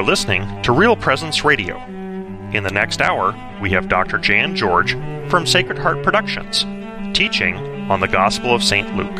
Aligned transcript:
are 0.00 0.04
listening 0.04 0.62
to 0.62 0.72
Real 0.72 0.96
Presence 0.96 1.44
Radio. 1.44 1.76
In 2.54 2.62
the 2.62 2.70
next 2.70 3.02
hour, 3.02 3.36
we 3.60 3.68
have 3.72 3.90
Dr. 3.90 4.16
Jan 4.16 4.56
George 4.56 4.94
from 5.28 5.46
Sacred 5.46 5.76
Heart 5.76 6.02
Productions 6.02 6.64
teaching 7.14 7.54
on 7.90 8.00
the 8.00 8.08
Gospel 8.08 8.54
of 8.54 8.64
St. 8.64 8.96
Luke. 8.96 9.14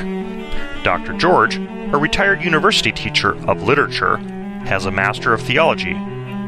Dr. 0.83 1.13
George, 1.19 1.57
a 1.57 1.99
retired 1.99 2.43
university 2.43 2.93
teacher 2.93 3.33
of 3.47 3.63
literature, 3.63 4.17
has 4.65 4.87
a 4.87 4.91
Master 4.91 5.35
of 5.35 5.43
Theology 5.43 5.93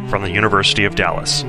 from 0.09 0.23
the 0.23 0.31
University 0.31 0.87
of 0.87 0.95
Dallas. 0.95 1.45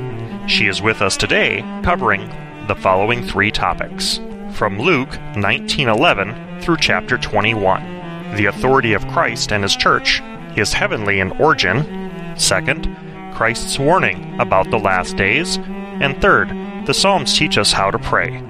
She 0.48 0.68
is 0.68 0.82
with 0.82 1.02
us 1.02 1.16
today 1.16 1.62
covering 1.86 2.28
the 2.68 2.76
following 2.76 3.24
three 3.24 3.50
topics 3.50 4.20
from 4.52 4.78
Luke 4.78 5.18
19:11 5.38 6.60
through 6.62 6.78
chapter 6.82 7.18
21. 7.18 8.36
The 8.36 8.48
authority 8.48 8.92
of 8.92 9.08
Christ 9.08 9.54
and 9.54 9.64
his 9.64 9.78
church 9.78 10.22
is 10.58 10.74
heavenly 10.74 11.22
in 11.22 11.32
origin. 11.40 12.03
Second, 12.36 12.96
Christ's 13.34 13.80
warning 13.80 14.40
about 14.40 14.70
the 14.70 14.80
last 14.80 15.16
days. 15.16 15.58
And 15.58 16.22
third, 16.22 16.50
the 16.86 16.94
Psalms 16.94 17.36
teach 17.38 17.58
us 17.58 17.72
how 17.72 17.90
to 17.92 18.00
pray. 18.00 18.44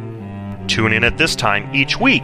Tune 0.68 0.94
in 0.94 1.04
at 1.04 1.18
this 1.18 1.36
time 1.36 1.70
each 1.74 2.00
week 2.00 2.24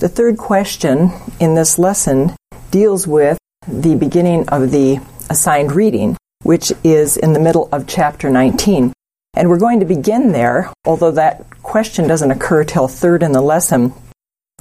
The 0.00 0.08
third 0.08 0.36
question 0.36 1.12
in 1.40 1.54
this 1.54 1.78
lesson 1.78 2.36
deals 2.70 3.06
with 3.06 3.38
the 3.66 3.94
beginning 3.94 4.46
of 4.50 4.70
the 4.70 5.00
assigned 5.30 5.72
reading, 5.72 6.14
which 6.42 6.74
is 6.84 7.16
in 7.16 7.32
the 7.32 7.40
middle 7.40 7.70
of 7.72 7.86
chapter 7.86 8.28
19. 8.28 8.92
And 9.32 9.48
we're 9.48 9.58
going 9.58 9.80
to 9.80 9.86
begin 9.86 10.32
there, 10.32 10.70
although 10.84 11.12
that 11.12 11.62
question 11.62 12.06
doesn't 12.06 12.30
occur 12.30 12.64
till 12.64 12.86
third 12.86 13.22
in 13.22 13.32
the 13.32 13.40
lesson. 13.40 13.94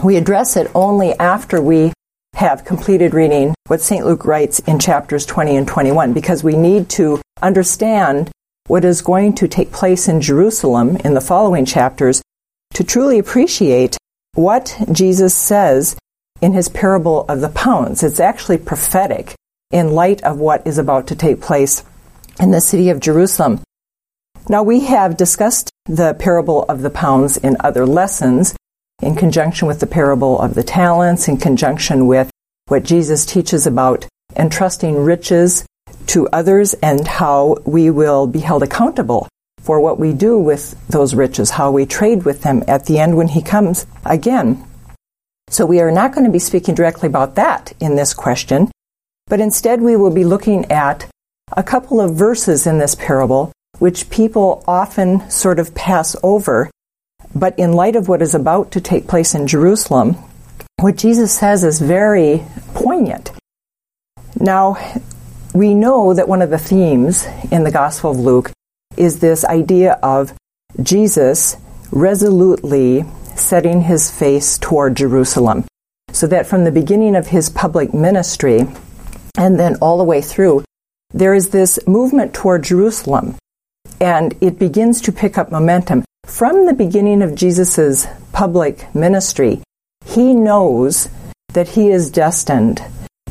We 0.01 0.15
address 0.15 0.55
it 0.55 0.71
only 0.73 1.11
after 1.19 1.61
we 1.61 1.91
have 2.35 2.63
completed 2.63 3.13
reading 3.13 3.53
what 3.67 3.81
St. 3.81 4.05
Luke 4.05 4.23
writes 4.23 4.59
in 4.59 4.79
chapters 4.79 5.25
20 5.25 5.57
and 5.57 5.67
21, 5.67 6.13
because 6.13 6.41
we 6.41 6.55
need 6.55 6.87
to 6.91 7.21
understand 7.41 8.31
what 8.69 8.85
is 8.85 9.01
going 9.01 9.33
to 9.33 9.47
take 9.47 9.71
place 9.71 10.07
in 10.07 10.21
Jerusalem 10.21 10.95
in 10.97 11.15
the 11.15 11.21
following 11.21 11.65
chapters 11.65 12.21
to 12.75 12.83
truly 12.83 13.17
appreciate 13.17 13.97
what 14.35 14.77
Jesus 14.91 15.33
says 15.33 15.97
in 16.39 16.53
his 16.53 16.69
parable 16.69 17.25
of 17.27 17.41
the 17.41 17.49
pounds. 17.49 18.03
It's 18.03 18.19
actually 18.19 18.59
prophetic 18.59 19.33
in 19.71 19.95
light 19.95 20.21
of 20.21 20.37
what 20.37 20.67
is 20.67 20.77
about 20.77 21.07
to 21.07 21.15
take 21.15 21.41
place 21.41 21.83
in 22.39 22.51
the 22.51 22.61
city 22.61 22.91
of 22.91 22.99
Jerusalem. 22.99 23.59
Now, 24.47 24.61
we 24.61 24.81
have 24.81 25.17
discussed 25.17 25.71
the 25.87 26.13
parable 26.13 26.65
of 26.69 26.83
the 26.83 26.91
pounds 26.91 27.37
in 27.37 27.57
other 27.61 27.87
lessons 27.87 28.55
in 29.01 29.15
conjunction 29.15 29.67
with 29.67 29.79
the 29.79 29.87
parable 29.87 30.39
of 30.39 30.53
the 30.53 30.63
talents, 30.63 31.27
in 31.27 31.37
conjunction 31.37 32.05
with 32.05 32.29
what 32.67 32.83
Jesus 32.83 33.25
teaches 33.25 33.65
about 33.65 34.05
entrusting 34.35 34.95
riches 34.95 35.65
to 36.09 36.27
others 36.29 36.73
and 36.75 37.07
how 37.07 37.57
we 37.65 37.89
will 37.89 38.25
be 38.27 38.39
held 38.39 38.63
accountable 38.63 39.27
for 39.61 39.79
what 39.79 39.99
we 39.99 40.13
do 40.13 40.39
with 40.39 40.75
those 40.87 41.13
riches, 41.13 41.51
how 41.51 41.71
we 41.71 41.85
trade 41.85 42.23
with 42.23 42.41
them 42.41 42.63
at 42.67 42.85
the 42.85 42.97
end 42.97 43.15
when 43.15 43.27
He 43.27 43.41
comes 43.41 43.85
again. 44.05 44.65
So 45.49 45.65
we 45.65 45.79
are 45.79 45.91
not 45.91 46.13
going 46.13 46.25
to 46.25 46.31
be 46.31 46.39
speaking 46.39 46.75
directly 46.75 47.07
about 47.07 47.35
that 47.35 47.73
in 47.79 47.95
this 47.95 48.13
question, 48.13 48.71
but 49.27 49.39
instead 49.39 49.81
we 49.81 49.95
will 49.95 50.11
be 50.11 50.23
looking 50.23 50.65
at 50.71 51.07
a 51.55 51.63
couple 51.63 52.01
of 52.01 52.15
verses 52.15 52.67
in 52.67 52.79
this 52.79 52.95
parable 52.95 53.51
which 53.79 54.09
people 54.09 54.63
often 54.67 55.29
sort 55.29 55.59
of 55.59 55.73
pass 55.73 56.15
over. 56.23 56.69
But 57.33 57.57
in 57.57 57.73
light 57.73 57.95
of 57.95 58.07
what 58.07 58.21
is 58.21 58.35
about 58.35 58.71
to 58.71 58.81
take 58.81 59.07
place 59.07 59.35
in 59.35 59.47
Jerusalem, 59.47 60.17
what 60.79 60.97
Jesus 60.97 61.37
says 61.37 61.63
is 61.63 61.79
very 61.79 62.43
poignant. 62.73 63.31
Now, 64.39 64.77
we 65.53 65.73
know 65.73 66.13
that 66.13 66.27
one 66.27 66.41
of 66.41 66.49
the 66.49 66.57
themes 66.57 67.25
in 67.51 67.63
the 67.63 67.71
Gospel 67.71 68.11
of 68.11 68.19
Luke 68.19 68.51
is 68.97 69.19
this 69.19 69.43
idea 69.45 69.93
of 70.03 70.33
Jesus 70.81 71.57
resolutely 71.91 73.03
setting 73.35 73.81
his 73.81 74.11
face 74.11 74.57
toward 74.57 74.95
Jerusalem. 74.95 75.65
So 76.11 76.27
that 76.27 76.47
from 76.47 76.63
the 76.63 76.71
beginning 76.71 77.15
of 77.15 77.27
his 77.27 77.49
public 77.49 77.93
ministry 77.93 78.67
and 79.37 79.59
then 79.59 79.75
all 79.75 79.97
the 79.97 80.03
way 80.03 80.21
through, 80.21 80.63
there 81.13 81.33
is 81.33 81.49
this 81.49 81.79
movement 81.87 82.33
toward 82.33 82.63
Jerusalem 82.63 83.35
and 83.99 84.35
it 84.41 84.59
begins 84.59 85.01
to 85.01 85.11
pick 85.11 85.37
up 85.37 85.51
momentum. 85.51 86.03
From 86.25 86.65
the 86.65 86.73
beginning 86.73 87.21
of 87.21 87.35
Jesus' 87.35 88.07
public 88.31 88.93
ministry, 88.93 89.61
he 90.05 90.33
knows 90.33 91.09
that 91.53 91.69
he 91.69 91.89
is 91.89 92.11
destined 92.11 92.83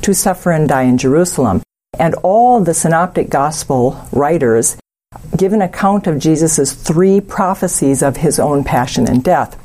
to 0.03 0.15
suffer 0.15 0.51
and 0.51 0.69
die 0.69 0.83
in 0.83 0.99
Jerusalem. 0.99 1.63
And 1.97 2.15
all 2.17 2.61
the 2.61 2.75
synoptic 2.75 3.31
gospel 3.31 4.05
writers 4.13 4.77
give 5.37 5.53
an 5.53 5.63
account 5.63 6.07
of 6.07 6.19
Jesus' 6.19 6.73
three 6.73 7.21
prophecies 7.21 8.03
of 8.03 8.19
his 8.19 8.39
own 8.39 8.65
passion 8.65 9.09
and 9.09 9.23
death. 9.23 9.59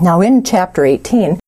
Now, 0.00 0.20
in 0.20 0.44
chapter 0.44 0.84
18, 0.84 1.38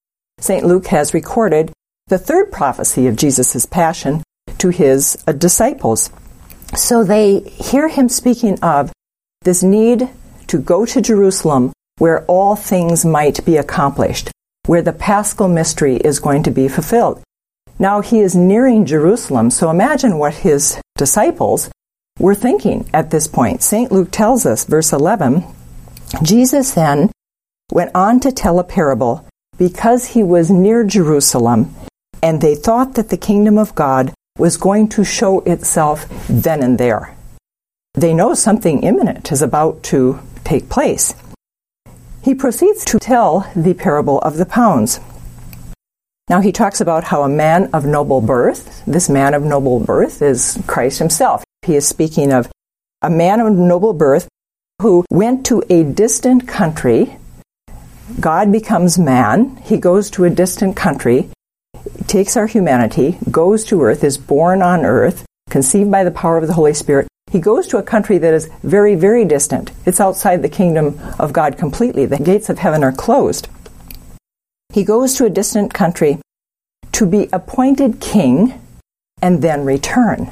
St. 0.41 0.65
Luke 0.65 0.89
has 0.89 1.15
recorded 1.15 1.72
the 2.09 2.19
third 2.19 2.51
prophecy 2.51 3.06
of 3.06 3.17
Jesus' 3.17 3.65
passion 3.65 4.22
to 4.59 4.69
his 4.69 5.17
uh, 5.27 5.33
disciples. 5.33 6.11
So 6.75 7.05
they 7.05 7.41
hear 7.41 7.89
him 7.89 8.09
speaking 8.09 8.59
of 8.61 8.93
this 9.43 9.62
need 9.62 10.09
to 10.49 10.59
go 10.59 10.84
to 10.87 11.01
Jerusalem 11.01 11.72
where 11.99 12.25
all 12.27 12.56
things 12.56 13.05
might 13.05 13.45
be 13.45 13.56
accomplished, 13.56 14.31
where 14.67 14.83
the 14.83 14.93
paschal 14.93 15.49
mystery 15.49 15.97
is 15.97 16.19
going 16.19 16.43
to 16.43 16.51
be 16.51 16.69
fulfilled. 16.69 17.22
Now 17.82 18.00
he 18.00 18.20
is 18.20 18.37
nearing 18.37 18.87
Jerusalem, 18.87 19.50
so 19.50 19.69
imagine 19.69 20.16
what 20.16 20.47
his 20.47 20.81
disciples 20.97 21.69
were 22.16 22.37
thinking 22.37 22.88
at 22.94 23.10
this 23.10 23.26
point. 23.26 23.60
St. 23.60 23.91
Luke 23.91 24.12
tells 24.12 24.47
us, 24.47 24.62
verse 24.62 24.93
11, 24.93 25.44
Jesus 26.22 26.75
then 26.75 27.10
went 27.72 27.91
on 27.92 28.21
to 28.21 28.31
tell 28.31 28.60
a 28.60 28.65
parable 28.78 29.26
because 29.59 30.15
he 30.15 30.22
was 30.22 30.48
near 30.48 30.84
Jerusalem 30.84 31.74
and 32.22 32.41
they 32.41 32.54
thought 32.54 32.95
that 32.95 33.09
the 33.09 33.16
kingdom 33.16 33.59
of 33.59 33.74
God 33.74 34.15
was 34.39 34.57
going 34.57 34.89
to 34.91 35.03
show 35.03 35.41
itself 35.41 36.07
then 36.28 36.62
and 36.62 36.78
there. 36.78 37.16
They 37.95 38.15
know 38.15 38.34
something 38.34 38.84
imminent 38.84 39.33
is 39.33 39.42
about 39.42 39.83
to 39.91 40.21
take 40.45 40.68
place. 40.68 41.15
He 42.22 42.36
proceeds 42.36 42.84
to 42.84 43.01
tell 43.01 43.51
the 43.57 43.74
parable 43.74 44.21
of 44.21 44.36
the 44.36 44.47
pounds. 44.47 45.01
Now 46.28 46.41
he 46.41 46.53
talks 46.53 46.80
about 46.80 47.04
how 47.04 47.22
a 47.22 47.28
man 47.28 47.71
of 47.72 47.84
noble 47.84 48.21
birth, 48.21 48.83
this 48.86 49.09
man 49.09 49.34
of 49.34 49.42
noble 49.42 49.80
birth 49.80 50.22
is 50.22 50.59
Christ 50.66 50.98
himself. 50.98 51.45
He 51.63 51.77
is 51.77 51.86
speaking 51.86 52.33
of 52.33 52.51
a 53.03 53.10
man 53.10 53.41
of 53.41 53.53
noble 53.53 53.92
birth 53.92 54.28
who 54.80 55.04
went 55.10 55.45
to 55.47 55.63
a 55.69 55.84
distant 55.84 56.48
country. 56.48 57.16
God 58.21 58.53
becomes 58.53 58.98
man. 58.98 59.57
He 59.65 59.78
goes 59.78 60.10
to 60.13 60.24
a 60.24 60.30
distant 60.30 60.77
country 60.77 61.30
takes 62.07 62.36
our 62.36 62.47
humanity, 62.47 63.19
goes 63.30 63.65
to 63.65 63.83
earth, 63.83 64.04
is 64.04 64.19
born 64.19 64.63
on 64.63 64.84
earth, 64.84 65.24
conceived 65.51 65.91
by 65.91 66.04
the 66.04 66.10
power 66.10 66.39
of 66.39 66.47
the 66.47 66.53
Holy 66.53 66.74
Spirit. 66.74 67.09
He 67.30 67.41
goes 67.41 67.66
to 67.69 67.78
a 67.78 67.83
country 67.83 68.19
that 68.19 68.34
is 68.34 68.51
very, 68.63 68.95
very 68.95 69.24
distant. 69.24 69.71
It's 69.86 70.01
outside 70.01 70.42
the 70.42 70.48
kingdom 70.48 71.01
of 71.19 71.33
God 71.33 71.57
completely. 71.57 72.04
The 72.04 72.19
gates 72.19 72.51
of 72.51 72.59
heaven 72.59 72.84
are 72.84 72.92
closed. 72.92 73.48
He 74.72 74.84
goes 74.84 75.15
to 75.15 75.27
a 75.27 75.30
distant 75.30 75.74
country 75.74 76.19
to 76.92 77.07
be 77.07 77.28
appointed 77.33 78.01
king 78.01 78.59
and 79.21 79.42
then 79.42 79.65
return. 79.65 80.30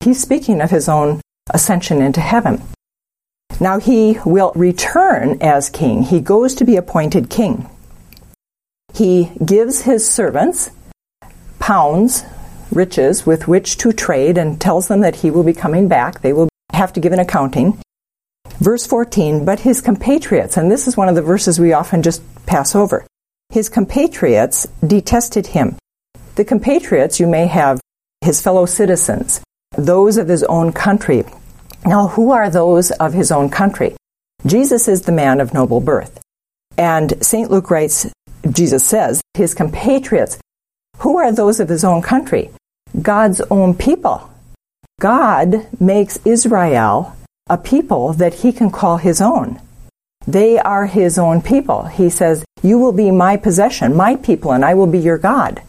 He's 0.00 0.20
speaking 0.20 0.60
of 0.60 0.70
his 0.70 0.88
own 0.88 1.20
ascension 1.50 2.00
into 2.00 2.20
heaven. 2.20 2.62
Now 3.60 3.80
he 3.80 4.18
will 4.24 4.52
return 4.54 5.38
as 5.40 5.70
king. 5.70 6.04
He 6.04 6.20
goes 6.20 6.54
to 6.54 6.64
be 6.64 6.76
appointed 6.76 7.28
king. 7.28 7.68
He 8.94 9.32
gives 9.44 9.82
his 9.82 10.08
servants 10.08 10.70
pounds, 11.58 12.24
riches 12.70 13.26
with 13.26 13.48
which 13.48 13.76
to 13.78 13.92
trade, 13.92 14.38
and 14.38 14.60
tells 14.60 14.88
them 14.88 15.00
that 15.00 15.16
he 15.16 15.30
will 15.30 15.42
be 15.42 15.52
coming 15.52 15.88
back. 15.88 16.20
They 16.20 16.32
will 16.32 16.48
have 16.72 16.92
to 16.92 17.00
give 17.00 17.12
an 17.12 17.18
accounting. 17.18 17.80
Verse 18.60 18.86
14, 18.86 19.44
but 19.44 19.60
his 19.60 19.80
compatriots, 19.80 20.56
and 20.56 20.70
this 20.70 20.86
is 20.86 20.96
one 20.96 21.08
of 21.08 21.14
the 21.14 21.22
verses 21.22 21.58
we 21.58 21.72
often 21.72 22.02
just 22.02 22.22
pass 22.46 22.74
over, 22.74 23.04
his 23.50 23.68
compatriots 23.68 24.66
detested 24.86 25.48
him. 25.48 25.76
The 26.34 26.44
compatriots, 26.44 27.18
you 27.18 27.26
may 27.26 27.46
have 27.46 27.80
his 28.20 28.42
fellow 28.42 28.66
citizens, 28.66 29.40
those 29.76 30.16
of 30.16 30.28
his 30.28 30.44
own 30.44 30.72
country. 30.72 31.24
Now, 31.86 32.08
who 32.08 32.30
are 32.32 32.50
those 32.50 32.90
of 32.92 33.12
his 33.12 33.32
own 33.32 33.48
country? 33.48 33.96
Jesus 34.46 34.88
is 34.88 35.02
the 35.02 35.12
man 35.12 35.40
of 35.40 35.54
noble 35.54 35.80
birth. 35.80 36.20
And 36.76 37.14
St. 37.24 37.50
Luke 37.50 37.70
writes, 37.70 38.06
Jesus 38.50 38.84
says, 38.84 39.20
his 39.34 39.54
compatriots, 39.54 40.38
who 40.98 41.16
are 41.18 41.32
those 41.32 41.60
of 41.60 41.68
his 41.68 41.84
own 41.84 42.02
country? 42.02 42.50
God's 43.00 43.40
own 43.50 43.74
people. 43.74 44.30
God 45.00 45.66
makes 45.80 46.18
Israel 46.24 47.16
a 47.48 47.56
people 47.56 48.12
that 48.14 48.34
he 48.34 48.52
can 48.52 48.70
call 48.70 48.96
his 48.98 49.20
own. 49.20 49.60
They 50.28 50.58
are 50.58 50.84
his 50.84 51.18
own 51.18 51.40
people. 51.40 51.84
He 51.86 52.10
says, 52.10 52.44
You 52.62 52.78
will 52.78 52.92
be 52.92 53.10
my 53.10 53.38
possession, 53.38 53.96
my 53.96 54.14
people, 54.14 54.52
and 54.52 54.62
I 54.62 54.74
will 54.74 54.86
be 54.86 54.98
your 54.98 55.16
God. 55.16 55.62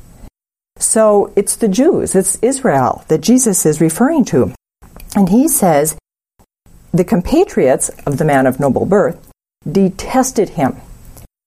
So 0.78 1.32
it's 1.38 1.56
the 1.56 1.70
Jews, 1.70 2.14
it's 2.14 2.38
Israel 2.42 3.06
that 3.08 3.22
Jesus 3.22 3.66
is 3.66 3.80
referring 3.80 4.26
to. 4.26 4.54
And 5.16 5.30
he 5.30 5.48
says, 5.48 5.98
The 6.92 7.06
compatriots 7.06 7.88
of 8.06 8.18
the 8.18 8.26
man 8.26 8.46
of 8.46 8.60
noble 8.60 8.86
birth 8.86 9.32
detested 9.66 10.50
him 10.50 10.76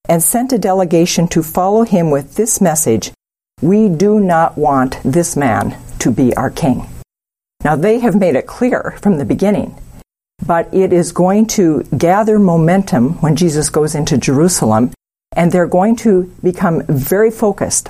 and 0.09 0.23
sent 0.23 0.51
a 0.51 0.57
delegation 0.57 1.27
to 1.29 1.43
follow 1.43 1.83
him 1.83 2.09
with 2.09 2.33
this 2.33 2.59
message 2.59 3.11
We 3.61 3.89
do 3.89 4.19
not 4.19 4.57
want 4.57 4.97
this 5.05 5.37
man 5.37 5.77
to 5.99 6.09
be 6.09 6.35
our 6.35 6.49
king. 6.49 6.87
Now, 7.63 7.75
they 7.75 7.99
have 7.99 8.15
made 8.15 8.35
it 8.35 8.47
clear 8.47 8.97
from 9.03 9.19
the 9.19 9.25
beginning, 9.25 9.77
but 10.45 10.73
it 10.73 10.91
is 10.91 11.11
going 11.11 11.47
to 11.47 11.83
gather 11.97 12.39
momentum 12.39 13.13
when 13.21 13.35
Jesus 13.35 13.69
goes 13.69 13.95
into 13.95 14.17
Jerusalem, 14.17 14.91
and 15.35 15.51
they're 15.51 15.67
going 15.67 15.95
to 15.97 16.33
become 16.43 16.83
very 16.87 17.31
focused 17.31 17.89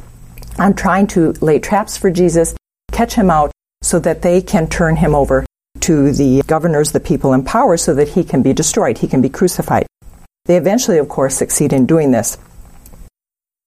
on 0.59 0.75
trying 0.75 1.07
to 1.07 1.31
lay 1.41 1.59
traps 1.59 1.97
for 1.97 2.11
Jesus, 2.11 2.55
catch 2.91 3.13
him 3.13 3.29
out, 3.29 3.51
so 3.81 3.99
that 3.99 4.21
they 4.21 4.41
can 4.41 4.67
turn 4.67 4.95
him 4.95 5.15
over 5.15 5.45
to 5.81 6.11
the 6.11 6.41
governors, 6.47 6.91
the 6.91 6.99
people 6.99 7.33
in 7.33 7.43
power, 7.43 7.75
so 7.75 7.93
that 7.93 8.09
he 8.09 8.23
can 8.23 8.41
be 8.41 8.53
destroyed, 8.53 8.99
he 8.99 9.07
can 9.07 9.21
be 9.21 9.29
crucified. 9.29 9.85
They 10.45 10.55
eventually, 10.57 10.97
of 10.97 11.09
course, 11.09 11.35
succeed 11.35 11.73
in 11.73 11.85
doing 11.85 12.11
this. 12.11 12.37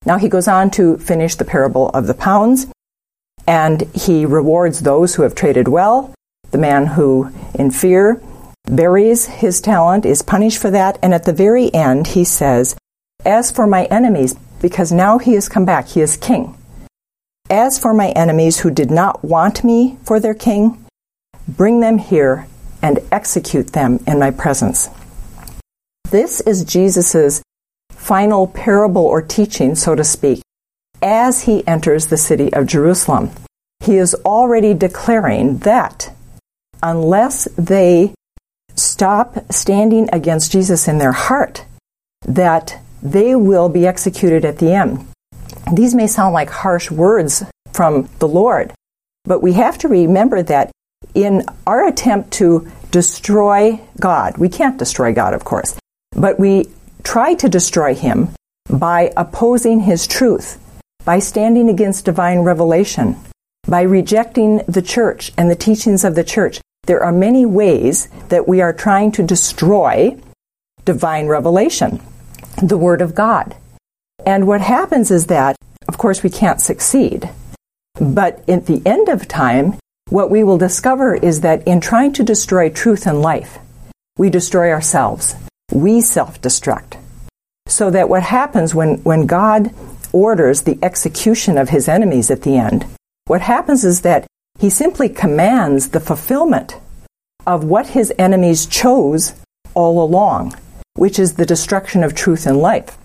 Now 0.04 0.18
he 0.18 0.28
goes 0.28 0.46
on 0.46 0.70
to 0.72 0.96
finish 0.98 1.34
the 1.34 1.44
parable 1.44 1.88
of 1.90 2.06
the 2.06 2.14
pounds, 2.14 2.68
and 3.46 3.82
he 3.94 4.24
rewards 4.24 4.80
those 4.80 5.14
who 5.14 5.22
have 5.22 5.34
traded 5.34 5.68
well. 5.68 6.14
The 6.52 6.58
man 6.58 6.86
who, 6.86 7.32
in 7.54 7.72
fear, 7.72 8.22
buries 8.66 9.26
his 9.26 9.60
talent 9.60 10.04
is 10.04 10.22
punished 10.22 10.58
for 10.58 10.70
that. 10.70 10.98
And 11.02 11.14
at 11.14 11.24
the 11.24 11.32
very 11.32 11.72
end, 11.72 12.08
he 12.08 12.24
says, 12.24 12.76
As 13.24 13.50
for 13.50 13.66
my 13.66 13.84
enemies, 13.84 14.34
because 14.60 14.92
now 14.92 15.18
he 15.18 15.34
has 15.34 15.48
come 15.48 15.64
back, 15.64 15.88
he 15.88 16.00
is 16.00 16.16
king. 16.16 16.56
As 17.48 17.78
for 17.78 17.94
my 17.94 18.08
enemies 18.10 18.60
who 18.60 18.70
did 18.70 18.90
not 18.90 19.24
want 19.24 19.62
me 19.62 19.98
for 20.04 20.18
their 20.18 20.34
king, 20.34 20.84
bring 21.46 21.80
them 21.80 21.98
here 21.98 22.48
and 22.82 22.98
execute 23.12 23.72
them 23.72 24.00
in 24.06 24.18
my 24.18 24.30
presence. 24.30 24.90
This 26.10 26.40
is 26.40 26.64
Jesus' 26.64 27.42
final 27.90 28.46
parable 28.46 29.04
or 29.04 29.22
teaching, 29.22 29.74
so 29.74 29.94
to 29.94 30.04
speak, 30.04 30.42
as 31.02 31.42
he 31.42 31.66
enters 31.66 32.06
the 32.06 32.16
city 32.16 32.52
of 32.52 32.66
Jerusalem. 32.66 33.30
He 33.80 33.96
is 33.96 34.14
already 34.24 34.74
declaring 34.74 35.58
that 35.58 36.12
unless 36.82 37.48
they 37.56 38.14
stop 38.76 39.36
standing 39.50 40.08
against 40.12 40.52
Jesus 40.52 40.88
in 40.88 40.98
their 40.98 41.12
heart, 41.12 41.64
that 42.22 42.80
they 43.02 43.34
will 43.34 43.68
be 43.68 43.86
executed 43.86 44.44
at 44.44 44.58
the 44.58 44.72
end. 44.72 45.06
These 45.72 45.94
may 45.94 46.06
sound 46.06 46.34
like 46.34 46.50
harsh 46.50 46.90
words 46.90 47.44
from 47.72 48.08
the 48.18 48.28
Lord, 48.28 48.72
but 49.24 49.42
we 49.42 49.54
have 49.54 49.78
to 49.78 49.88
remember 49.88 50.42
that 50.42 50.70
in 51.14 51.44
our 51.66 51.86
attempt 51.86 52.32
to 52.32 52.70
destroy 52.90 53.80
God, 53.98 54.38
we 54.38 54.48
can't 54.48 54.78
destroy 54.78 55.12
God, 55.12 55.34
of 55.34 55.44
course, 55.44 55.78
but 56.12 56.38
we 56.38 56.70
try 57.02 57.34
to 57.34 57.48
destroy 57.48 57.94
him 57.94 58.30
by 58.70 59.12
opposing 59.16 59.80
his 59.80 60.06
truth 60.06 60.58
by 61.06 61.20
standing 61.20 61.70
against 61.70 62.04
divine 62.04 62.40
revelation, 62.40 63.16
by 63.66 63.82
rejecting 63.82 64.60
the 64.66 64.82
church 64.82 65.32
and 65.38 65.48
the 65.48 65.54
teachings 65.54 66.04
of 66.04 66.16
the 66.16 66.24
church. 66.24 66.60
There 66.86 67.02
are 67.02 67.12
many 67.12 67.44
ways 67.44 68.08
that 68.28 68.48
we 68.48 68.60
are 68.60 68.72
trying 68.72 69.12
to 69.12 69.22
destroy 69.22 70.16
divine 70.84 71.26
revelation, 71.26 72.00
the 72.62 72.78
Word 72.78 73.02
of 73.02 73.14
God. 73.14 73.56
And 74.24 74.46
what 74.46 74.60
happens 74.60 75.10
is 75.10 75.26
that, 75.26 75.56
of 75.88 75.98
course, 75.98 76.22
we 76.22 76.30
can't 76.30 76.60
succeed. 76.60 77.28
But 78.00 78.48
at 78.48 78.66
the 78.66 78.82
end 78.86 79.08
of 79.08 79.26
time, 79.28 79.74
what 80.10 80.30
we 80.30 80.44
will 80.44 80.58
discover 80.58 81.14
is 81.14 81.40
that 81.40 81.66
in 81.66 81.80
trying 81.80 82.12
to 82.14 82.22
destroy 82.22 82.70
truth 82.70 83.06
and 83.06 83.20
life, 83.20 83.58
we 84.16 84.30
destroy 84.30 84.70
ourselves. 84.70 85.34
We 85.72 86.00
self 86.00 86.40
destruct. 86.40 86.96
So 87.66 87.90
that 87.90 88.08
what 88.08 88.22
happens 88.22 88.74
when, 88.74 88.98
when 88.98 89.26
God 89.26 89.74
orders 90.12 90.62
the 90.62 90.78
execution 90.82 91.58
of 91.58 91.70
his 91.70 91.88
enemies 91.88 92.30
at 92.30 92.42
the 92.42 92.56
end, 92.56 92.86
what 93.26 93.40
happens 93.40 93.84
is 93.84 94.02
that 94.02 94.26
he 94.58 94.70
simply 94.70 95.08
commands 95.08 95.90
the 95.90 96.00
fulfillment 96.00 96.76
of 97.46 97.64
what 97.64 97.88
his 97.88 98.12
enemies 98.18 98.66
chose 98.66 99.34
all 99.74 100.02
along, 100.02 100.54
which 100.94 101.18
is 101.18 101.34
the 101.34 101.46
destruction 101.46 102.02
of 102.02 102.14
truth 102.14 102.46
and 102.46 102.58
life. 102.58 102.96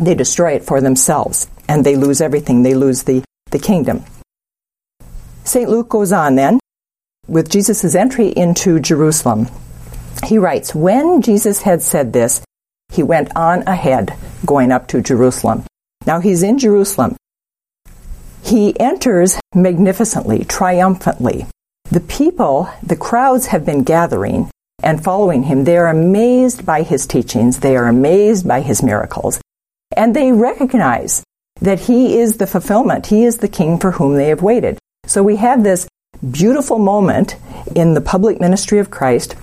They 0.00 0.14
destroy 0.14 0.52
it 0.52 0.64
for 0.64 0.80
themselves, 0.80 1.48
and 1.68 1.84
they 1.84 1.96
lose 1.96 2.20
everything. 2.20 2.62
They 2.62 2.74
lose 2.74 3.04
the, 3.04 3.24
the 3.50 3.58
kingdom. 3.58 4.04
St. 5.44 5.68
Luke 5.68 5.88
goes 5.88 6.12
on 6.12 6.36
then 6.36 6.58
with 7.26 7.50
Jesus' 7.50 7.94
entry 7.94 8.28
into 8.28 8.80
Jerusalem. 8.80 9.48
He 10.24 10.38
writes, 10.38 10.74
When 10.74 11.22
Jesus 11.22 11.62
had 11.62 11.82
said 11.82 12.12
this, 12.12 12.44
he 12.92 13.02
went 13.02 13.34
on 13.36 13.62
ahead, 13.66 14.14
going 14.44 14.72
up 14.72 14.88
to 14.88 15.00
Jerusalem. 15.00 15.64
Now 16.06 16.20
he's 16.20 16.42
in 16.42 16.58
Jerusalem. 16.58 17.16
He 18.44 18.78
enters 18.78 19.40
magnificently, 19.54 20.44
triumphantly. 20.44 21.46
The 21.90 22.00
people, 22.00 22.68
the 22.82 22.96
crowds 22.96 23.46
have 23.46 23.64
been 23.64 23.84
gathering 23.84 24.50
and 24.82 25.02
following 25.02 25.44
him. 25.44 25.64
They 25.64 25.78
are 25.78 25.88
amazed 25.88 26.66
by 26.66 26.82
his 26.82 27.06
teachings. 27.06 27.60
They 27.60 27.74
are 27.74 27.88
amazed 27.88 28.46
by 28.46 28.60
his 28.60 28.82
miracles. 28.82 29.40
And 29.96 30.14
they 30.14 30.30
recognize 30.32 31.24
that 31.62 31.80
he 31.80 32.18
is 32.18 32.36
the 32.36 32.46
fulfillment. 32.46 33.06
He 33.06 33.24
is 33.24 33.38
the 33.38 33.48
king 33.48 33.78
for 33.78 33.92
whom 33.92 34.14
they 34.14 34.28
have 34.28 34.42
waited. 34.42 34.78
So 35.06 35.22
we 35.22 35.36
have 35.36 35.62
this 35.62 35.88
beautiful 36.30 36.78
moment 36.78 37.36
in 37.74 37.94
the 37.94 38.00
public 38.00 38.40
ministry 38.40 38.78
of 38.78 38.90
Christ 38.90 39.34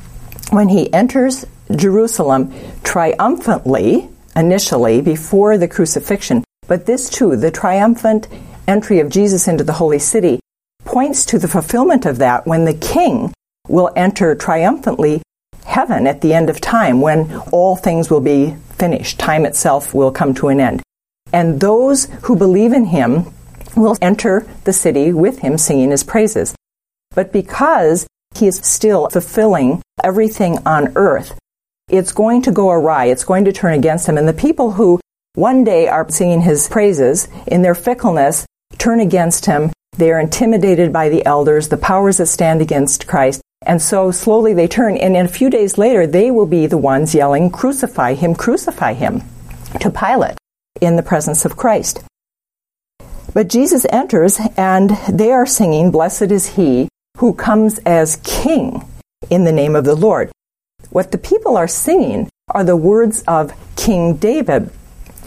when 0.52 0.70
he 0.70 0.94
enters 0.94 1.46
Jerusalem 1.76 2.54
triumphantly, 2.84 4.10
initially, 4.36 5.02
before 5.02 5.58
the 5.58 5.68
crucifixion, 5.68 6.44
but 6.68 6.86
this 6.86 7.10
too, 7.10 7.36
the 7.36 7.52
triumphant 7.52 8.28
entry 8.72 9.00
of 9.00 9.10
Jesus 9.10 9.48
into 9.48 9.66
the 9.66 9.74
holy 9.74 10.00
city, 10.00 10.40
points 10.86 11.26
to 11.26 11.38
the 11.38 11.48
fulfillment 11.48 12.06
of 12.06 12.18
that 12.20 12.48
when 12.48 12.66
the 12.66 12.74
king 12.74 13.34
will 13.68 13.92
enter 13.96 14.34
triumphantly 14.34 15.22
heaven 15.66 16.08
at 16.08 16.22
the 16.22 16.34
end 16.34 16.50
of 16.50 16.60
time, 16.60 17.02
when 17.02 17.36
all 17.52 17.76
things 17.76 18.10
will 18.10 18.22
be 18.22 18.56
finished. 18.72 19.20
Time 19.20 19.46
itself 19.46 19.94
will 19.94 20.12
come 20.12 20.34
to 20.34 20.48
an 20.48 20.60
end. 20.60 20.82
And 21.32 21.60
those 21.60 22.06
who 22.24 22.36
believe 22.36 22.74
in 22.74 22.86
him 22.86 23.32
will 23.76 23.98
enter 24.02 24.48
the 24.64 24.74
city 24.74 25.14
with 25.14 25.40
him 25.40 25.58
singing 25.58 25.92
his 25.92 26.04
praises. 26.04 26.56
But 27.14 27.32
because 27.32 28.08
he 28.36 28.48
is 28.48 28.58
still 28.58 29.10
fulfilling 29.10 29.82
everything 30.04 30.58
on 30.66 30.94
earth, 30.96 31.38
it's 31.90 32.14
going 32.14 32.42
to 32.44 32.52
go 32.52 32.72
awry. 32.72 33.06
It's 33.06 33.26
going 33.26 33.46
to 33.46 33.52
turn 33.52 33.74
against 33.74 34.08
him. 34.08 34.18
And 34.18 34.28
the 34.28 34.34
people 34.34 34.72
who 34.72 35.00
one 35.36 35.64
day 35.64 35.88
are 35.88 36.10
singing 36.10 36.42
his 36.42 36.68
praises, 36.68 37.28
in 37.48 37.62
their 37.62 37.76
fickleness, 37.76 38.46
turn 38.82 39.00
against 39.00 39.46
him. 39.46 39.72
They 39.98 40.12
are 40.12 40.20
intimidated 40.20 40.92
by 40.92 41.10
the 41.10 41.24
elders, 41.24 41.70
the 41.70 41.78
powers 41.78 42.18
that 42.18 42.26
stand 42.26 42.62
against 42.62 43.08
Christ. 43.08 43.40
And 43.64 43.80
so 43.80 44.10
slowly 44.10 44.54
they 44.54 44.68
turn, 44.68 44.98
and 44.98 45.16
in 45.16 45.26
a 45.28 45.30
few 45.30 45.52
days 45.52 45.78
later, 45.78 46.08
they 46.08 46.32
will 46.32 46.48
be 46.48 46.66
the 46.66 46.80
ones 46.80 47.14
yelling, 47.14 47.52
Crucify 47.52 48.16
him, 48.16 48.34
crucify 48.34 48.94
him, 48.94 49.22
to 49.80 49.92
Pilate 49.92 50.36
in 50.82 50.96
the 50.96 51.04
presence 51.04 51.46
of 51.46 51.58
Christ. 51.58 52.02
But 53.36 53.50
Jesus 53.50 53.86
enters, 53.92 54.40
and 54.58 54.90
they 55.08 55.32
are 55.32 55.46
singing, 55.46 55.92
Blessed 55.92 56.32
is 56.32 56.56
he 56.56 56.90
who 57.18 57.36
comes 57.36 57.78
as 57.86 58.20
king 58.24 58.84
in 59.30 59.44
the 59.44 59.52
name 59.52 59.76
of 59.76 59.86
the 59.86 59.96
Lord. 59.96 60.32
what 60.90 61.12
the 61.12 61.18
people 61.18 61.56
are 61.56 61.68
singing 61.68 62.28
are 62.50 62.64
the 62.64 62.76
words 62.76 63.24
of 63.28 63.54
King 63.76 64.16
David. 64.16 64.72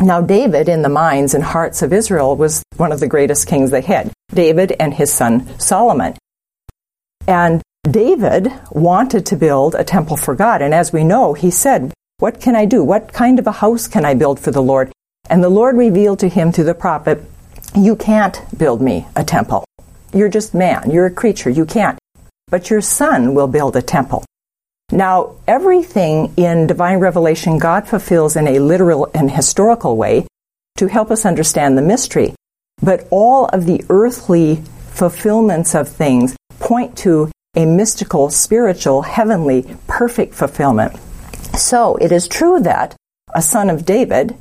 Now, 0.00 0.20
David, 0.20 0.68
in 0.68 0.82
the 0.82 0.88
minds 0.88 1.34
and 1.34 1.44
hearts 1.44 1.82
of 1.82 1.92
Israel, 1.92 2.36
was 2.36 2.62
one 2.76 2.92
of 2.92 3.00
the 3.00 3.06
greatest 3.06 3.46
kings 3.46 3.70
they 3.70 3.80
had. 3.80 4.12
David 4.28 4.74
and 4.80 4.94
his 4.94 5.12
son 5.12 5.58
Solomon. 5.58 6.14
And 7.26 7.62
David 7.88 8.52
wanted 8.70 9.24
to 9.26 9.36
build 9.36 9.74
a 9.74 9.84
temple 9.84 10.16
for 10.16 10.34
God. 10.34 10.62
And 10.62 10.74
as 10.74 10.92
we 10.92 11.04
know, 11.04 11.34
he 11.34 11.50
said, 11.50 11.92
What 12.18 12.40
can 12.40 12.56
I 12.56 12.64
do? 12.64 12.82
What 12.82 13.12
kind 13.12 13.38
of 13.38 13.46
a 13.46 13.52
house 13.52 13.86
can 13.86 14.04
I 14.04 14.14
build 14.14 14.40
for 14.40 14.50
the 14.50 14.62
Lord? 14.62 14.92
And 15.30 15.42
the 15.42 15.48
Lord 15.48 15.76
revealed 15.76 16.18
to 16.20 16.28
him 16.28 16.50
through 16.50 16.64
the 16.64 16.74
prophet, 16.74 17.22
You 17.74 17.96
can't 17.96 18.42
build 18.56 18.82
me 18.82 19.06
a 19.16 19.24
temple. 19.24 19.64
You're 20.12 20.28
just 20.28 20.54
man. 20.54 20.90
You're 20.90 21.06
a 21.06 21.10
creature. 21.10 21.50
You 21.50 21.64
can't. 21.64 21.98
But 22.48 22.70
your 22.70 22.80
son 22.80 23.34
will 23.34 23.48
build 23.48 23.76
a 23.76 23.82
temple. 23.82 24.24
Now, 24.94 25.34
everything 25.48 26.32
in 26.36 26.68
divine 26.68 27.00
revelation 27.00 27.58
God 27.58 27.88
fulfills 27.88 28.36
in 28.36 28.46
a 28.46 28.60
literal 28.60 29.10
and 29.12 29.28
historical 29.28 29.96
way 29.96 30.24
to 30.76 30.86
help 30.86 31.10
us 31.10 31.26
understand 31.26 31.76
the 31.76 31.82
mystery. 31.82 32.32
But 32.80 33.08
all 33.10 33.46
of 33.46 33.66
the 33.66 33.84
earthly 33.88 34.62
fulfillments 34.92 35.74
of 35.74 35.88
things 35.88 36.36
point 36.60 36.96
to 36.98 37.28
a 37.56 37.66
mystical, 37.66 38.30
spiritual, 38.30 39.02
heavenly, 39.02 39.66
perfect 39.88 40.32
fulfillment. 40.32 40.96
So 41.56 41.96
it 41.96 42.12
is 42.12 42.28
true 42.28 42.60
that 42.60 42.94
a 43.34 43.42
son 43.42 43.70
of 43.70 43.84
David 43.84 44.36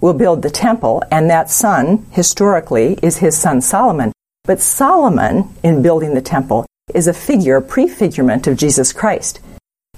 will 0.00 0.14
build 0.14 0.42
the 0.42 0.50
temple, 0.50 1.02
and 1.10 1.28
that 1.30 1.50
son, 1.50 2.06
historically, 2.12 2.96
is 3.02 3.16
his 3.16 3.36
son 3.36 3.60
Solomon. 3.60 4.12
But 4.44 4.60
Solomon, 4.60 5.52
in 5.64 5.82
building 5.82 6.14
the 6.14 6.22
temple, 6.22 6.64
is 6.94 7.08
a 7.08 7.12
figure, 7.12 7.56
a 7.56 7.62
prefigurement 7.62 8.46
of 8.46 8.56
Jesus 8.56 8.92
Christ. 8.92 9.40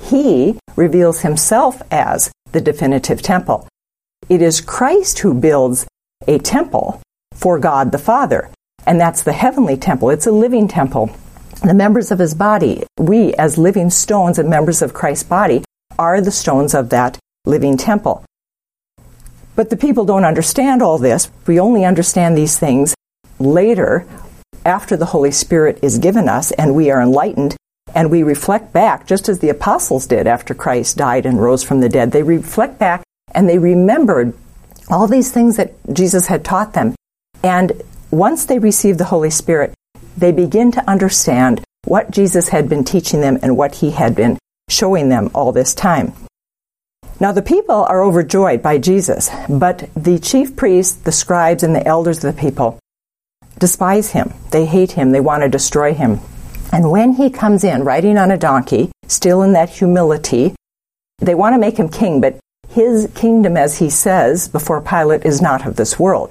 He 0.09 0.59
reveals 0.77 1.21
himself 1.21 1.83
as 1.91 2.31
the 2.53 2.61
definitive 2.61 3.23
temple. 3.23 3.69
It 4.29 4.43
is 4.43 4.61
Christ 4.61 5.21
who 5.21 5.35
builds 5.35 5.87
a 6.27 6.39
temple 6.39 7.01
for 7.35 7.59
God 7.59 7.93
the 7.93 7.99
Father, 7.99 8.51
and 8.87 9.01
that's 9.01 9.23
the 9.23 9.33
heavenly 9.33 9.77
temple. 9.77 10.11
It's 10.11 10.27
a 10.27 10.33
living 10.33 10.69
temple 10.69 11.15
the 11.63 11.75
members 11.75 12.11
of 12.11 12.19
his 12.19 12.35
body, 12.35 12.85
we 12.99 13.35
as 13.35 13.59
living 13.59 13.91
stones 13.91 14.39
and 14.39 14.49
members 14.49 14.81
of 14.81 14.95
Christ's 14.95 15.25
body, 15.25 15.65
are 15.99 16.21
the 16.21 16.31
stones 16.31 16.75
of 16.75 16.91
that 16.91 17.19
living 17.47 17.77
temple. 17.77 18.25
But 19.57 19.71
the 19.71 19.77
people 19.77 20.05
don't 20.05 20.25
understand 20.25 20.83
all 20.83 20.99
this. 20.99 21.31
We 21.47 21.59
only 21.59 21.85
understand 21.85 22.37
these 22.37 22.59
things 22.59 22.95
later 23.41 24.07
after 24.65 24.97
the 24.97 25.07
Holy 25.07 25.33
Spirit 25.33 25.81
is 25.83 25.99
given 25.99 26.29
us 26.29 26.53
and 26.53 26.77
we 26.77 26.91
are 26.91 27.03
enlightened 27.03 27.57
and 27.95 28.11
we 28.11 28.23
reflect 28.23 28.73
back, 28.73 29.07
just 29.07 29.29
as 29.29 29.39
the 29.39 29.49
apostles 29.49 30.07
did 30.07 30.27
after 30.27 30.55
Christ 30.55 30.97
died 30.97 31.27
and 31.27 31.41
rose 31.41 31.63
from 31.63 31.81
the 31.81 31.89
dead. 31.89 32.13
They 32.13 32.23
reflect 32.23 32.79
back 32.79 33.03
and 33.35 33.49
they 33.49 33.59
remembered 33.59 34.35
all 34.91 35.07
these 35.07 35.33
things 35.33 35.57
that 35.57 35.75
Jesus 35.93 36.27
had 36.27 36.45
taught 36.45 36.75
them. 36.75 36.95
And 37.43 37.83
once 38.11 38.47
they 38.47 38.59
received 38.59 38.99
the 38.99 39.05
Holy 39.05 39.31
Spirit, 39.31 39.75
they 40.17 40.33
begin 40.33 40.73
to 40.73 40.91
understand 40.91 41.63
what 41.85 42.11
Jesus 42.11 42.49
had 42.49 42.69
been 42.69 42.85
teaching 42.85 43.21
them 43.21 43.39
and 43.43 43.57
what 43.57 43.77
he 43.77 43.91
had 43.91 44.15
been 44.15 44.39
showing 44.69 45.09
them 45.09 45.31
all 45.35 45.53
this 45.53 45.75
time. 45.75 46.13
Now, 47.21 47.33
the 47.33 47.43
people 47.43 47.85
are 47.85 48.05
overjoyed 48.05 48.63
by 48.63 48.79
Jesus, 48.79 49.29
but 49.49 49.89
the 49.97 50.19
chief 50.19 50.55
priests, 50.55 50.95
the 50.95 51.13
scribes, 51.13 51.65
and 51.65 51.75
the 51.75 51.87
elders 51.87 52.23
of 52.23 52.35
the 52.35 52.41
people 52.41 52.79
despise 53.59 54.13
him. 54.13 54.33
They 54.53 54.67
hate 54.67 54.93
him. 54.93 55.11
They 55.11 55.21
want 55.21 55.43
to 55.43 55.49
destroy 55.49 55.95
him. 55.95 56.21
And 56.73 56.91
when 56.91 57.13
he 57.13 57.31
comes 57.31 57.65
in 57.65 57.85
riding 57.85 58.19
on 58.19 58.31
a 58.31 58.37
donkey, 58.37 58.91
still 59.07 59.43
in 59.43 59.53
that 59.55 59.71
humility, 59.71 60.55
they 61.19 61.35
want 61.35 61.55
to 61.55 61.59
make 61.59 61.79
him 61.79 61.89
king, 61.89 62.21
but 62.21 62.39
his 62.69 63.11
kingdom, 63.15 63.57
as 63.57 63.79
he 63.79 63.91
says 63.91 64.49
before 64.49 64.81
Pilate, 64.81 65.25
is 65.25 65.41
not 65.41 65.67
of 65.67 65.77
this 65.77 65.99
world. 65.99 66.31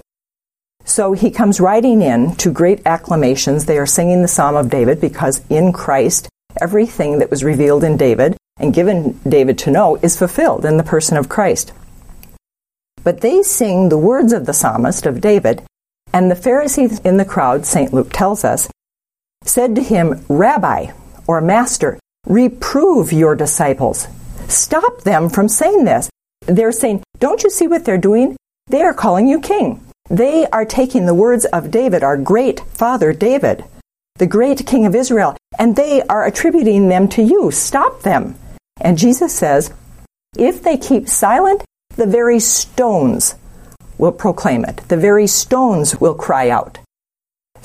So 0.85 1.11
he 1.11 1.31
comes 1.31 1.59
riding 1.59 2.01
in 2.01 2.35
to 2.35 2.51
great 2.51 2.81
acclamations. 2.85 3.65
They 3.65 3.77
are 3.77 3.85
singing 3.85 4.21
the 4.21 4.27
Psalm 4.27 4.55
of 4.55 4.69
David 4.69 5.01
because 5.01 5.41
in 5.49 5.73
Christ, 5.73 6.29
everything 6.61 7.19
that 7.19 7.29
was 7.29 7.43
revealed 7.43 7.83
in 7.83 7.97
David 7.97 8.37
and 8.57 8.73
given 8.73 9.19
David 9.27 9.57
to 9.59 9.71
know 9.71 9.97
is 9.97 10.17
fulfilled 10.17 10.65
in 10.65 10.77
the 10.77 10.83
person 10.83 11.17
of 11.17 11.29
Christ. 11.29 11.73
But 13.03 13.21
they 13.21 13.43
sing 13.43 13.89
the 13.89 13.97
words 13.97 14.33
of 14.33 14.45
the 14.45 14.53
psalmist 14.53 15.05
of 15.05 15.21
David, 15.21 15.63
and 16.13 16.31
the 16.31 16.35
Pharisees 16.35 16.99
in 16.99 17.17
the 17.17 17.25
crowd, 17.25 17.65
St. 17.65 17.93
Luke 17.93 18.11
tells 18.11 18.43
us, 18.43 18.69
said 19.47 19.75
to 19.75 19.83
him, 19.83 20.23
Rabbi, 20.27 20.91
or 21.27 21.41
Master, 21.41 21.99
reprove 22.25 23.11
your 23.11 23.35
disciples. 23.35 24.07
Stop 24.47 25.01
them 25.01 25.29
from 25.29 25.47
saying 25.47 25.85
this. 25.85 26.09
They're 26.45 26.71
saying, 26.71 27.03
Don't 27.19 27.43
you 27.43 27.49
see 27.49 27.67
what 27.67 27.85
they're 27.85 27.97
doing? 27.97 28.35
They 28.67 28.81
are 28.81 28.93
calling 28.93 29.27
you 29.27 29.39
king. 29.39 29.83
They 30.09 30.45
are 30.47 30.65
taking 30.65 31.05
the 31.05 31.13
words 31.13 31.45
of 31.45 31.71
David, 31.71 32.03
our 32.03 32.17
great 32.17 32.61
father 32.61 33.11
David, 33.11 33.65
the 34.15 34.27
great 34.27 34.65
king 34.65 34.85
of 34.85 34.95
Israel, 34.95 35.35
and 35.59 35.75
they 35.75 36.01
are 36.03 36.25
attributing 36.25 36.87
them 36.87 37.07
to 37.09 37.21
you. 37.21 37.51
Stop 37.51 38.01
them. 38.03 38.35
And 38.79 38.97
Jesus 38.97 39.33
says, 39.33 39.73
if 40.37 40.61
they 40.61 40.77
keep 40.77 41.09
silent, 41.09 41.63
the 41.95 42.05
very 42.05 42.39
stones 42.39 43.35
will 43.97 44.11
proclaim 44.11 44.63
it. 44.65 44.77
The 44.87 44.97
very 44.97 45.27
stones 45.27 45.99
will 45.99 46.13
cry 46.13 46.49
out. 46.49 46.77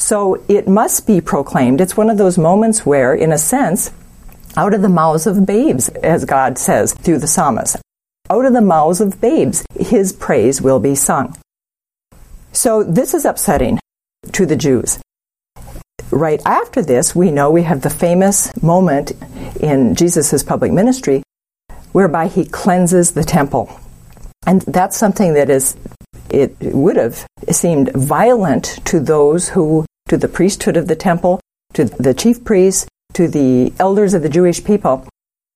So 0.02 0.42
it 0.48 0.66
must 0.66 1.06
be 1.06 1.20
proclaimed. 1.20 1.80
It's 1.80 1.96
one 1.96 2.10
of 2.10 2.18
those 2.18 2.36
moments 2.36 2.84
where, 2.84 3.14
in 3.14 3.30
a 3.30 3.38
sense, 3.38 3.92
out 4.56 4.74
of 4.74 4.82
the 4.82 4.88
mouths 4.88 5.28
of 5.28 5.46
babes, 5.46 5.88
as 5.90 6.24
God 6.24 6.58
says 6.58 6.92
through 6.92 7.18
the 7.18 7.28
psalmist, 7.28 7.76
out 8.28 8.44
of 8.44 8.52
the 8.52 8.60
mouths 8.60 9.00
of 9.00 9.20
babes, 9.20 9.64
his 9.78 10.12
praise 10.12 10.60
will 10.60 10.80
be 10.80 10.96
sung. 10.96 11.36
So 12.50 12.82
this 12.82 13.14
is 13.14 13.24
upsetting 13.24 13.78
to 14.32 14.44
the 14.44 14.56
Jews. 14.56 14.98
Right 16.10 16.42
after 16.44 16.82
this, 16.82 17.14
we 17.14 17.30
know 17.30 17.52
we 17.52 17.62
have 17.62 17.82
the 17.82 17.88
famous 17.88 18.50
moment 18.60 19.12
in 19.60 19.94
Jesus' 19.94 20.42
public 20.42 20.72
ministry 20.72 21.22
whereby 21.92 22.26
he 22.26 22.44
cleanses 22.44 23.12
the 23.12 23.22
temple. 23.22 23.70
And 24.48 24.62
that's 24.62 24.96
something 24.96 25.34
that 25.34 25.48
is, 25.48 25.76
it 26.28 26.56
would 26.60 26.96
have 26.96 27.24
seemed 27.52 27.92
violent 27.92 28.84
to 28.86 28.98
those 28.98 29.48
who, 29.48 29.86
to 30.12 30.18
the 30.18 30.28
priesthood 30.28 30.76
of 30.76 30.88
the 30.88 30.94
temple, 30.94 31.40
to 31.72 31.86
the 31.86 32.12
chief 32.12 32.44
priests, 32.44 32.86
to 33.14 33.26
the 33.26 33.72
elders 33.78 34.12
of 34.12 34.20
the 34.20 34.28
Jewish 34.28 34.62
people. 34.62 35.08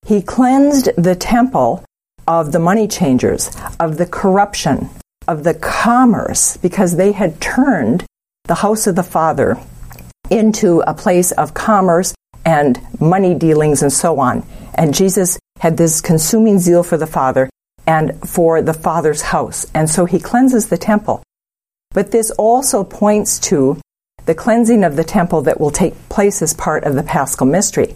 He 0.07 0.23
cleansed 0.23 0.89
the 0.97 1.15
temple 1.15 1.85
of 2.27 2.53
the 2.53 2.59
money 2.59 2.89
changers, 2.89 3.55
of 3.79 3.99
the 3.99 4.07
corruption, 4.07 4.89
of 5.29 5.45
the 5.45 5.53
commerce 5.53 6.57
because 6.57 6.97
they 6.97 7.13
had 7.13 7.39
turned 7.39 8.07
the 8.45 8.55
house 8.55 8.87
of 8.87 8.97
the 8.97 9.03
Father 9.03 9.59
into 10.31 10.81
a 10.87 10.95
place 10.95 11.33
of 11.33 11.53
commerce 11.53 12.15
and 12.47 12.81
money 12.99 13.35
dealings 13.35 13.83
and 13.83 13.93
so 13.93 14.19
on. 14.19 14.43
And 14.75 14.95
Jesus 14.95 15.39
had 15.61 15.77
this 15.77 16.01
consuming 16.01 16.61
zeal 16.61 16.83
for 16.83 16.97
the 16.97 17.07
Father 17.07 17.51
and 17.87 18.27
for 18.27 18.63
the 18.63 18.73
Father's 18.73 19.21
house. 19.21 19.67
And 19.75 19.91
so 19.91 20.07
he 20.07 20.19
cleanses 20.19 20.71
the 20.71 20.79
temple. 20.79 21.23
But 21.91 22.11
this 22.11 22.31
also 22.31 22.85
points 22.85 23.39
to 23.51 23.79
the 24.27 24.35
cleansing 24.35 24.85
of 24.85 24.97
the 24.97 25.05
temple 25.05 25.43
that 25.43 25.61
will 25.61 25.71
take 25.71 26.09
place 26.09 26.43
as 26.43 26.55
part 26.55 26.85
of 26.85 26.95
the 26.95 27.03
paschal 27.03 27.47
mystery. 27.47 27.95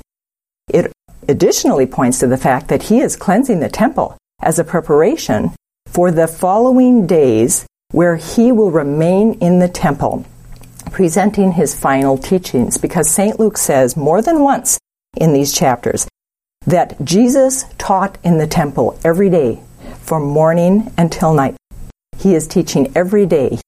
It 0.68 0.92
additionally 1.28 1.86
points 1.86 2.20
to 2.20 2.26
the 2.26 2.36
fact 2.36 2.68
that 2.68 2.84
he 2.84 3.00
is 3.00 3.16
cleansing 3.16 3.60
the 3.60 3.68
temple 3.68 4.16
as 4.40 4.58
a 4.58 4.64
preparation 4.64 5.52
for 5.86 6.10
the 6.10 6.26
following 6.26 7.06
days 7.06 7.66
where 7.92 8.16
he 8.16 8.52
will 8.52 8.70
remain 8.70 9.34
in 9.34 9.58
the 9.58 9.68
temple 9.68 10.24
presenting 10.90 11.52
his 11.52 11.78
final 11.78 12.18
teachings 12.18 12.76
because 12.76 13.08
St. 13.08 13.38
Luke 13.38 13.56
says 13.56 13.96
more 13.96 14.22
than 14.22 14.40
once 14.40 14.78
in 15.16 15.32
these 15.32 15.52
chapters 15.52 16.08
that 16.66 17.02
Jesus 17.04 17.64
taught 17.78 18.18
in 18.22 18.38
the 18.38 18.46
temple 18.46 18.98
every 19.04 19.30
day 19.30 19.60
from 19.98 20.24
morning 20.24 20.92
until 20.98 21.32
night. 21.32 21.56
He 22.18 22.34
is 22.34 22.46
teaching 22.46 22.92
every 22.94 23.26
day. 23.26 23.58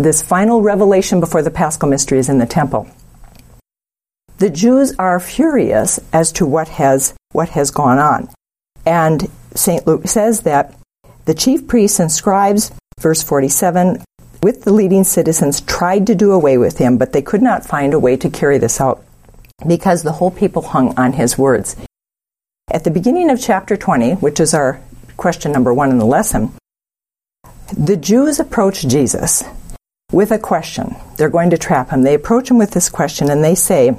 This 0.00 0.22
final 0.22 0.62
revelation 0.62 1.20
before 1.20 1.42
the 1.42 1.50
Paschal 1.50 1.86
mystery 1.86 2.18
is 2.18 2.30
in 2.30 2.38
the 2.38 2.46
temple. 2.46 2.88
The 4.38 4.48
Jews 4.48 4.94
are 4.98 5.20
furious 5.20 6.00
as 6.10 6.32
to 6.32 6.46
what 6.46 6.68
has 6.68 7.12
what 7.32 7.50
has 7.50 7.70
gone 7.70 7.98
on. 7.98 8.30
And 8.86 9.30
St. 9.54 9.86
Luke 9.86 10.08
says 10.08 10.40
that 10.44 10.74
the 11.26 11.34
chief 11.34 11.68
priests 11.68 12.00
and 12.00 12.10
scribes, 12.10 12.72
verse 12.98 13.22
47, 13.22 14.02
with 14.42 14.64
the 14.64 14.72
leading 14.72 15.04
citizens 15.04 15.60
tried 15.60 16.06
to 16.06 16.14
do 16.14 16.32
away 16.32 16.56
with 16.56 16.78
him, 16.78 16.96
but 16.96 17.12
they 17.12 17.20
could 17.20 17.42
not 17.42 17.66
find 17.66 17.92
a 17.92 17.98
way 17.98 18.16
to 18.16 18.30
carry 18.30 18.56
this 18.56 18.80
out 18.80 19.04
because 19.66 20.02
the 20.02 20.12
whole 20.12 20.30
people 20.30 20.62
hung 20.62 20.98
on 20.98 21.12
his 21.12 21.36
words. 21.36 21.76
At 22.70 22.84
the 22.84 22.90
beginning 22.90 23.28
of 23.28 23.38
chapter 23.38 23.76
20, 23.76 24.12
which 24.12 24.40
is 24.40 24.54
our 24.54 24.80
question 25.18 25.52
number 25.52 25.74
one 25.74 25.90
in 25.90 25.98
the 25.98 26.06
lesson, 26.06 26.54
the 27.76 27.98
Jews 27.98 28.40
approach 28.40 28.88
Jesus 28.88 29.44
with 30.12 30.30
a 30.30 30.38
question. 30.38 30.96
They're 31.16 31.28
going 31.28 31.50
to 31.50 31.58
trap 31.58 31.90
him. 31.90 32.02
They 32.02 32.14
approach 32.14 32.50
him 32.50 32.58
with 32.58 32.70
this 32.70 32.88
question 32.88 33.30
and 33.30 33.42
they 33.42 33.54
say, 33.54 33.96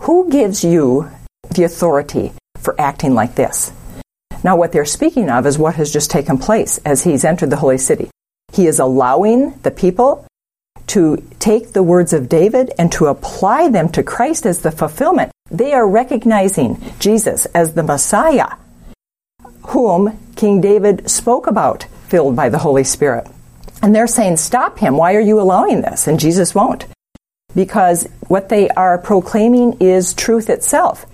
Who 0.00 0.30
gives 0.30 0.64
you 0.64 1.10
the 1.54 1.64
authority 1.64 2.32
for 2.58 2.78
acting 2.80 3.14
like 3.14 3.34
this? 3.34 3.72
Now, 4.44 4.56
what 4.56 4.72
they're 4.72 4.84
speaking 4.84 5.30
of 5.30 5.46
is 5.46 5.58
what 5.58 5.74
has 5.76 5.92
just 5.92 6.10
taken 6.10 6.38
place 6.38 6.78
as 6.84 7.02
he's 7.02 7.24
entered 7.24 7.50
the 7.50 7.56
holy 7.56 7.78
city. 7.78 8.10
He 8.52 8.66
is 8.66 8.78
allowing 8.78 9.58
the 9.62 9.70
people 9.70 10.26
to 10.88 11.22
take 11.38 11.72
the 11.72 11.82
words 11.82 12.12
of 12.12 12.28
David 12.28 12.72
and 12.78 12.90
to 12.92 13.06
apply 13.06 13.68
them 13.68 13.88
to 13.90 14.02
Christ 14.02 14.46
as 14.46 14.60
the 14.60 14.70
fulfillment. 14.70 15.32
They 15.50 15.72
are 15.72 15.86
recognizing 15.86 16.80
Jesus 16.98 17.46
as 17.46 17.74
the 17.74 17.82
Messiah, 17.82 18.56
whom 19.66 20.18
King 20.36 20.60
David 20.60 21.10
spoke 21.10 21.46
about, 21.46 21.84
filled 22.08 22.36
by 22.36 22.48
the 22.48 22.58
Holy 22.58 22.84
Spirit. 22.84 23.26
And 23.82 23.94
they're 23.94 24.06
saying, 24.06 24.36
Stop 24.36 24.78
him. 24.78 24.96
Why 24.96 25.14
are 25.14 25.20
you 25.20 25.40
allowing 25.40 25.82
this? 25.82 26.06
And 26.06 26.20
Jesus 26.20 26.54
won't. 26.54 26.86
Because 27.54 28.08
what 28.28 28.48
they 28.48 28.68
are 28.70 28.98
proclaiming 28.98 29.76
is 29.80 30.14
truth 30.14 30.50
itself. 30.50 31.06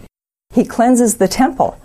He 0.53 0.65
cleanses 0.65 1.17
the 1.17 1.29
temple. 1.29 1.79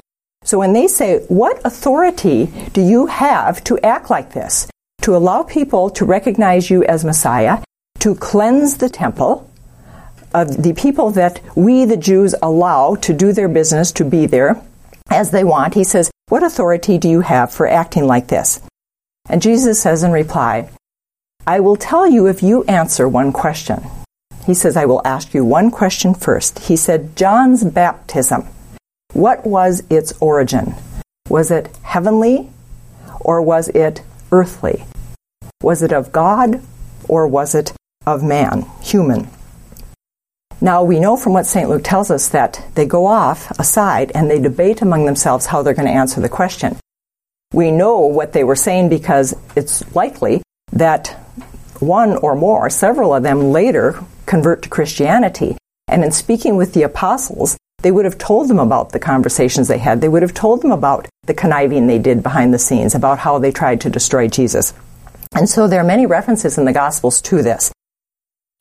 So 0.44 0.60
when 0.60 0.74
they 0.74 0.88
say, 0.88 1.20
What 1.28 1.62
authority 1.66 2.48
do 2.74 2.82
you 2.82 3.08
have 3.08 3.64
to 3.66 3.80
act 3.80 4.10
like 4.10 4.34
this? 4.34 4.70
To 5.04 5.16
allow 5.16 5.44
people 5.44 5.90
to 5.92 6.06
recognize 6.06 6.70
you 6.70 6.84
as 6.84 7.06
Messiah, 7.06 7.64
to 8.00 8.16
cleanse 8.16 8.78
the 8.78 8.90
temple 8.90 9.50
of 10.34 10.62
the 10.62 10.74
people 10.74 11.12
that 11.12 11.42
we, 11.56 11.86
the 11.86 11.98
Jews, 11.98 12.36
allow 12.42 12.96
to 12.96 13.14
do 13.14 13.34
their 13.34 13.48
business, 13.48 13.92
to 13.94 14.06
be 14.06 14.26
there 14.26 14.62
as 15.10 15.32
they 15.32 15.44
want. 15.44 15.74
He 15.74 15.84
says, 15.84 16.12
What 16.30 16.44
authority 16.44 16.98
do 16.98 17.10
you 17.10 17.22
have 17.22 17.52
for 17.54 17.68
acting 17.68 18.06
like 18.06 18.28
this? 18.28 18.62
And 19.30 19.42
Jesus 19.42 19.80
says 19.80 20.04
in 20.04 20.12
reply, 20.12 20.70
I 21.46 21.60
will 21.60 21.76
tell 21.76 22.10
you 22.10 22.28
if 22.28 22.42
you 22.42 22.64
answer 22.64 23.08
one 23.08 23.32
question. 23.32 23.84
He 24.46 24.56
says, 24.56 24.76
I 24.76 24.86
will 24.86 25.02
ask 25.06 25.34
you 25.34 25.46
one 25.46 25.70
question 25.70 26.16
first. 26.16 26.60
He 26.60 26.76
said, 26.76 27.16
John's 27.16 27.64
baptism, 27.64 28.48
what 29.14 29.46
was 29.46 29.84
its 29.90 30.12
origin? 30.20 30.74
Was 31.30 31.52
it 31.52 31.76
heavenly 31.84 32.50
or 33.20 33.42
was 33.42 33.68
it 33.70 34.02
earthly? 34.32 34.86
Was 35.62 35.84
it 35.84 35.92
of 35.92 36.12
God 36.12 36.62
or 37.08 37.28
was 37.28 37.54
it 37.54 37.74
of 38.08 38.24
man, 38.24 38.66
human? 38.82 39.30
Now, 40.62 40.84
we 40.84 41.00
know 41.00 41.16
from 41.16 41.34
what 41.34 41.46
St. 41.46 41.70
Luke 41.70 41.84
tells 41.84 42.12
us 42.12 42.28
that 42.30 42.66
they 42.76 42.86
go 42.86 43.06
off 43.06 43.52
aside 43.60 44.12
and 44.14 44.30
they 44.30 44.42
debate 44.42 44.82
among 44.82 45.06
themselves 45.06 45.46
how 45.46 45.62
they're 45.62 45.74
going 45.74 45.88
to 45.88 45.94
answer 45.94 46.20
the 46.20 46.28
question. 46.28 46.78
We 47.54 47.72
know 47.72 48.00
what 48.02 48.34
they 48.34 48.44
were 48.44 48.56
saying 48.56 48.90
because 48.90 49.36
it's 49.56 49.96
likely 49.96 50.42
that 50.72 51.08
one 51.80 52.18
or 52.18 52.36
more, 52.36 52.70
several 52.70 53.14
of 53.14 53.24
them 53.24 53.52
later 53.52 54.04
convert 54.26 54.62
to 54.64 54.70
Christianity. 54.70 55.58
And 55.88 56.04
in 56.04 56.12
speaking 56.12 56.58
with 56.58 56.74
the 56.74 56.84
apostles, 56.84 57.58
they 57.82 57.92
would 57.92 58.06
have 58.06 58.18
told 58.18 58.50
them 58.50 58.60
about 58.60 58.92
the 58.92 59.00
conversations 59.00 59.68
they 59.68 59.78
had. 59.78 60.02
They 60.02 60.10
would 60.10 60.22
have 60.22 60.34
told 60.34 60.62
them 60.62 60.72
about 60.72 61.08
the 61.24 61.34
conniving 61.34 61.88
they 61.88 61.98
did 61.98 62.22
behind 62.22 62.54
the 62.54 62.60
scenes, 62.60 62.94
about 62.94 63.20
how 63.20 63.40
they 63.40 63.52
tried 63.52 63.82
to 63.82 63.90
destroy 63.90 64.28
Jesus. 64.28 64.74
And 65.34 65.50
so 65.50 65.68
there 65.68 65.80
are 65.80 65.86
many 65.86 66.06
references 66.06 66.58
in 66.58 66.66
the 66.66 66.74
Gospels 66.74 67.22
to 67.22 67.42
this. 67.42 67.72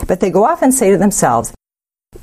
But 0.06 0.20
they 0.20 0.30
go 0.30 0.44
off 0.44 0.62
and 0.62 0.72
say 0.72 0.90
to 0.90 0.98
themselves, 0.98 1.52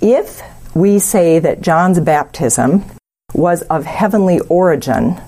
if 0.02 0.42
we 0.74 1.00
say 1.00 1.40
that 1.40 1.62
John's 1.62 2.00
baptism 2.00 2.86
was 3.34 3.62
of 3.64 3.86
heavenly 3.86 4.40
origin, 4.40 5.20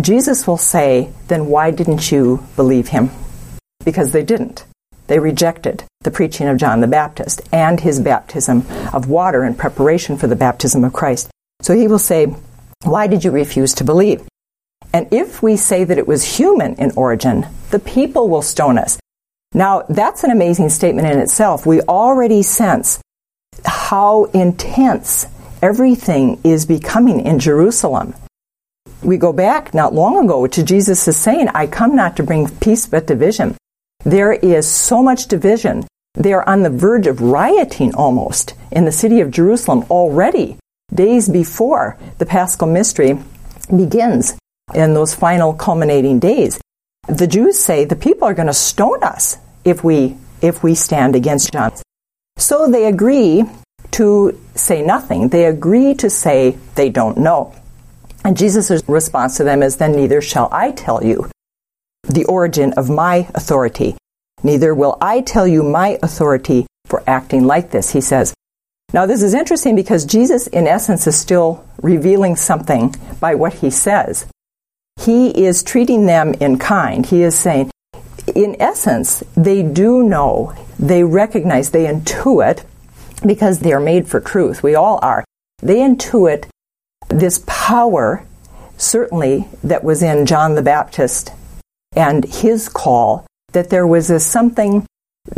Jesus 0.00 0.46
will 0.46 0.56
say, 0.56 1.10
then 1.28 1.46
why 1.46 1.70
didn't 1.70 2.10
you 2.10 2.44
believe 2.56 2.88
him? 2.88 3.10
Because 3.84 4.12
they 4.12 4.22
didn't. 4.22 4.64
They 5.06 5.18
rejected 5.18 5.84
the 6.02 6.10
preaching 6.10 6.48
of 6.48 6.56
John 6.56 6.80
the 6.80 6.86
Baptist 6.86 7.42
and 7.52 7.80
his 7.80 8.00
baptism 8.00 8.64
of 8.92 9.08
water 9.08 9.44
in 9.44 9.54
preparation 9.54 10.16
for 10.16 10.26
the 10.26 10.36
baptism 10.36 10.84
of 10.84 10.92
Christ. 10.92 11.30
So 11.60 11.74
he 11.74 11.88
will 11.88 11.98
say, 11.98 12.26
Why 12.84 13.06
did 13.06 13.24
you 13.24 13.30
refuse 13.30 13.74
to 13.74 13.84
believe? 13.84 14.26
And 14.92 15.12
if 15.12 15.42
we 15.42 15.56
say 15.56 15.84
that 15.84 15.98
it 15.98 16.06
was 16.06 16.36
human 16.36 16.74
in 16.76 16.92
origin, 16.96 17.46
the 17.70 17.78
people 17.78 18.28
will 18.28 18.42
stone 18.42 18.78
us. 18.78 18.98
Now, 19.52 19.82
that's 19.88 20.24
an 20.24 20.30
amazing 20.30 20.70
statement 20.70 21.08
in 21.08 21.18
itself. 21.18 21.66
We 21.66 21.80
already 21.82 22.42
sense 22.42 23.00
how 23.64 24.24
intense 24.26 25.26
everything 25.62 26.40
is 26.44 26.66
becoming 26.66 27.24
in 27.24 27.38
Jerusalem. 27.38 28.14
We 29.04 29.18
go 29.18 29.34
back 29.34 29.74
not 29.74 29.92
long 29.92 30.24
ago 30.24 30.46
to 30.46 30.62
Jesus' 30.62 31.14
saying, 31.16 31.48
I 31.48 31.66
come 31.66 31.94
not 31.94 32.16
to 32.16 32.22
bring 32.22 32.48
peace 32.48 32.86
but 32.86 33.06
division. 33.06 33.54
There 34.02 34.32
is 34.32 34.66
so 34.66 35.02
much 35.02 35.28
division. 35.28 35.86
They 36.14 36.32
are 36.32 36.48
on 36.48 36.62
the 36.62 36.70
verge 36.70 37.06
of 37.06 37.20
rioting 37.20 37.94
almost 37.94 38.54
in 38.72 38.86
the 38.86 38.92
city 38.92 39.20
of 39.20 39.30
Jerusalem 39.30 39.84
already, 39.90 40.56
days 40.94 41.28
before 41.28 41.98
the 42.16 42.24
Paschal 42.24 42.66
mystery 42.66 43.18
begins 43.76 44.38
in 44.74 44.94
those 44.94 45.14
final 45.14 45.52
culminating 45.52 46.18
days. 46.18 46.58
The 47.06 47.26
Jews 47.26 47.58
say 47.58 47.84
the 47.84 47.96
people 47.96 48.26
are 48.26 48.34
going 48.34 48.46
to 48.46 48.54
stone 48.54 49.04
us 49.04 49.36
if 49.66 49.84
we 49.84 50.16
if 50.40 50.62
we 50.62 50.74
stand 50.74 51.14
against 51.14 51.52
John. 51.52 51.72
So 52.38 52.70
they 52.70 52.86
agree 52.86 53.44
to 53.92 54.40
say 54.54 54.80
nothing. 54.80 55.28
They 55.28 55.44
agree 55.44 55.94
to 55.94 56.08
say 56.08 56.56
they 56.74 56.88
don't 56.88 57.18
know. 57.18 57.54
And 58.24 58.36
Jesus' 58.36 58.82
response 58.88 59.36
to 59.36 59.44
them 59.44 59.62
is, 59.62 59.76
Then 59.76 59.92
neither 59.92 60.22
shall 60.22 60.48
I 60.50 60.72
tell 60.72 61.04
you 61.04 61.30
the 62.04 62.24
origin 62.24 62.72
of 62.74 62.88
my 62.90 63.28
authority. 63.34 63.96
Neither 64.42 64.74
will 64.74 64.96
I 65.00 65.20
tell 65.20 65.46
you 65.46 65.62
my 65.62 65.98
authority 66.02 66.66
for 66.86 67.02
acting 67.06 67.44
like 67.44 67.70
this, 67.70 67.90
he 67.90 68.00
says. 68.00 68.34
Now, 68.92 69.06
this 69.06 69.22
is 69.22 69.34
interesting 69.34 69.74
because 69.74 70.04
Jesus, 70.04 70.46
in 70.46 70.66
essence, 70.66 71.06
is 71.06 71.16
still 71.16 71.64
revealing 71.82 72.36
something 72.36 72.94
by 73.20 73.34
what 73.34 73.54
he 73.54 73.70
says. 73.70 74.26
He 75.00 75.30
is 75.30 75.62
treating 75.62 76.06
them 76.06 76.34
in 76.34 76.58
kind. 76.58 77.04
He 77.04 77.22
is 77.22 77.36
saying, 77.36 77.70
in 78.34 78.56
essence, 78.60 79.22
they 79.36 79.62
do 79.62 80.02
know, 80.02 80.54
they 80.78 81.02
recognize, 81.04 81.70
they 81.70 81.86
intuit, 81.86 82.64
because 83.26 83.60
they 83.60 83.72
are 83.72 83.80
made 83.80 84.06
for 84.06 84.20
truth. 84.20 84.62
We 84.62 84.74
all 84.74 84.98
are. 85.02 85.24
They 85.58 85.78
intuit 85.78 86.46
this 87.14 87.42
power, 87.46 88.26
certainly, 88.76 89.46
that 89.62 89.84
was 89.84 90.02
in 90.02 90.26
John 90.26 90.54
the 90.54 90.62
Baptist 90.62 91.32
and 91.94 92.24
his 92.24 92.68
call, 92.68 93.24
that 93.52 93.70
there 93.70 93.86
was 93.86 94.10
a 94.10 94.18
something, 94.18 94.84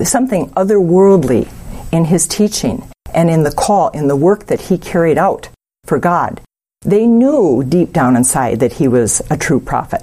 something 0.03 0.49
otherworldly 0.51 1.49
in 1.93 2.07
his 2.07 2.27
teaching 2.27 2.89
and 3.15 3.29
in 3.29 3.43
the 3.43 3.53
call, 3.53 3.89
in 3.91 4.09
the 4.09 4.17
work 4.17 4.47
that 4.47 4.63
he 4.63 4.79
carried 4.79 5.19
out 5.19 5.51
for 5.85 5.99
God. 5.99 6.41
They 6.81 7.07
knew 7.07 7.63
deep 7.63 7.93
down 7.93 8.17
inside 8.17 8.61
that 8.61 8.75
he 8.75 8.89
was 8.89 9.21
a 9.31 9.37
true 9.37 9.61
prophet. 9.61 10.03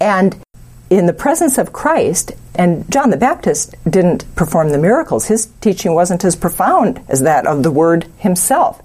And 0.00 0.36
in 0.90 1.06
the 1.06 1.12
presence 1.12 1.58
of 1.58 1.72
Christ, 1.72 2.32
and 2.54 2.88
John 2.90 3.10
the 3.10 3.16
Baptist 3.16 3.74
didn't 3.88 4.32
perform 4.36 4.70
the 4.70 4.78
miracles, 4.78 5.26
his 5.26 5.46
teaching 5.60 5.94
wasn't 5.94 6.24
as 6.24 6.36
profound 6.36 7.00
as 7.08 7.22
that 7.22 7.46
of 7.46 7.62
the 7.62 7.70
Word 7.70 8.06
himself. 8.18 8.82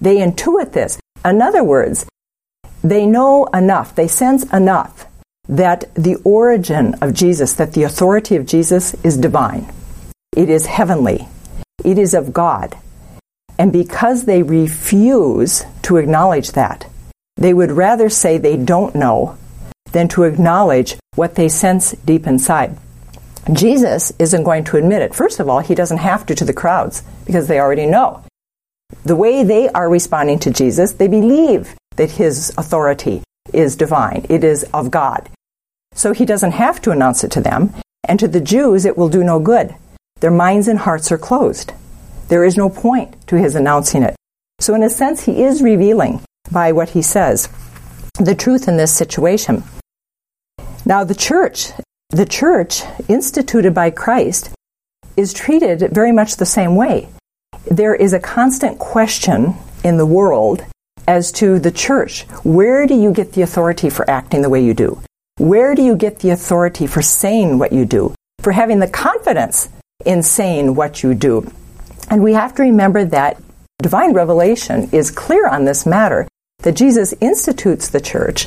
They 0.00 0.18
intuit 0.18 0.72
this. 0.72 0.98
In 1.24 1.42
other 1.42 1.64
words, 1.64 2.06
they 2.82 3.06
know 3.06 3.46
enough, 3.46 3.94
they 3.94 4.08
sense 4.08 4.44
enough 4.52 5.06
that 5.48 5.92
the 5.94 6.16
origin 6.24 6.94
of 7.00 7.14
Jesus, 7.14 7.54
that 7.54 7.72
the 7.72 7.84
authority 7.84 8.36
of 8.36 8.46
Jesus 8.46 8.94
is 9.04 9.16
divine. 9.16 9.72
It 10.36 10.48
is 10.50 10.66
heavenly. 10.66 11.28
It 11.84 11.98
is 11.98 12.14
of 12.14 12.32
God. 12.32 12.76
And 13.58 13.72
because 13.72 14.24
they 14.24 14.42
refuse 14.42 15.64
to 15.82 15.96
acknowledge 15.96 16.52
that, 16.52 16.86
they 17.36 17.54
would 17.54 17.70
rather 17.72 18.08
say 18.08 18.38
they 18.38 18.56
don't 18.56 18.94
know 18.94 19.38
than 19.92 20.08
to 20.08 20.24
acknowledge 20.24 20.96
what 21.14 21.36
they 21.36 21.48
sense 21.48 21.92
deep 22.04 22.26
inside. 22.26 22.76
Jesus 23.52 24.12
isn't 24.18 24.42
going 24.42 24.64
to 24.64 24.76
admit 24.76 25.02
it. 25.02 25.14
First 25.14 25.38
of 25.38 25.48
all, 25.48 25.60
he 25.60 25.74
doesn't 25.74 25.98
have 25.98 26.26
to 26.26 26.34
to 26.34 26.44
the 26.44 26.52
crowds 26.52 27.02
because 27.24 27.46
they 27.46 27.60
already 27.60 27.86
know. 27.86 28.22
The 29.04 29.16
way 29.16 29.42
they 29.42 29.68
are 29.70 29.88
responding 29.88 30.38
to 30.40 30.50
Jesus, 30.50 30.92
they 30.92 31.08
believe 31.08 31.74
that 31.96 32.12
his 32.12 32.52
authority 32.56 33.22
is 33.52 33.76
divine, 33.76 34.26
it 34.28 34.44
is 34.44 34.64
of 34.74 34.90
God. 34.90 35.28
So 35.94 36.12
he 36.12 36.24
doesn't 36.24 36.52
have 36.52 36.80
to 36.82 36.90
announce 36.90 37.24
it 37.24 37.30
to 37.32 37.40
them, 37.40 37.74
and 38.08 38.20
to 38.20 38.28
the 38.28 38.40
Jews, 38.40 38.84
it 38.84 38.96
will 38.96 39.08
do 39.08 39.24
no 39.24 39.40
good. 39.40 39.74
Their 40.20 40.30
minds 40.30 40.68
and 40.68 40.78
hearts 40.78 41.10
are 41.10 41.18
closed. 41.18 41.72
There 42.28 42.44
is 42.44 42.56
no 42.56 42.68
point 42.68 43.26
to 43.28 43.36
his 43.36 43.54
announcing 43.54 44.02
it. 44.02 44.16
So, 44.60 44.74
in 44.74 44.82
a 44.82 44.90
sense, 44.90 45.24
he 45.24 45.42
is 45.42 45.62
revealing 45.62 46.22
by 46.50 46.72
what 46.72 46.90
he 46.90 47.02
says 47.02 47.48
the 48.18 48.34
truth 48.34 48.66
in 48.66 48.76
this 48.76 48.96
situation. 48.96 49.62
Now, 50.84 51.04
the 51.04 51.14
church, 51.14 51.72
the 52.10 52.24
church 52.24 52.82
instituted 53.08 53.74
by 53.74 53.90
Christ, 53.90 54.50
is 55.16 55.32
treated 55.32 55.90
very 55.92 56.12
much 56.12 56.36
the 56.36 56.46
same 56.46 56.76
way. 56.76 57.08
There 57.70 57.94
is 57.96 58.12
a 58.12 58.20
constant 58.20 58.78
question 58.78 59.54
in 59.82 59.96
the 59.96 60.06
world 60.06 60.64
as 61.08 61.32
to 61.32 61.58
the 61.58 61.72
church. 61.72 62.22
Where 62.44 62.86
do 62.86 62.94
you 62.94 63.12
get 63.12 63.32
the 63.32 63.42
authority 63.42 63.90
for 63.90 64.08
acting 64.08 64.42
the 64.42 64.50
way 64.50 64.64
you 64.64 64.72
do? 64.72 65.00
Where 65.38 65.74
do 65.74 65.82
you 65.82 65.96
get 65.96 66.20
the 66.20 66.30
authority 66.30 66.86
for 66.86 67.02
saying 67.02 67.58
what 67.58 67.72
you 67.72 67.84
do? 67.84 68.14
For 68.40 68.52
having 68.52 68.78
the 68.78 68.88
confidence 68.88 69.68
in 70.04 70.22
saying 70.22 70.76
what 70.76 71.02
you 71.02 71.14
do? 71.14 71.50
And 72.08 72.22
we 72.22 72.34
have 72.34 72.54
to 72.54 72.62
remember 72.62 73.04
that 73.04 73.42
divine 73.82 74.12
revelation 74.12 74.88
is 74.92 75.10
clear 75.10 75.48
on 75.48 75.64
this 75.64 75.84
matter 75.84 76.28
that 76.60 76.76
Jesus 76.76 77.14
institutes 77.20 77.88
the 77.88 78.00
church 78.00 78.46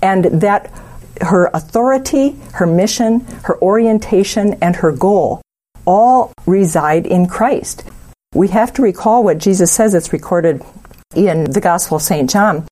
and 0.00 0.24
that 0.40 0.72
her 1.20 1.50
authority, 1.52 2.36
her 2.54 2.66
mission, 2.66 3.20
her 3.44 3.60
orientation, 3.60 4.54
and 4.62 4.76
her 4.76 4.90
goal 4.90 5.42
all 5.86 6.32
reside 6.46 7.06
in 7.06 7.26
Christ. 7.26 7.84
We 8.34 8.48
have 8.48 8.72
to 8.74 8.82
recall 8.82 9.22
what 9.22 9.38
Jesus 9.38 9.70
says, 9.70 9.94
it's 9.94 10.12
recorded 10.12 10.60
in 11.14 11.44
the 11.52 11.60
Gospel 11.60 11.98
of 11.98 12.02
St. 12.02 12.28
John, 12.28 12.66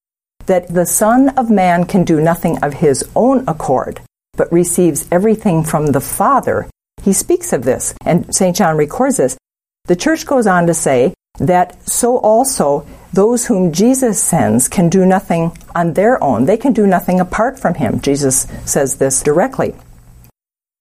that 0.46 0.66
the 0.66 0.85
Son 0.85 1.29
of 1.38 1.51
Man 1.51 1.85
can 1.85 2.03
do 2.03 2.20
nothing 2.20 2.59
of 2.64 2.75
his 2.75 3.09
own 3.14 3.44
accord, 3.46 4.01
but 4.37 4.53
receives 4.53 5.07
everything 5.12 5.62
from 5.62 5.87
the 5.87 6.01
Father. 6.01 6.68
He 7.05 7.12
speaks 7.12 7.53
of 7.53 7.62
this, 7.62 7.94
and 8.05 8.35
St. 8.35 8.57
John 8.57 8.77
records 8.77 9.18
this. 9.18 9.38
The 9.85 9.94
church 9.94 10.27
goes 10.27 10.48
on 10.48 10.66
to 10.66 10.75
say 10.75 11.14
that 11.38 11.88
so 11.88 12.18
also 12.18 12.85
those 13.12 13.46
whom 13.46 13.72
Jesus 13.72 14.20
sends 14.20 14.68
can 14.68 14.88
do 14.88 15.07
nothing 15.07 15.57
on 15.77 15.92
their 15.92 16.22
own. 16.22 16.46
They 16.46 16.57
can 16.57 16.72
do 16.72 16.88
nothing 16.88 17.20
apart 17.20 17.61
from 17.61 17.75
him. 17.75 18.01
Jesus 18.01 18.48
says 18.64 18.96
this 18.96 19.22
directly. 19.22 19.77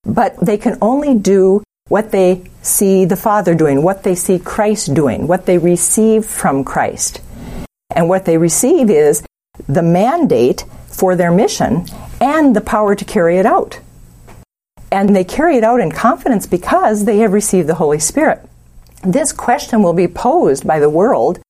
But 0.05 0.43
they 0.43 0.57
can 0.57 0.79
only 0.81 1.13
do 1.13 1.61
what 1.91 2.12
they 2.12 2.41
see 2.62 3.04
the 3.04 3.17
Father 3.17 3.54
doing, 3.54 3.84
what 3.84 4.04
they 4.04 4.15
see 4.15 4.39
Christ 4.39 4.93
doing, 4.93 5.27
what 5.27 5.45
they 5.45 5.58
receive 5.58 6.25
from 6.25 6.63
Christ. 6.63 7.19
And 7.93 8.08
what 8.08 8.23
they 8.23 8.38
receive 8.38 8.89
is 8.89 9.21
the 9.67 9.82
mandate 9.82 10.63
for 10.88 11.17
their 11.17 11.34
mission 11.34 11.86
and 12.21 12.56
the 12.56 12.62
power 12.62 12.95
to 12.95 13.04
carry 13.04 13.39
it 13.39 13.45
out. 13.45 13.82
And 14.89 15.13
they 15.13 15.25
carry 15.25 15.58
it 15.58 15.65
out 15.65 15.82
in 15.82 15.91
confidence 15.91 16.47
because 16.47 17.04
they 17.04 17.17
have 17.17 17.34
received 17.34 17.67
the 17.67 17.75
Holy 17.75 17.99
Spirit. 17.99 18.39
This 19.04 19.34
question 19.34 19.84
will 19.84 19.91
be 19.91 20.08
posed 20.08 20.65
by 20.65 20.80
the 20.80 20.89
world 20.89 21.41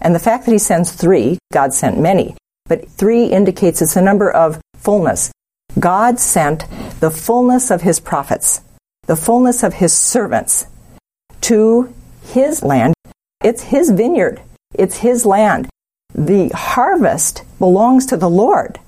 And 0.00 0.14
the 0.14 0.20
fact 0.20 0.44
that 0.44 0.52
he 0.52 0.58
sends 0.58 0.92
three, 0.92 1.38
God 1.52 1.72
sent 1.72 1.98
many, 1.98 2.36
but 2.66 2.88
three 2.88 3.26
indicates 3.26 3.80
it's 3.80 3.96
a 3.96 4.02
number 4.02 4.30
of 4.30 4.60
fullness. 4.74 5.32
God 5.78 6.18
sent 6.18 6.64
the 7.00 7.10
fullness 7.10 7.70
of 7.70 7.82
his 7.82 8.00
prophets 8.00 8.60
the 9.06 9.16
fullness 9.16 9.62
of 9.62 9.74
his 9.74 9.92
servants 9.92 10.66
to 11.42 11.94
his 12.24 12.62
land. 12.62 12.94
It's 13.42 13.62
his 13.62 13.90
vineyard, 13.90 14.40
it's 14.74 14.98
his 14.98 15.24
land. 15.24 15.68
The 16.14 16.48
harvest 16.48 17.42
belongs 17.58 18.06
to 18.06 18.16
the 18.16 18.30
Lord. 18.30 18.78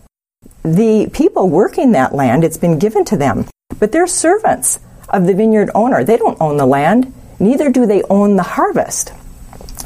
The 0.62 1.08
people 1.12 1.48
working 1.48 1.92
that 1.92 2.14
land, 2.14 2.44
it's 2.44 2.56
been 2.56 2.78
given 2.78 3.04
to 3.06 3.16
them, 3.16 3.46
but 3.78 3.92
they're 3.92 4.06
servants 4.06 4.80
of 5.08 5.26
the 5.26 5.34
vineyard 5.34 5.70
owner. 5.74 6.04
They 6.04 6.16
don't 6.16 6.40
own 6.40 6.56
the 6.56 6.66
land, 6.66 7.12
neither 7.38 7.70
do 7.70 7.86
they 7.86 8.02
own 8.04 8.36
the 8.36 8.42
harvest. 8.42 9.12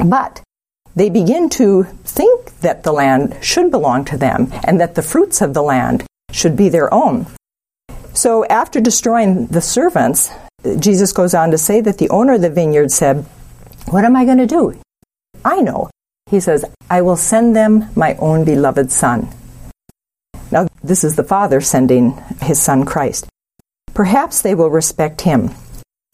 But 0.05 0.43
they 0.95 1.11
begin 1.11 1.49
to 1.51 1.85
think 2.05 2.61
that 2.61 2.83
the 2.83 2.93
land 2.93 3.37
should 3.41 3.71
belong 3.71 4.05
to 4.07 4.17
them 4.17 4.53
and 4.65 4.81
that 4.81 4.95
the 4.95 5.03
fruits 5.03 5.41
of 5.41 5.55
the 5.55 5.63
land 5.63 6.05
should 6.31 6.57
be 6.57 6.69
their 6.69 6.93
own. 6.93 7.27
So 8.15 8.45
after 8.47 8.81
destroying 8.81 9.47
the 9.47 9.61
servants, 9.61 10.31
Jesus 10.79 11.13
goes 11.13 11.35
on 11.35 11.51
to 11.51 11.59
say 11.59 11.81
that 11.81 11.99
the 11.99 12.11
owner 12.11 12.35
of 12.35 12.43
the 12.43 12.51
vineyard 12.51 12.91
said, 12.91 13.25
What 13.91 14.05
am 14.05 14.17
I 14.17 14.25
going 14.25 14.39
to 14.39 14.47
do? 14.47 14.81
I 15.45 15.61
know. 15.61 15.91
He 16.31 16.41
says, 16.41 16.65
I 16.89 17.03
will 17.03 17.17
send 17.17 17.57
them 17.57 17.89
my 17.97 18.15
own 18.17 18.45
beloved 18.45 18.91
Son. 18.91 19.29
Now, 20.51 20.69
this 20.85 21.05
is 21.05 21.17
the 21.17 21.25
Father 21.25 21.61
sending 21.61 22.13
his 22.41 22.61
Son 22.61 22.85
Christ. 22.85 23.27
Perhaps 23.95 24.43
they 24.43 24.55
will 24.55 24.71
respect 24.71 25.23
him. 25.23 25.51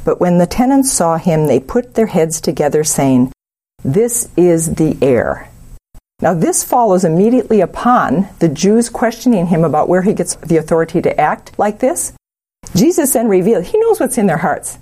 But 0.05 0.21
when 0.21 0.39
the 0.39 0.47
tenants 0.47 0.93
saw 0.93 1.19
him, 1.19 1.47
they 1.47 1.61
put 1.61 1.95
their 1.95 2.07
heads 2.07 2.41
together, 2.41 2.85
saying, 2.85 3.33
This 3.85 4.29
is 4.37 4.77
the 4.77 4.97
heir. 5.03 5.51
Now, 6.21 6.35
this 6.35 6.65
follows 6.65 7.05
immediately 7.05 7.61
upon 7.61 8.29
the 8.41 8.49
Jews 8.49 8.91
questioning 8.91 9.47
him 9.47 9.63
about 9.63 9.89
where 9.89 10.03
he 10.03 10.15
gets 10.15 10.35
the 10.37 10.57
authority 10.57 11.01
to 11.03 11.21
act 11.21 11.57
like 11.59 11.79
this. 11.79 12.13
Jesus 12.75 13.13
then 13.13 13.29
revealed, 13.29 13.65
he 13.65 13.79
knows 13.79 14.01
what's 14.01 14.19
in 14.19 14.27
their 14.27 14.39
hearts. 14.39 14.79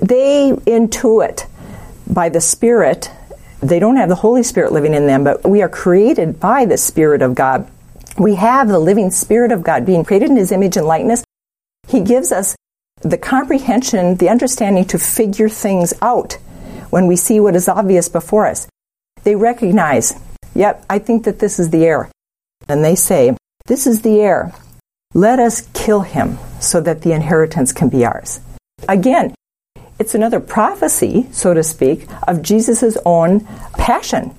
They 0.00 0.50
intuit 0.66 1.46
by 2.12 2.30
the 2.30 2.40
Spirit. 2.40 3.12
They 3.60 3.78
don't 3.78 3.96
have 3.96 4.08
the 4.08 4.16
Holy 4.16 4.42
Spirit 4.42 4.72
living 4.72 4.92
in 4.92 5.06
them, 5.06 5.22
but 5.22 5.48
we 5.48 5.62
are 5.62 5.68
created 5.68 6.40
by 6.40 6.64
the 6.64 6.78
Spirit 6.78 7.22
of 7.22 7.36
God. 7.36 7.70
We 8.18 8.34
have 8.34 8.66
the 8.68 8.80
living 8.80 9.10
Spirit 9.10 9.52
of 9.52 9.62
God 9.62 9.86
being 9.86 10.04
created 10.04 10.30
in 10.30 10.36
His 10.36 10.50
image 10.50 10.76
and 10.76 10.86
likeness. 10.86 11.24
He 11.88 12.00
gives 12.00 12.32
us 12.32 12.56
the 13.02 13.18
comprehension, 13.18 14.16
the 14.16 14.28
understanding 14.28 14.84
to 14.86 14.98
figure 14.98 15.48
things 15.48 15.94
out 16.02 16.34
when 16.90 17.06
we 17.06 17.14
see 17.14 17.38
what 17.38 17.54
is 17.54 17.68
obvious 17.68 18.08
before 18.08 18.46
us. 18.46 18.66
They 19.24 19.36
recognize, 19.36 20.14
yep, 20.54 20.84
I 20.88 20.98
think 20.98 21.24
that 21.24 21.38
this 21.38 21.58
is 21.58 21.70
the 21.70 21.84
heir. 21.84 22.10
And 22.68 22.84
they 22.84 22.94
say, 22.94 23.36
this 23.66 23.86
is 23.86 24.02
the 24.02 24.20
heir. 24.20 24.52
Let 25.14 25.38
us 25.38 25.68
kill 25.72 26.02
him 26.02 26.38
so 26.60 26.80
that 26.80 27.02
the 27.02 27.12
inheritance 27.12 27.72
can 27.72 27.88
be 27.88 28.04
ours. 28.04 28.40
Again, 28.88 29.34
it's 29.98 30.14
another 30.14 30.40
prophecy, 30.40 31.28
so 31.30 31.54
to 31.54 31.62
speak, 31.62 32.06
of 32.26 32.42
Jesus' 32.42 32.98
own 33.04 33.40
passion. 33.78 34.34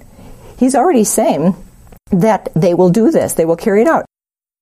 He's 0.57 0.75
already 0.75 1.03
saying 1.03 1.55
that 2.11 2.49
they 2.55 2.73
will 2.73 2.89
do 2.89 3.09
this, 3.09 3.33
they 3.33 3.45
will 3.45 3.55
carry 3.55 3.81
it 3.81 3.87
out. 3.87 4.05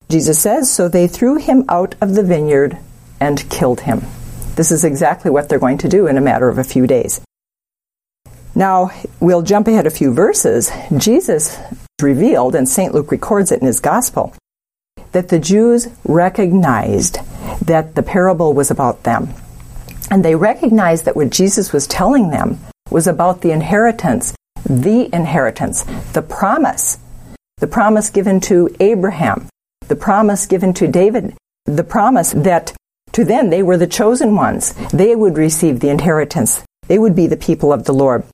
Jesus 0.08 0.38
says, 0.38 0.72
So 0.72 0.88
they 0.88 1.08
threw 1.08 1.36
him 1.36 1.64
out 1.68 1.94
of 2.00 2.14
the 2.14 2.22
vineyard 2.22 2.78
and 3.20 3.48
killed 3.50 3.80
him. 3.80 4.02
This 4.54 4.70
is 4.70 4.84
exactly 4.84 5.30
what 5.30 5.48
they're 5.48 5.58
going 5.58 5.78
to 5.78 5.88
do 5.88 6.06
in 6.06 6.16
a 6.16 6.22
matter 6.22 6.48
of 6.48 6.58
a 6.58 6.64
few 6.64 6.86
days. 6.86 7.20
Now, 8.54 8.90
we'll 9.20 9.42
jump 9.42 9.66
ahead 9.68 9.86
a 9.86 9.90
few 9.90 10.12
verses. 10.12 10.70
Jesus 10.96 11.58
revealed, 12.00 12.54
and 12.54 12.68
St. 12.68 12.94
Luke 12.94 13.10
records 13.10 13.50
it 13.50 13.60
in 13.60 13.66
his 13.66 13.80
gospel, 13.80 14.34
that 15.12 15.28
the 15.28 15.38
Jews 15.38 15.88
recognized 16.04 17.18
that 17.64 17.94
the 17.94 18.02
parable 18.02 18.52
was 18.52 18.70
about 18.70 19.02
them. 19.02 19.34
And 20.10 20.24
they 20.24 20.34
recognized 20.34 21.04
that 21.04 21.16
what 21.16 21.30
Jesus 21.30 21.72
was 21.72 21.86
telling 21.86 22.30
them 22.30 22.58
was 22.90 23.06
about 23.06 23.40
the 23.40 23.50
inheritance, 23.50 24.34
the 24.64 25.08
inheritance, 25.14 25.82
the 26.12 26.22
promise, 26.22 26.98
the 27.58 27.66
promise 27.66 28.10
given 28.10 28.40
to 28.40 28.74
Abraham, 28.80 29.48
the 29.88 29.96
promise 29.96 30.46
given 30.46 30.74
to 30.74 30.86
David, 30.86 31.34
the 31.66 31.84
promise 31.84 32.32
that 32.32 32.72
to 33.12 33.24
them 33.24 33.50
they 33.50 33.62
were 33.62 33.76
the 33.76 33.86
chosen 33.86 34.34
ones. 34.36 34.74
They 34.92 35.16
would 35.16 35.38
receive 35.38 35.80
the 35.80 35.88
inheritance. 35.88 36.62
They 36.88 36.98
would 36.98 37.16
be 37.16 37.26
the 37.26 37.36
people 37.36 37.72
of 37.72 37.84
the 37.84 37.94
Lord. 37.94 38.24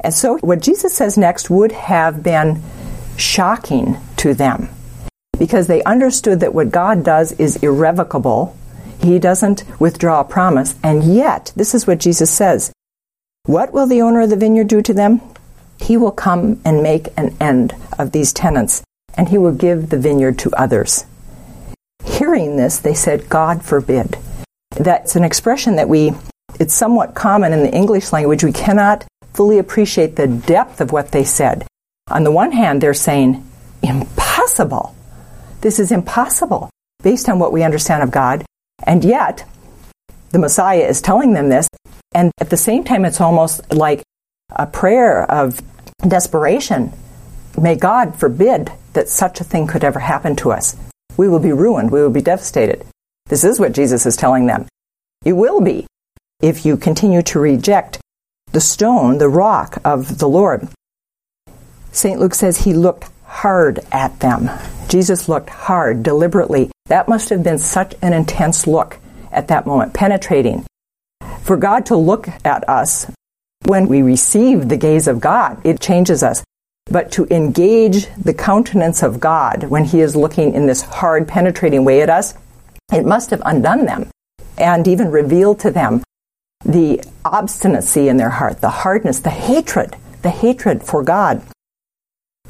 And 0.00 0.14
so 0.14 0.38
what 0.38 0.62
Jesus 0.62 0.94
says 0.94 1.18
next 1.18 1.50
would 1.50 1.72
have 1.72 2.22
been 2.22 2.62
shocking 3.16 3.98
to 4.16 4.34
them 4.34 4.68
because 5.38 5.66
they 5.66 5.82
understood 5.84 6.40
that 6.40 6.54
what 6.54 6.70
God 6.70 7.04
does 7.04 7.32
is 7.32 7.56
irrevocable. 7.56 8.56
He 9.02 9.18
doesn't 9.18 9.64
withdraw 9.80 10.20
a 10.20 10.24
promise. 10.24 10.74
And 10.82 11.02
yet, 11.02 11.52
this 11.56 11.74
is 11.74 11.86
what 11.86 11.98
Jesus 11.98 12.30
says 12.30 12.72
What 13.44 13.72
will 13.72 13.86
the 13.86 14.02
owner 14.02 14.20
of 14.20 14.30
the 14.30 14.36
vineyard 14.36 14.68
do 14.68 14.82
to 14.82 14.94
them? 14.94 15.20
He 15.78 15.96
will 15.96 16.12
come 16.12 16.60
and 16.64 16.82
make 16.82 17.08
an 17.16 17.34
end 17.40 17.74
of 17.98 18.12
these 18.12 18.34
tenants, 18.34 18.82
and 19.14 19.30
he 19.30 19.38
will 19.38 19.54
give 19.54 19.88
the 19.88 19.98
vineyard 19.98 20.38
to 20.40 20.50
others. 20.50 21.06
Hearing 22.04 22.56
this, 22.56 22.78
they 22.78 22.92
said, 22.92 23.30
God 23.30 23.64
forbid. 23.64 24.18
That's 24.72 25.16
an 25.16 25.24
expression 25.24 25.76
that 25.76 25.88
we, 25.88 26.12
it's 26.58 26.74
somewhat 26.74 27.14
common 27.14 27.54
in 27.54 27.62
the 27.62 27.72
English 27.72 28.12
language. 28.12 28.44
We 28.44 28.52
cannot 28.52 29.06
fully 29.34 29.58
appreciate 29.58 30.16
the 30.16 30.26
depth 30.26 30.80
of 30.80 30.92
what 30.92 31.12
they 31.12 31.24
said. 31.24 31.66
On 32.08 32.24
the 32.24 32.30
one 32.30 32.52
hand, 32.52 32.80
they're 32.80 32.94
saying, 32.94 33.46
impossible. 33.82 34.94
This 35.60 35.78
is 35.78 35.92
impossible 35.92 36.70
based 37.02 37.28
on 37.28 37.38
what 37.38 37.52
we 37.52 37.62
understand 37.62 38.02
of 38.02 38.10
God. 38.10 38.44
And 38.84 39.04
yet, 39.04 39.46
the 40.30 40.38
Messiah 40.38 40.86
is 40.86 41.00
telling 41.00 41.32
them 41.32 41.48
this. 41.48 41.68
And 42.14 42.32
at 42.40 42.50
the 42.50 42.56
same 42.56 42.84
time, 42.84 43.04
it's 43.04 43.20
almost 43.20 43.72
like 43.72 44.02
a 44.50 44.66
prayer 44.66 45.30
of 45.30 45.60
desperation. 46.06 46.92
May 47.60 47.76
God 47.76 48.16
forbid 48.16 48.72
that 48.94 49.08
such 49.08 49.40
a 49.40 49.44
thing 49.44 49.66
could 49.66 49.84
ever 49.84 50.00
happen 50.00 50.34
to 50.36 50.50
us. 50.50 50.76
We 51.16 51.28
will 51.28 51.38
be 51.38 51.52
ruined. 51.52 51.90
We 51.90 52.00
will 52.00 52.10
be 52.10 52.22
devastated. 52.22 52.84
This 53.26 53.44
is 53.44 53.60
what 53.60 53.72
Jesus 53.72 54.06
is 54.06 54.16
telling 54.16 54.46
them. 54.46 54.66
You 55.24 55.36
will 55.36 55.60
be 55.60 55.86
if 56.40 56.64
you 56.64 56.76
continue 56.76 57.22
to 57.22 57.38
reject 57.38 58.00
the 58.52 58.60
stone, 58.60 59.18
the 59.18 59.28
rock 59.28 59.78
of 59.84 60.18
the 60.18 60.28
Lord. 60.28 60.68
St. 61.92 62.18
Luke 62.18 62.34
says 62.34 62.58
he 62.58 62.72
looked 62.72 63.08
hard 63.24 63.80
at 63.92 64.20
them. 64.20 64.50
Jesus 64.88 65.28
looked 65.28 65.50
hard, 65.50 66.02
deliberately. 66.02 66.70
That 66.86 67.08
must 67.08 67.28
have 67.28 67.42
been 67.42 67.58
such 67.58 67.94
an 68.02 68.12
intense 68.12 68.66
look 68.66 68.98
at 69.30 69.48
that 69.48 69.66
moment, 69.66 69.94
penetrating. 69.94 70.66
For 71.42 71.56
God 71.56 71.86
to 71.86 71.96
look 71.96 72.28
at 72.44 72.68
us 72.68 73.10
when 73.66 73.86
we 73.86 74.02
receive 74.02 74.68
the 74.68 74.76
gaze 74.76 75.06
of 75.06 75.20
God, 75.20 75.60
it 75.64 75.80
changes 75.80 76.22
us. 76.22 76.42
But 76.86 77.12
to 77.12 77.26
engage 77.32 78.12
the 78.16 78.34
countenance 78.34 79.02
of 79.02 79.20
God 79.20 79.64
when 79.64 79.84
He 79.84 80.00
is 80.00 80.16
looking 80.16 80.54
in 80.54 80.66
this 80.66 80.82
hard, 80.82 81.28
penetrating 81.28 81.84
way 81.84 82.02
at 82.02 82.10
us, 82.10 82.34
it 82.92 83.06
must 83.06 83.30
have 83.30 83.42
undone 83.44 83.86
them 83.86 84.10
and 84.58 84.88
even 84.88 85.10
revealed 85.10 85.60
to 85.60 85.70
them 85.70 86.02
the 86.64 87.02
obstinacy 87.24 88.08
in 88.08 88.16
their 88.16 88.30
heart, 88.30 88.60
the 88.60 88.70
hardness, 88.70 89.20
the 89.20 89.30
hatred, 89.30 89.96
the 90.22 90.30
hatred 90.30 90.82
for 90.82 91.02
God. 91.02 91.42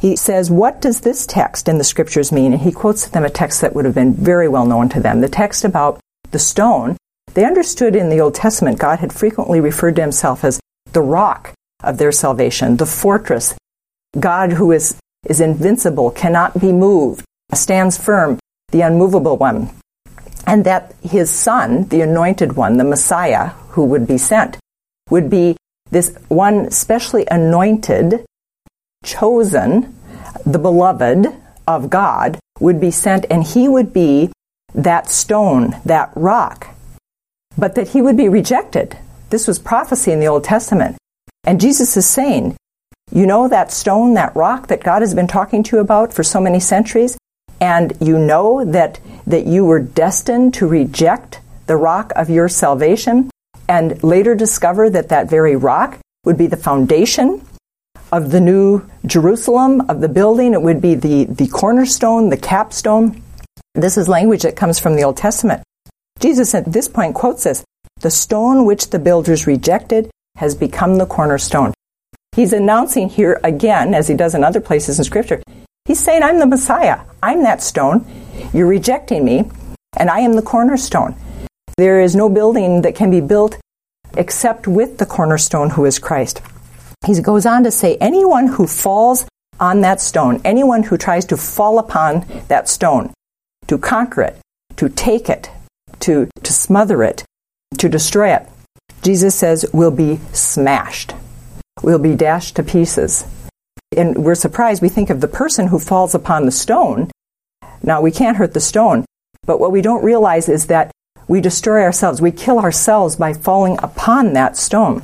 He 0.01 0.17
says, 0.17 0.51
What 0.51 0.81
does 0.81 1.01
this 1.01 1.27
text 1.27 1.69
in 1.69 1.79
the 1.79 1.85
scriptures 1.85 2.33
mean? 2.33 2.53
And 2.53 2.63
he 2.63 2.73
quotes 2.73 3.07
them 3.07 3.25
a 3.25 3.31
text 3.31 3.61
that 3.61 3.75
would 3.75 3.85
have 3.85 3.95
been 3.95 4.15
very 4.15 4.49
well 4.49 4.67
known 4.67 4.89
to 4.91 5.01
them. 5.01 5.21
The 5.21 5.29
text 5.29 5.65
about 5.65 6.01
the 6.31 6.39
stone. 6.39 6.97
They 7.35 7.45
understood 7.45 7.95
in 7.95 8.09
the 8.09 8.21
Old 8.21 8.35
Testament 8.35 8.79
God 8.79 8.99
had 8.99 9.13
frequently 9.13 9.61
referred 9.61 9.97
to 9.97 10.03
himself 10.03 10.43
as 10.43 10.61
the 10.93 11.03
rock 11.03 11.53
of 11.83 11.99
their 11.99 12.13
salvation, 12.13 12.77
the 12.77 12.87
fortress. 12.87 13.55
God 14.19 14.53
who 14.53 14.73
is, 14.73 14.99
is 15.27 15.41
invincible, 15.41 16.11
cannot 16.11 16.61
be 16.61 16.73
moved, 16.73 17.25
stands 17.55 17.97
firm, 17.97 18.39
the 18.73 18.81
unmovable 18.81 19.37
one. 19.37 19.71
And 20.47 20.65
that 20.65 20.95
his 21.03 21.31
son, 21.31 21.85
the 21.89 22.01
anointed 22.01 22.57
one, 22.57 22.77
the 22.77 22.85
Messiah 22.85 23.49
who 23.71 23.85
would 23.85 24.07
be 24.07 24.19
sent, 24.19 24.59
would 25.11 25.29
be 25.31 25.57
this 25.91 26.17
one 26.29 26.71
specially 26.71 27.27
anointed 27.31 28.25
chosen, 29.05 29.97
the 30.47 30.59
beloved 30.59 31.27
of 31.67 31.91
God, 31.91 32.39
would 32.59 32.81
be 32.81 32.91
sent 32.91 33.27
and 33.31 33.43
he 33.45 33.69
would 33.69 33.93
be 33.93 34.31
that 34.75 35.09
stone, 35.09 35.77
that 35.85 36.11
rock, 36.15 36.69
but 37.57 37.75
that 37.75 37.89
he 37.89 38.03
would 38.03 38.17
be 38.17 38.29
rejected. 38.29 38.97
This 39.31 39.47
was 39.47 39.59
prophecy 39.59 40.13
in 40.13 40.21
the 40.21 40.27
Old 40.27 40.45
Testament. 40.45 40.97
And 41.45 41.61
Jesus 41.61 41.97
is 41.97 42.07
saying, 42.07 42.57
you 43.13 43.27
know 43.27 43.49
that 43.49 43.73
stone, 43.73 44.15
that 44.15 44.37
rock 44.37 44.69
that 44.69 44.85
God 44.85 45.03
has 45.03 45.15
been 45.15 45.27
talking 45.27 45.63
to 45.65 45.77
you 45.77 45.81
about 45.81 46.13
for 46.13 46.23
so 46.23 46.41
many 46.41 46.61
centuries? 46.61 47.19
And 47.61 47.93
you 48.01 48.19
know 48.19 48.65
that, 48.65 49.01
that 49.31 49.47
you 49.47 49.65
were 49.65 49.81
destined 49.81 50.55
to 50.55 50.67
reject 50.67 51.41
the 51.67 51.77
rock 51.77 52.13
of 52.17 52.31
your 52.31 52.49
salvation 52.49 53.31
and 53.69 54.03
later 54.03 54.35
discover 54.35 54.91
that 54.91 55.09
that 55.09 55.31
very 55.31 55.57
rock 55.57 55.99
would 56.25 56.37
be 56.37 56.47
the 56.47 56.57
foundation 56.57 57.41
of 58.13 58.33
the 58.33 58.41
new 58.41 58.85
Jerusalem, 59.07 59.83
of 59.89 60.01
the 60.01 60.09
building. 60.09 60.53
It 60.55 60.63
would 60.63 60.81
be 60.81 60.95
the, 60.95 61.25
the 61.25 61.49
cornerstone, 61.49 62.29
the 62.29 62.37
capstone. 62.37 63.23
This 63.75 63.97
is 63.97 64.09
language 64.09 64.43
that 64.43 64.57
comes 64.57 64.79
from 64.81 64.97
the 64.97 65.05
Old 65.05 65.17
Testament. 65.17 65.63
Jesus 66.19 66.55
at 66.55 66.71
this 66.73 66.89
point 66.89 67.15
quotes 67.15 67.45
this 67.45 67.65
The 68.01 68.11
stone 68.11 68.67
which 68.67 68.91
the 68.91 68.99
builders 68.99 69.47
rejected 69.47 70.11
has 70.37 70.55
become 70.55 70.97
the 70.97 71.07
cornerstone. 71.07 71.73
He's 72.35 72.53
announcing 72.53 73.09
here 73.09 73.41
again, 73.45 73.95
as 73.95 74.09
he 74.09 74.15
does 74.15 74.35
in 74.35 74.45
other 74.45 74.61
places 74.61 74.99
in 74.99 75.05
Scripture, 75.05 75.43
he's 75.85 76.01
saying, 76.01 76.23
I'm 76.23 76.39
the 76.39 76.47
Messiah. 76.47 77.01
I'm 77.23 77.43
that 77.43 77.63
stone. 77.63 78.05
You're 78.53 78.67
rejecting 78.67 79.25
me, 79.25 79.51
and 79.97 80.11
I 80.11 80.21
am 80.21 80.35
the 80.35 80.43
cornerstone. 80.43 81.15
There 81.77 82.01
is 82.01 82.15
no 82.15 82.29
building 82.29 82.83
that 82.83 82.95
can 82.95 83.11
be 83.11 83.21
built 83.21 83.59
except 84.17 84.67
with 84.67 84.99
the 84.99 85.07
cornerstone 85.07 85.71
who 85.71 85.85
is 85.85 85.99
Christ. 85.99 86.43
He 87.07 87.21
goes 87.21 87.47
on 87.47 87.65
to 87.65 87.71
say, 87.71 87.97
anyone 87.97 88.49
who 88.49 88.67
falls 88.67 89.27
on 89.59 89.81
that 89.83 90.01
stone, 90.01 90.41
anyone 90.45 90.83
who 90.83 90.97
tries 90.97 91.25
to 91.27 91.37
fall 91.37 91.79
upon 91.79 92.27
that 92.49 92.69
stone, 92.69 93.13
to 93.67 93.79
conquer 93.79 94.23
it, 94.23 94.37
to 94.77 94.89
take 94.89 95.29
it, 95.29 95.51
to, 96.01 96.29
to 96.43 96.53
smother 96.53 97.03
it, 97.03 97.25
to 97.79 97.89
destroy 97.89 98.35
it, 98.35 98.49
Jesus 99.03 99.35
says 99.35 99.65
will 99.73 99.91
be 99.91 100.19
smashed, 100.33 101.15
will 101.83 101.99
be 101.99 102.15
dashed 102.15 102.57
to 102.57 102.63
pieces. 102.63 103.25
And 103.97 104.25
we're 104.25 104.35
surprised. 104.35 104.83
We 104.83 104.89
think 104.89 105.11
of 105.11 105.21
the 105.21 105.29
person 105.29 105.69
who 105.69 105.79
falls 105.79 106.15
upon 106.15 106.45
the 106.45 106.53
stone. 106.53 107.11
Now, 107.83 108.01
we 108.01 108.11
can't 108.11 108.37
hurt 108.37 108.55
the 108.55 108.61
stone, 108.61 109.05
but 109.45 109.61
what 109.61 109.73
we 109.73 109.83
don't 109.83 110.05
realize 110.05 110.49
is 110.49 110.67
that 110.67 110.91
we 111.29 111.41
destroy 111.41 111.83
ourselves. 111.83 112.21
We 112.21 112.33
kill 112.33 112.59
ourselves 112.59 113.17
by 113.17 113.33
falling 113.35 113.79
upon 113.83 114.33
that 114.33 114.57
stone. 114.57 115.03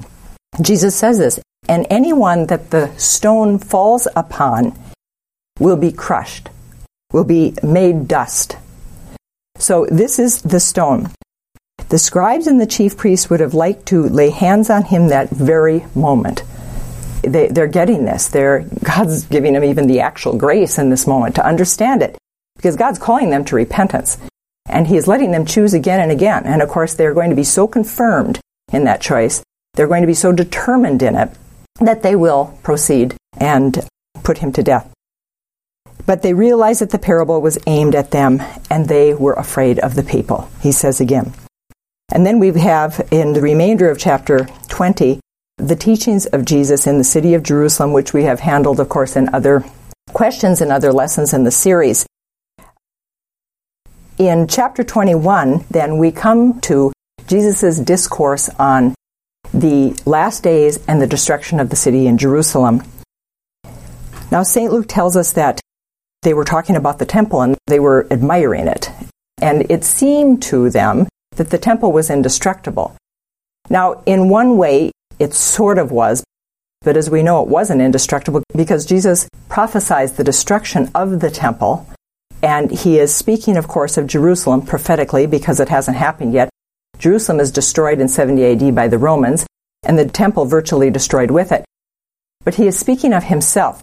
Jesus 0.60 0.96
says 0.96 1.18
this 1.18 1.38
and 1.68 1.86
anyone 1.90 2.46
that 2.46 2.70
the 2.70 2.96
stone 2.96 3.58
falls 3.58 4.06
upon 4.14 4.78
will 5.58 5.76
be 5.76 5.92
crushed, 5.92 6.48
will 7.12 7.24
be 7.24 7.54
made 7.62 8.08
dust. 8.08 8.56
So 9.58 9.86
this 9.86 10.18
is 10.18 10.42
the 10.42 10.60
stone. 10.60 11.10
The 11.88 11.98
scribes 11.98 12.46
and 12.46 12.60
the 12.60 12.66
chief 12.66 12.96
priests 12.96 13.30
would 13.30 13.40
have 13.40 13.54
liked 13.54 13.86
to 13.86 14.08
lay 14.08 14.30
hands 14.30 14.70
on 14.70 14.84
him 14.84 15.08
that 15.08 15.30
very 15.30 15.86
moment. 15.94 16.42
They, 17.22 17.48
are 17.48 17.66
getting 17.66 18.04
this. 18.04 18.28
They're, 18.28 18.60
God's 18.82 19.24
giving 19.26 19.54
them 19.54 19.64
even 19.64 19.86
the 19.86 20.00
actual 20.00 20.36
grace 20.36 20.78
in 20.78 20.90
this 20.90 21.06
moment 21.06 21.36
to 21.36 21.46
understand 21.46 22.02
it. 22.02 22.16
Because 22.57 22.77
God's 22.77 22.99
calling 22.99 23.31
them 23.31 23.45
to 23.47 23.57
repentance. 23.57 24.19
And 24.66 24.87
He 24.87 24.97
is 24.97 25.07
letting 25.07 25.31
them 25.31 25.47
choose 25.47 25.75
again 25.75 26.01
and 26.01 26.11
again. 26.11 26.45
And 26.45 26.62
of 26.62 26.69
course, 26.69 26.95
they're 26.95 27.14
going 27.14 27.31
to 27.31 27.37
be 27.37 27.45
so 27.45 27.66
confirmed 27.66 28.40
in 28.73 28.85
that 28.85 29.01
choice. 29.01 29.42
They're 29.75 29.88
going 29.88 30.03
to 30.03 30.07
be 30.07 30.14
so 30.14 30.33
determined 30.33 31.03
in 31.03 31.14
it 31.14 31.31
that 31.81 32.03
they 32.03 32.16
will 32.16 32.59
proceed 32.62 33.16
and 33.38 33.87
put 34.23 34.38
him 34.38 34.53
to 34.53 34.62
death. 34.62 34.90
But 36.05 36.23
they 36.23 36.35
realized 36.35 36.81
that 36.81 36.90
the 36.90 36.99
parable 36.99 37.40
was 37.40 37.59
aimed 37.66 37.95
at 37.95 38.11
them 38.11 38.42
and 38.71 38.88
they 38.88 39.12
were 39.12 39.35
afraid 39.35 39.79
of 39.81 39.95
the 39.95 40.03
people, 40.03 40.49
he 40.61 40.73
says 40.73 41.01
again. 41.01 41.33
And 42.12 42.25
then 42.25 42.38
we 42.38 42.53
have 42.61 43.07
in 43.11 43.33
the 43.33 43.40
remainder 43.40 43.90
of 43.90 43.99
chapter 43.99 44.49
20 44.69 45.21
the 45.59 45.77
teachings 45.77 46.27
of 46.27 46.45
Jesus 46.45 46.87
in 46.87 46.99
the 46.99 47.05
city 47.05 47.35
of 47.35 47.42
Jerusalem, 47.42 47.92
which 47.92 48.12
we 48.12 48.25
have 48.25 48.40
handled, 48.40 48.79
of 48.79 48.88
course, 48.88 49.16
in 49.16 49.35
other 49.35 49.64
questions 50.12 50.61
and 50.61 50.71
other 50.71 50.92
lessons 50.92 51.33
in 51.33 51.45
the 51.45 51.51
series. 51.51 52.07
In 54.18 54.48
chapter 54.48 54.83
21, 54.83 55.66
then, 55.70 55.98
we 55.98 56.11
come 56.11 56.59
to 56.62 56.90
Jesus' 57.26 57.79
discourse 57.79 58.48
on 58.59 58.94
the 59.52 59.94
last 60.07 60.42
days 60.42 60.79
and 60.88 61.02
the 61.02 61.07
destruction 61.07 61.61
of 61.61 61.68
the 61.68 61.76
city 61.76 62.07
in 62.07 62.16
Jerusalem. 62.16 62.83
Now, 64.31 64.42
St. 64.42 64.72
Luke 64.72 64.87
tells 64.88 65.18
us 65.18 65.33
that 65.33 65.61
they 66.22 66.33
were 66.33 66.44
talking 66.44 66.76
about 66.76 66.98
the 66.98 67.05
temple 67.05 67.42
and 67.42 67.59
they 67.66 67.79
were 67.79 68.07
admiring 68.11 68.68
it. 68.68 68.90
And 69.42 69.70
it 69.70 69.85
seemed 69.85 70.42
to 70.44 70.70
them 70.70 71.09
that 71.33 71.50
the 71.50 71.59
temple 71.59 71.92
was 71.92 72.09
indestructible. 72.09 72.96
Now, 73.68 74.02
in 74.07 74.31
one 74.31 74.57
way, 74.57 74.92
it 75.18 75.35
sort 75.35 75.76
of 75.76 75.92
was, 75.92 76.24
but 76.81 76.96
as 76.96 77.11
we 77.11 77.22
know, 77.22 77.42
it 77.42 77.48
wasn't 77.48 77.83
indestructible 77.83 78.42
because 78.57 78.87
Jesus 78.87 79.29
prophesied 79.50 80.16
the 80.16 80.24
destruction 80.24 80.90
of 80.94 81.20
the 81.20 81.31
temple. 81.31 81.87
And 82.42 82.70
he 82.70 82.99
is 82.99 83.14
speaking, 83.14 83.57
of 83.57 83.68
course, 83.68 83.96
of 83.96 84.07
Jerusalem 84.07 84.62
prophetically 84.62 85.27
because 85.27 85.61
it 85.61 85.68
hasn't 85.68 85.96
happened 85.96 86.33
yet. 86.33 86.51
Jerusalem 86.99 87.40
is 87.40 87.51
destroyed 87.51 88.01
in 88.01 88.09
70 88.09 88.44
AD 88.44 88.75
by 88.75 88.88
the 88.88 88.99
Romans, 88.99 89.46
and 89.85 89.99
the 89.99 90.07
temple 90.07 90.44
virtually 90.44 90.90
destroyed 90.90 91.31
with 91.31 91.53
it. 91.53 91.64
But 92.44 92.55
he 92.55 92.66
is 92.66 92.79
speaking 92.79 93.12
of 93.12 93.25
himself. 93.25 93.83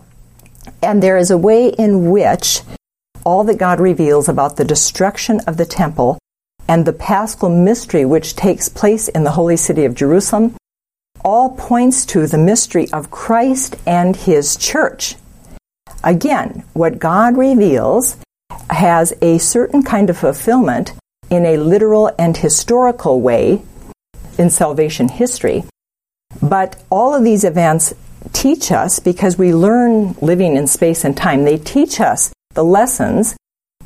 And 0.81 1.03
there 1.03 1.17
is 1.17 1.31
a 1.31 1.37
way 1.37 1.67
in 1.67 2.09
which 2.09 2.61
all 3.25 3.43
that 3.45 3.57
God 3.57 3.79
reveals 3.79 4.29
about 4.29 4.57
the 4.57 4.65
destruction 4.65 5.41
of 5.47 5.57
the 5.57 5.65
temple 5.65 6.17
and 6.67 6.85
the 6.85 6.93
paschal 6.93 7.49
mystery 7.49 8.05
which 8.05 8.35
takes 8.35 8.69
place 8.69 9.07
in 9.09 9.23
the 9.23 9.31
holy 9.31 9.57
city 9.57 9.85
of 9.85 9.95
Jerusalem 9.95 10.55
all 11.23 11.51
points 11.51 12.05
to 12.05 12.27
the 12.27 12.37
mystery 12.37 12.91
of 12.91 13.11
Christ 13.11 13.75
and 13.85 14.15
his 14.15 14.55
church. 14.57 15.15
Again, 16.03 16.63
what 16.73 16.99
God 16.99 17.37
reveals 17.37 18.17
has 18.69 19.13
a 19.21 19.37
certain 19.37 19.83
kind 19.83 20.09
of 20.09 20.17
fulfillment 20.17 20.93
in 21.29 21.45
a 21.45 21.57
literal 21.57 22.11
and 22.19 22.37
historical 22.37 23.21
way 23.21 23.61
in 24.37 24.49
salvation 24.49 25.07
history. 25.07 25.63
But 26.41 26.81
all 26.89 27.13
of 27.13 27.23
these 27.23 27.43
events 27.43 27.93
teach 28.31 28.71
us, 28.71 28.99
because 28.99 29.37
we 29.37 29.53
learn 29.53 30.15
living 30.21 30.55
in 30.55 30.67
space 30.67 31.03
and 31.03 31.15
time, 31.15 31.43
they 31.43 31.57
teach 31.57 31.99
us 31.99 32.31
the 32.53 32.63
lessons 32.63 33.35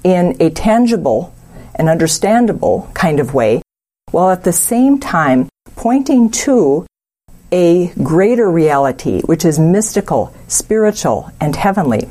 in 0.03 0.35
a 0.39 0.49
tangible 0.49 1.33
and 1.75 1.89
understandable 1.89 2.89
kind 2.93 3.19
of 3.19 3.33
way, 3.33 3.61
while 4.11 4.29
at 4.29 4.43
the 4.43 4.53
same 4.53 4.99
time 4.99 5.49
pointing 5.75 6.29
to 6.29 6.85
a 7.51 7.87
greater 8.03 8.49
reality, 8.49 9.21
which 9.21 9.45
is 9.45 9.57
mystical, 9.57 10.33
spiritual, 10.47 11.31
and 11.39 11.55
heavenly. 11.55 12.07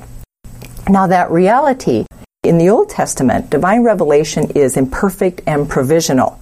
Now, 0.88 1.07
that 1.09 1.31
reality 1.31 2.07
in 2.46 2.59
the 2.59 2.70
Old 2.70 2.88
Testament, 2.88 3.50
divine 3.50 3.82
revelation 3.82 4.50
is 4.54 4.76
imperfect 4.76 5.40
and 5.46 5.68
provisional. 5.68 6.40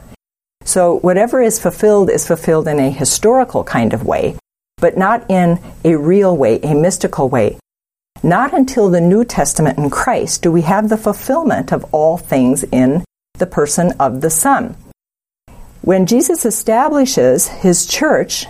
So, 0.64 0.98
whatever 1.00 1.42
is 1.42 1.60
fulfilled 1.60 2.10
is 2.10 2.26
fulfilled 2.26 2.68
in 2.68 2.78
a 2.78 2.90
historical 2.90 3.64
kind 3.64 3.92
of 3.92 4.04
way, 4.04 4.36
but 4.78 4.96
not 4.96 5.30
in 5.30 5.58
a 5.84 5.96
real 5.96 6.36
way, 6.36 6.60
a 6.60 6.74
mystical 6.74 7.28
way. 7.28 7.58
Not 8.22 8.54
until 8.54 8.88
the 8.88 9.00
New 9.00 9.24
Testament 9.24 9.78
in 9.78 9.90
Christ 9.90 10.42
do 10.42 10.50
we 10.50 10.62
have 10.62 10.88
the 10.88 10.96
fulfillment 10.96 11.72
of 11.72 11.84
all 11.92 12.16
things 12.16 12.64
in 12.64 13.04
the 13.38 13.46
person 13.46 13.92
of 14.00 14.22
the 14.22 14.30
Son. 14.30 14.76
When 15.82 16.06
Jesus 16.06 16.46
establishes 16.46 17.48
his 17.48 17.84
church 17.86 18.46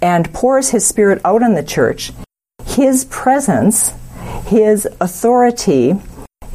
and 0.00 0.32
pours 0.32 0.70
his 0.70 0.84
Spirit 0.84 1.20
out 1.24 1.44
on 1.44 1.54
the 1.54 1.62
church, 1.62 2.10
his 2.64 3.04
presence, 3.04 3.92
his 4.46 4.88
authority, 5.00 5.94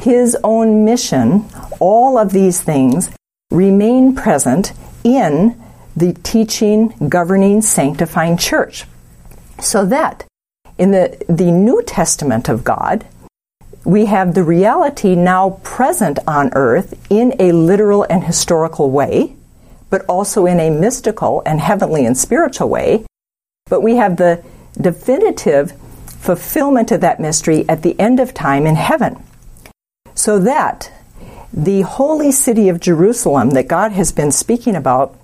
his 0.08 0.34
own 0.42 0.86
mission, 0.86 1.44
all 1.80 2.16
of 2.16 2.32
these 2.32 2.62
things 2.62 3.10
remain 3.50 4.14
present 4.14 4.72
in 5.04 5.62
the 5.94 6.14
teaching, 6.22 6.94
governing, 7.10 7.60
sanctifying 7.60 8.38
church. 8.38 8.86
So 9.60 9.84
that 9.84 10.24
in 10.78 10.92
the, 10.92 11.22
the 11.28 11.50
New 11.50 11.82
Testament 11.82 12.48
of 12.48 12.64
God, 12.64 13.06
we 13.84 14.06
have 14.06 14.32
the 14.32 14.42
reality 14.42 15.14
now 15.14 15.60
present 15.62 16.18
on 16.26 16.52
earth 16.54 16.94
in 17.10 17.34
a 17.38 17.52
literal 17.52 18.04
and 18.08 18.24
historical 18.24 18.90
way, 18.90 19.36
but 19.90 20.06
also 20.06 20.46
in 20.46 20.58
a 20.58 20.70
mystical 20.70 21.42
and 21.44 21.60
heavenly 21.60 22.06
and 22.06 22.16
spiritual 22.16 22.70
way. 22.70 23.04
But 23.66 23.82
we 23.82 23.96
have 23.96 24.16
the 24.16 24.42
definitive 24.80 25.72
fulfillment 26.06 26.92
of 26.92 27.02
that 27.02 27.20
mystery 27.20 27.68
at 27.68 27.82
the 27.82 27.98
end 28.00 28.20
of 28.20 28.32
time 28.32 28.66
in 28.66 28.76
heaven. 28.76 29.22
So 30.18 30.40
that 30.40 30.90
the 31.52 31.82
holy 31.82 32.32
city 32.32 32.68
of 32.68 32.80
Jerusalem 32.80 33.50
that 33.50 33.68
God 33.68 33.92
has 33.92 34.10
been 34.10 34.32
speaking 34.32 34.74
about 34.74 35.16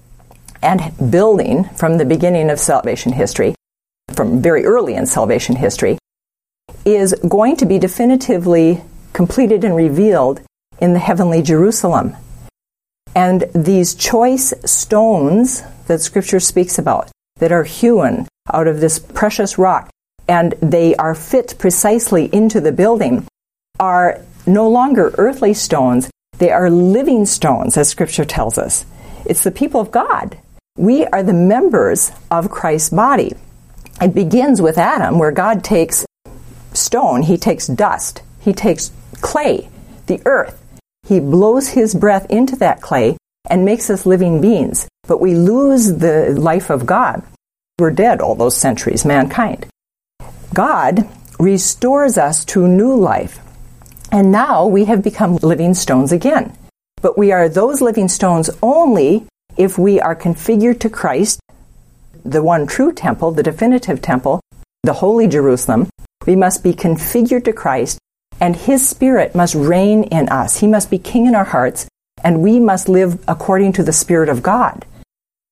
and 0.62 0.94
building 1.10 1.64
from 1.70 1.98
the 1.98 2.04
beginning 2.04 2.48
of 2.48 2.60
salvation 2.60 3.12
history, 3.12 3.56
from 4.12 4.40
very 4.40 4.64
early 4.64 4.94
in 4.94 5.06
salvation 5.06 5.56
history, 5.56 5.98
is 6.84 7.12
going 7.28 7.56
to 7.56 7.66
be 7.66 7.76
definitively 7.76 8.84
completed 9.12 9.64
and 9.64 9.74
revealed 9.74 10.42
in 10.78 10.92
the 10.92 11.00
heavenly 11.00 11.42
Jerusalem. 11.42 12.16
And 13.16 13.46
these 13.52 13.96
choice 13.96 14.54
stones 14.64 15.64
that 15.88 16.02
Scripture 16.02 16.38
speaks 16.38 16.78
about, 16.78 17.10
that 17.38 17.50
are 17.50 17.64
hewn 17.64 18.28
out 18.52 18.68
of 18.68 18.80
this 18.80 19.00
precious 19.00 19.58
rock, 19.58 19.90
and 20.28 20.54
they 20.62 20.94
are 20.94 21.16
fit 21.16 21.56
precisely 21.58 22.32
into 22.32 22.60
the 22.60 22.70
building, 22.70 23.26
are 23.80 24.20
no 24.46 24.68
longer 24.68 25.14
earthly 25.18 25.54
stones, 25.54 26.10
they 26.38 26.50
are 26.50 26.70
living 26.70 27.26
stones, 27.26 27.76
as 27.76 27.88
Scripture 27.88 28.24
tells 28.24 28.58
us. 28.58 28.84
It's 29.24 29.44
the 29.44 29.50
people 29.50 29.80
of 29.80 29.90
God. 29.90 30.38
We 30.76 31.06
are 31.06 31.22
the 31.22 31.32
members 31.32 32.10
of 32.30 32.50
Christ's 32.50 32.90
body. 32.90 33.34
It 34.00 34.14
begins 34.14 34.60
with 34.60 34.76
Adam, 34.76 35.18
where 35.18 35.30
God 35.30 35.62
takes 35.62 36.04
stone, 36.72 37.22
he 37.22 37.36
takes 37.36 37.68
dust, 37.68 38.22
he 38.40 38.52
takes 38.52 38.90
clay, 39.20 39.68
the 40.06 40.20
earth. 40.26 40.60
He 41.06 41.20
blows 41.20 41.68
his 41.68 41.94
breath 41.94 42.26
into 42.30 42.56
that 42.56 42.80
clay 42.80 43.16
and 43.48 43.64
makes 43.64 43.90
us 43.90 44.06
living 44.06 44.40
beings. 44.40 44.88
But 45.06 45.20
we 45.20 45.34
lose 45.34 45.98
the 45.98 46.34
life 46.38 46.70
of 46.70 46.86
God. 46.86 47.22
We're 47.78 47.90
dead 47.90 48.20
all 48.20 48.34
those 48.34 48.56
centuries, 48.56 49.04
mankind. 49.04 49.66
God 50.52 51.08
restores 51.38 52.16
us 52.16 52.44
to 52.46 52.66
new 52.66 52.94
life. 52.94 53.38
And 54.14 54.30
now 54.30 54.64
we 54.64 54.84
have 54.84 55.02
become 55.02 55.38
living 55.38 55.74
stones 55.74 56.12
again. 56.12 56.56
But 57.02 57.18
we 57.18 57.32
are 57.32 57.48
those 57.48 57.80
living 57.80 58.06
stones 58.06 58.48
only 58.62 59.26
if 59.56 59.76
we 59.76 60.00
are 60.00 60.14
configured 60.14 60.78
to 60.80 60.88
Christ, 60.88 61.40
the 62.24 62.40
one 62.40 62.68
true 62.68 62.92
temple, 62.92 63.32
the 63.32 63.42
definitive 63.42 64.00
temple, 64.00 64.40
the 64.84 64.92
holy 64.92 65.26
Jerusalem, 65.26 65.90
we 66.26 66.36
must 66.36 66.62
be 66.62 66.72
configured 66.72 67.44
to 67.46 67.52
Christ, 67.52 67.98
and 68.38 68.54
His 68.54 68.88
Spirit 68.88 69.34
must 69.34 69.56
reign 69.56 70.04
in 70.04 70.28
us. 70.28 70.60
He 70.60 70.68
must 70.68 70.90
be 70.90 70.98
King 70.98 71.26
in 71.26 71.34
our 71.34 71.42
hearts, 71.42 71.88
and 72.22 72.40
we 72.40 72.60
must 72.60 72.88
live 72.88 73.18
according 73.26 73.72
to 73.72 73.82
the 73.82 73.92
Spirit 73.92 74.28
of 74.28 74.44
God. 74.44 74.86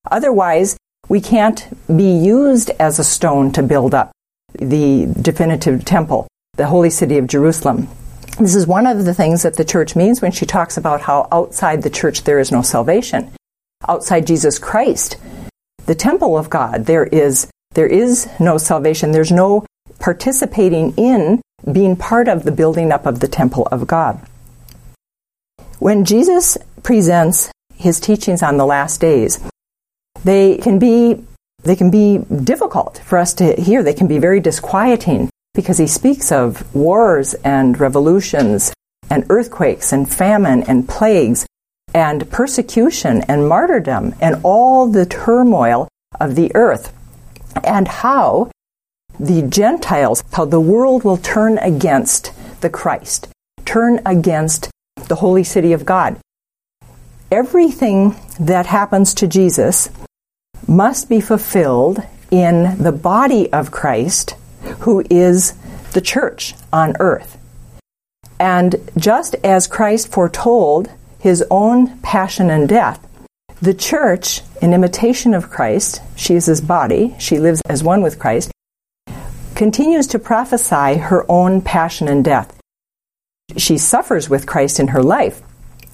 Otherwise, 0.08 0.76
we 1.08 1.20
can't 1.20 1.66
be 1.88 2.16
used 2.16 2.70
as 2.78 3.00
a 3.00 3.04
stone 3.04 3.50
to 3.54 3.62
build 3.64 3.92
up 3.92 4.12
the 4.52 5.12
definitive 5.20 5.84
temple, 5.84 6.28
the 6.54 6.66
holy 6.66 6.90
city 6.90 7.18
of 7.18 7.26
Jerusalem. 7.26 7.88
This 8.38 8.54
is 8.54 8.66
one 8.66 8.86
of 8.86 9.04
the 9.04 9.14
things 9.14 9.42
that 9.42 9.56
the 9.56 9.64
church 9.64 9.94
means 9.94 10.22
when 10.22 10.32
she 10.32 10.46
talks 10.46 10.76
about 10.76 11.02
how 11.02 11.28
outside 11.30 11.82
the 11.82 11.90
church 11.90 12.24
there 12.24 12.38
is 12.38 12.50
no 12.50 12.62
salvation. 12.62 13.30
Outside 13.86 14.26
Jesus 14.26 14.58
Christ, 14.58 15.16
the 15.86 15.94
temple 15.94 16.38
of 16.38 16.48
God, 16.48 16.86
there 16.86 17.04
is 17.04 17.46
there 17.74 17.86
is 17.86 18.28
no 18.40 18.58
salvation. 18.58 19.12
There's 19.12 19.32
no 19.32 19.66
participating 19.98 20.94
in 20.96 21.40
being 21.70 21.96
part 21.96 22.28
of 22.28 22.44
the 22.44 22.52
building 22.52 22.90
up 22.90 23.06
of 23.06 23.20
the 23.20 23.28
temple 23.28 23.68
of 23.70 23.86
God. 23.86 24.20
When 25.78 26.04
Jesus 26.04 26.58
presents 26.82 27.50
his 27.74 28.00
teachings 28.00 28.42
on 28.42 28.56
the 28.56 28.66
last 28.66 29.00
days, 29.00 29.40
they 30.24 30.56
can 30.58 30.78
be 30.78 31.24
they 31.64 31.76
can 31.76 31.90
be 31.90 32.18
difficult 32.18 32.98
for 33.04 33.18
us 33.18 33.34
to 33.34 33.54
hear. 33.60 33.82
They 33.82 33.94
can 33.94 34.06
be 34.08 34.18
very 34.18 34.40
disquieting 34.40 35.30
because 35.54 35.78
he 35.78 35.86
speaks 35.86 36.32
of 36.32 36.74
wars 36.74 37.34
and 37.44 37.78
revolutions 37.78 38.72
and 39.10 39.26
earthquakes 39.28 39.92
and 39.92 40.12
famine 40.12 40.62
and 40.64 40.88
plagues 40.88 41.46
and 41.94 42.30
persecution 42.30 43.22
and 43.22 43.48
martyrdom 43.48 44.14
and 44.20 44.40
all 44.42 44.86
the 44.86 45.06
turmoil 45.06 45.88
of 46.20 46.34
the 46.34 46.50
earth 46.54 46.92
and 47.64 47.86
how 47.86 48.50
the 49.20 49.42
Gentiles, 49.42 50.24
how 50.32 50.44
the 50.44 50.60
world 50.60 51.04
will 51.04 51.18
turn 51.18 51.58
against 51.58 52.32
the 52.60 52.70
Christ, 52.70 53.28
turn 53.64 54.00
against 54.06 54.70
the 55.08 55.16
holy 55.16 55.44
city 55.44 55.72
of 55.72 55.84
God. 55.84 56.18
Everything 57.30 58.16
that 58.40 58.66
happens 58.66 59.14
to 59.14 59.26
Jesus 59.26 59.90
must 60.66 61.08
be 61.08 61.20
fulfilled 61.20 62.02
in 62.30 62.82
the 62.82 62.92
body 62.92 63.52
of 63.52 63.70
Christ, 63.70 64.34
who 64.80 65.04
is 65.10 65.52
the 65.92 66.00
church 66.00 66.54
on 66.72 66.96
earth. 67.00 67.38
And 68.38 68.76
just 68.96 69.34
as 69.44 69.66
Christ 69.66 70.10
foretold 70.10 70.90
his 71.20 71.44
own 71.50 71.98
passion 72.00 72.50
and 72.50 72.68
death, 72.68 73.06
the 73.60 73.74
church, 73.74 74.40
in 74.60 74.74
imitation 74.74 75.34
of 75.34 75.50
Christ, 75.50 76.02
she 76.16 76.34
is 76.34 76.46
his 76.46 76.60
body, 76.60 77.14
she 77.20 77.38
lives 77.38 77.62
as 77.68 77.84
one 77.84 78.02
with 78.02 78.18
Christ, 78.18 78.50
continues 79.54 80.08
to 80.08 80.18
prophesy 80.18 80.98
her 80.98 81.24
own 81.30 81.62
passion 81.62 82.08
and 82.08 82.24
death. 82.24 82.58
She 83.56 83.78
suffers 83.78 84.28
with 84.28 84.46
Christ 84.46 84.80
in 84.80 84.88
her 84.88 85.02
life, 85.02 85.42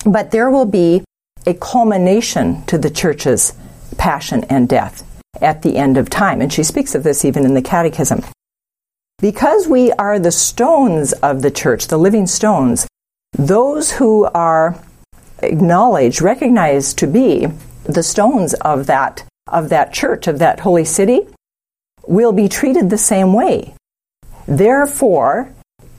but 0.06 0.30
there 0.30 0.50
will 0.50 0.64
be 0.64 1.04
a 1.46 1.52
culmination 1.52 2.64
to 2.64 2.78
the 2.78 2.90
church's 2.90 3.52
passion 3.98 4.44
and 4.44 4.68
death 4.68 5.04
at 5.42 5.60
the 5.60 5.76
end 5.76 5.98
of 5.98 6.08
time. 6.08 6.40
And 6.40 6.50
she 6.50 6.62
speaks 6.62 6.94
of 6.94 7.02
this 7.02 7.24
even 7.24 7.44
in 7.44 7.52
the 7.52 7.62
Catechism. 7.62 8.24
Because 9.20 9.66
we 9.66 9.92
are 9.92 10.18
the 10.18 10.30
stones 10.30 11.12
of 11.12 11.42
the 11.42 11.50
church, 11.50 11.88
the 11.88 11.98
living 11.98 12.26
stones, 12.26 12.86
those 13.32 13.92
who 13.92 14.24
are 14.26 14.80
acknowledged, 15.40 16.22
recognized 16.22 16.98
to 16.98 17.06
be 17.06 17.46
the 17.84 18.02
stones 18.02 18.54
of 18.54 18.86
that 18.86 19.24
of 19.48 19.70
that 19.70 19.92
church, 19.92 20.26
of 20.26 20.38
that 20.38 20.60
holy 20.60 20.84
city, 20.84 21.26
will 22.06 22.32
be 22.32 22.48
treated 22.48 22.90
the 22.90 22.98
same 22.98 23.32
way. 23.32 23.74
Therefore, 24.46 25.52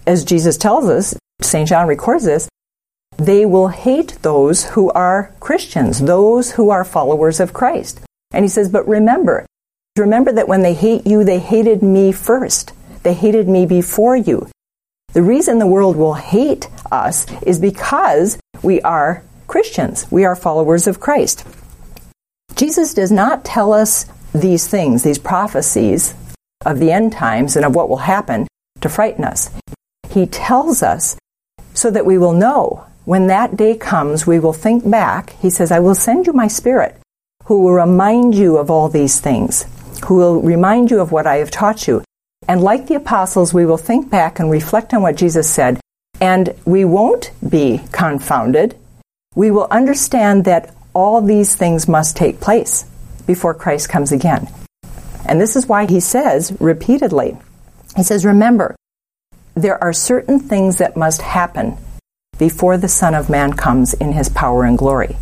as 0.06 0.24
Jesus 0.24 0.58
tells 0.58 0.88
us, 0.88 1.16
St. 1.42 1.68
John 1.68 1.88
records 1.88 2.26
this, 2.26 2.50
they 3.18 3.46
will 3.46 3.68
hate 3.68 4.18
those 4.22 4.66
who 4.66 4.92
are 4.92 5.34
Christians, 5.40 6.00
those 6.00 6.52
who 6.52 6.70
are 6.70 6.86
followers 6.86 7.40
of 7.40 7.54
Christ. 7.54 8.00
And 8.32 8.46
he 8.46 8.50
says, 8.50 8.70
but 8.70 8.88
remember, 8.88 9.46
remember 9.98 10.32
that 10.32 10.48
when 10.48 10.62
they 10.62 10.74
hate 10.74 11.06
you, 11.06 11.24
they 11.24 11.40
hated 11.40 11.84
me 11.84 12.12
first. 12.12 12.72
They 13.04 13.14
hated 13.14 13.48
me 13.48 13.66
before 13.66 14.16
you. 14.16 14.48
The 15.14 15.24
reason 15.24 15.60
the 15.60 15.68
world 15.68 15.96
will 15.96 16.14
hate 16.14 16.68
us 16.92 17.26
is 17.44 17.60
because 17.60 18.40
we 18.62 18.82
are 18.82 19.24
Christians. 19.48 20.06
We 20.12 20.26
are 20.26 20.36
followers 20.36 20.86
of 20.88 21.00
Christ. 21.00 21.46
Jesus 22.56 22.94
does 22.94 23.12
not 23.12 23.46
tell 23.46 23.74
us 23.74 24.06
these 24.34 24.68
things, 24.68 25.04
these 25.04 25.18
prophecies 25.18 26.14
of 26.66 26.80
the 26.80 26.92
end 26.92 27.14
times 27.14 27.56
and 27.56 27.66
of 27.66 27.74
what 27.74 27.90
will 27.90 27.98
happen 27.98 28.48
to 28.82 28.90
frighten 28.90 29.24
us. 29.24 29.50
He 30.10 30.26
tells 30.26 30.84
us 30.84 31.18
so 31.74 31.90
that 31.90 32.06
we 32.06 32.18
will 32.18 32.34
know 32.34 32.86
when 33.06 33.28
that 33.28 33.58
day 33.58 33.76
comes, 33.76 34.28
we 34.28 34.40
will 34.40 34.54
think 34.54 34.88
back. 34.90 35.32
He 35.42 35.50
says, 35.50 35.72
I 35.72 35.80
will 35.80 35.96
send 35.96 36.28
you 36.28 36.34
my 36.34 36.48
spirit 36.48 36.96
who 37.46 37.64
will 37.64 37.74
remind 37.74 38.36
you 38.36 38.58
of 38.58 38.70
all 38.70 38.90
these 38.90 39.20
things, 39.20 39.66
who 40.06 40.16
will 40.16 40.42
remind 40.42 40.92
you 40.92 41.00
of 41.00 41.12
what 41.12 41.26
I 41.26 41.38
have 41.38 41.50
taught 41.50 41.88
you. 41.88 42.04
And 42.48 42.62
like 42.62 42.88
the 42.88 42.96
apostles, 42.96 43.54
we 43.54 43.66
will 43.66 43.78
think 43.78 44.10
back 44.10 44.40
and 44.40 44.50
reflect 44.50 44.94
on 44.94 45.02
what 45.02 45.18
Jesus 45.18 45.50
said, 45.50 45.80
and 46.20 46.54
we 46.66 46.86
won't 46.86 47.32
be 47.48 47.82
confounded. 47.92 48.76
We 49.36 49.52
will 49.52 49.68
understand 49.70 50.46
that 50.46 50.74
all 50.94 51.22
these 51.22 51.56
things 51.56 51.88
must 51.88 52.18
take 52.18 52.40
place 52.40 52.86
before 53.28 53.54
Christ 53.54 53.90
comes 53.90 54.12
again. 54.12 54.50
And 55.26 55.40
this 55.40 55.56
is 55.56 55.68
why 55.68 55.86
he 55.86 56.00
says 56.00 56.56
repeatedly, 56.60 57.38
he 57.96 58.04
says, 58.04 58.26
Remember, 58.26 58.76
there 59.54 59.82
are 59.84 59.94
certain 59.94 60.40
things 60.40 60.78
that 60.78 60.98
must 60.98 61.22
happen 61.22 61.78
before 62.40 62.78
the 62.78 62.88
Son 62.88 63.14
of 63.14 63.30
Man 63.30 63.54
comes 63.54 63.94
in 63.94 64.14
his 64.14 64.30
power 64.30 64.64
and 64.64 64.78
glory. 64.78 65.18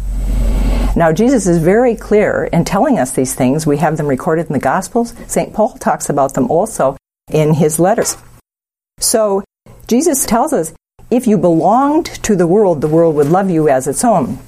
Now, 0.95 1.11
Jesus 1.11 1.45
is 1.45 1.57
very 1.57 1.95
clear 1.95 2.45
in 2.53 2.63
telling 2.63 2.97
us 2.97 3.11
these 3.11 3.35
things. 3.35 3.67
We 3.67 3.77
have 3.77 3.97
them 3.97 4.07
recorded 4.07 4.47
in 4.47 4.53
the 4.53 4.59
Gospels. 4.59 5.13
St. 5.27 5.53
Paul 5.53 5.73
talks 5.73 6.09
about 6.09 6.33
them 6.33 6.49
also 6.49 6.95
in 7.31 7.53
his 7.53 7.79
letters. 7.79 8.17
So, 8.99 9.43
Jesus 9.87 10.25
tells 10.25 10.53
us 10.53 10.73
if 11.09 11.27
you 11.27 11.37
belonged 11.37 12.05
to 12.23 12.35
the 12.35 12.47
world, 12.47 12.81
the 12.81 12.87
world 12.87 13.15
would 13.15 13.27
love 13.27 13.49
you 13.49 13.69
as 13.69 13.87
its 13.87 14.03
own. 14.03 14.39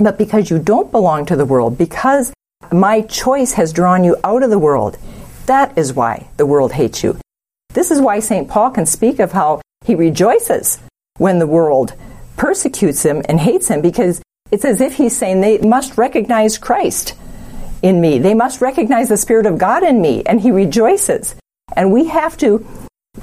But 0.00 0.18
because 0.18 0.50
you 0.50 0.58
don't 0.58 0.90
belong 0.90 1.26
to 1.26 1.36
the 1.36 1.44
world, 1.44 1.76
because 1.76 2.32
my 2.70 3.02
choice 3.02 3.52
has 3.52 3.72
drawn 3.72 4.04
you 4.04 4.16
out 4.22 4.42
of 4.42 4.50
the 4.50 4.58
world, 4.58 4.98
that 5.46 5.76
is 5.76 5.92
why 5.92 6.28
the 6.36 6.46
world 6.46 6.72
hates 6.72 7.02
you. 7.02 7.18
This 7.72 7.90
is 7.90 8.00
why 8.00 8.20
St. 8.20 8.48
Paul 8.48 8.70
can 8.70 8.86
speak 8.86 9.18
of 9.18 9.32
how 9.32 9.60
he 9.84 9.94
rejoices 9.94 10.78
when 11.18 11.38
the 11.38 11.46
world 11.46 11.94
persecutes 12.36 13.02
him 13.04 13.22
and 13.28 13.40
hates 13.40 13.68
him 13.68 13.80
because 13.80 14.22
it's 14.50 14.64
as 14.64 14.80
if 14.80 14.94
he's 14.94 15.16
saying 15.16 15.40
they 15.40 15.58
must 15.58 15.98
recognize 15.98 16.58
Christ 16.58 17.14
in 17.82 18.00
me. 18.00 18.18
They 18.18 18.34
must 18.34 18.60
recognize 18.60 19.08
the 19.08 19.16
Spirit 19.16 19.46
of 19.46 19.58
God 19.58 19.82
in 19.82 20.00
me, 20.00 20.22
and 20.24 20.40
he 20.40 20.50
rejoices. 20.50 21.34
And 21.76 21.92
we 21.92 22.06
have 22.06 22.36
to 22.38 22.66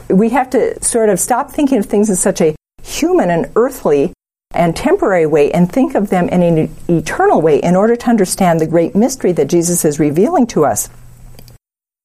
we 0.10 0.30
have 0.30 0.50
to 0.50 0.84
sort 0.84 1.10
of 1.10 1.20
stop 1.20 1.52
thinking 1.52 1.78
of 1.78 1.86
things 1.86 2.10
in 2.10 2.16
such 2.16 2.42
a 2.42 2.56
human 2.82 3.30
and 3.30 3.50
earthly 3.56 4.14
and 4.52 4.76
temporary 4.76 5.26
way 5.26 5.52
and 5.52 5.72
think 5.72 5.96
of 5.96 6.10
them 6.10 6.30
in 6.30 6.42
an 6.42 6.76
eternal 6.90 7.42
way 7.42 7.60
in 7.60 7.76
order 7.76 7.96
to 7.96 8.10
understand 8.10 8.60
the 8.60 8.68
great 8.68 8.96
mystery 8.96 9.32
that 9.34 9.48
Jesus 9.48 9.86
is 9.86 10.00
revealing 10.00 10.48
to 10.48 10.66
us. 10.66 10.90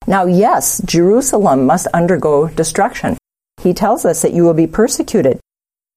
Now, 0.07 0.25
yes, 0.25 0.81
Jerusalem 0.83 1.65
must 1.65 1.87
undergo 1.87 2.47
destruction. 2.49 3.17
He 3.61 3.73
tells 3.73 4.05
us 4.05 4.21
that 4.21 4.33
you 4.33 4.43
will 4.43 4.53
be 4.53 4.67
persecuted. 4.67 5.39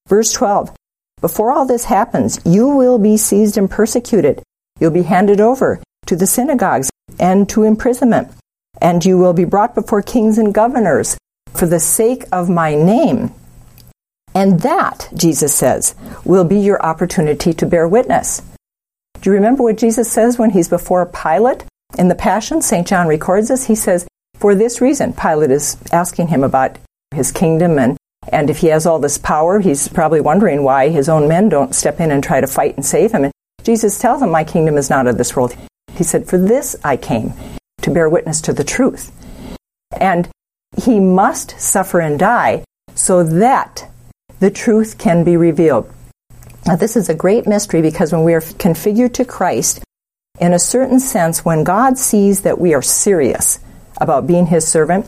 Verse 0.09 0.33
12 0.33 0.75
before 1.21 1.51
all 1.51 1.65
this 1.65 1.85
happens, 1.85 2.39
you 2.45 2.69
will 2.69 2.99
be 2.99 3.17
seized 3.17 3.57
and 3.57 3.71
persecuted. 3.71 4.43
You'll 4.79 4.91
be 4.91 5.03
handed 5.03 5.41
over 5.41 5.83
to 6.07 6.15
the 6.17 6.27
synagogues 6.27 6.91
and 7.19 7.49
to 7.49 7.63
imprisonment. 7.63 8.31
And 8.81 9.05
you 9.05 9.19
will 9.19 9.33
be 9.33 9.45
brought 9.45 9.75
before 9.75 10.03
kings 10.03 10.39
and 10.39 10.53
governors 10.53 11.17
for 11.55 11.67
the 11.67 11.81
sake 11.81 12.25
of 12.33 12.49
my 12.49 12.75
name. 12.75 13.33
And 14.35 14.61
that, 14.61 15.09
Jesus 15.15 15.55
says, 15.55 15.95
will 16.25 16.45
be 16.45 16.59
your 16.59 16.85
opportunity 16.85 17.55
to 17.55 17.67
bear 17.67 17.89
witness. 17.89 18.43
Do 19.21 19.31
you 19.31 19.35
remember 19.35 19.63
what 19.63 19.79
Jesus 19.79 20.11
says 20.11 20.39
when 20.39 20.51
he's 20.51 20.69
before 20.69 21.07
Pilate 21.07 21.65
in 21.99 22.09
the 22.09 22.15
Passion? 22.15 22.61
St. 22.61 22.87
John 22.87 23.09
records 23.09 23.49
this. 23.49 23.67
He 23.67 23.75
says, 23.75 24.07
For 24.35 24.55
this 24.55 24.81
reason, 24.81 25.15
Pilate 25.15 25.51
is 25.51 25.79
asking 25.91 26.29
him 26.29 26.45
about 26.45 26.77
his 27.15 27.33
kingdom 27.33 27.79
and 27.79 27.97
and 28.29 28.51
if 28.51 28.59
he 28.59 28.69
has 28.69 28.87
all 28.87 28.99
this 28.99 29.19
power, 29.19 29.61
he's 29.61 29.89
probably 29.89 30.21
wondering 30.21 30.65
why 30.65 30.89
his 30.89 31.09
own 31.09 31.29
men 31.29 31.49
don't 31.49 31.75
step 31.75 32.01
in 32.01 32.11
and 32.11 32.23
try 32.23 32.41
to 32.41 32.47
fight 32.47 32.75
and 32.77 32.85
save 32.85 33.13
him. 33.13 33.25
And 33.25 33.33
Jesus 33.63 33.99
tells 33.99 34.23
him, 34.23 34.31
My 34.31 34.45
kingdom 34.45 34.77
is 34.77 34.91
not 34.91 35.07
of 35.07 35.17
this 35.17 35.37
world. 35.37 35.55
He 35.93 36.05
said, 36.05 36.27
For 36.27 36.39
this 36.39 36.77
I 36.83 36.97
came, 36.97 37.33
to 37.87 37.91
bear 37.91 38.09
witness 38.09 38.41
to 38.43 38.53
the 38.53 38.65
truth. 38.65 39.11
And 39.99 40.29
he 40.77 41.01
must 41.01 41.59
suffer 41.59 42.01
and 42.01 42.19
die 42.19 42.65
so 42.95 43.23
that 43.23 43.89
the 44.41 44.51
truth 44.51 44.99
can 44.99 45.25
be 45.25 45.37
revealed. 45.37 45.91
Now, 46.67 46.77
this 46.77 46.97
is 46.97 47.09
a 47.09 47.15
great 47.15 47.47
mystery 47.47 47.81
because 47.81 48.13
when 48.13 48.25
we 48.25 48.35
are 48.35 48.41
configured 48.41 49.15
to 49.15 49.25
Christ, 49.25 49.83
in 50.39 50.53
a 50.53 50.59
certain 50.59 51.01
sense, 51.01 51.45
when 51.45 51.65
God 51.65 51.97
sees 51.97 52.43
that 52.43 52.59
we 52.59 52.75
are 52.75 52.83
serious 52.83 53.61
about 53.99 54.27
being 54.27 54.47
his 54.47 54.69
servant, 54.69 55.07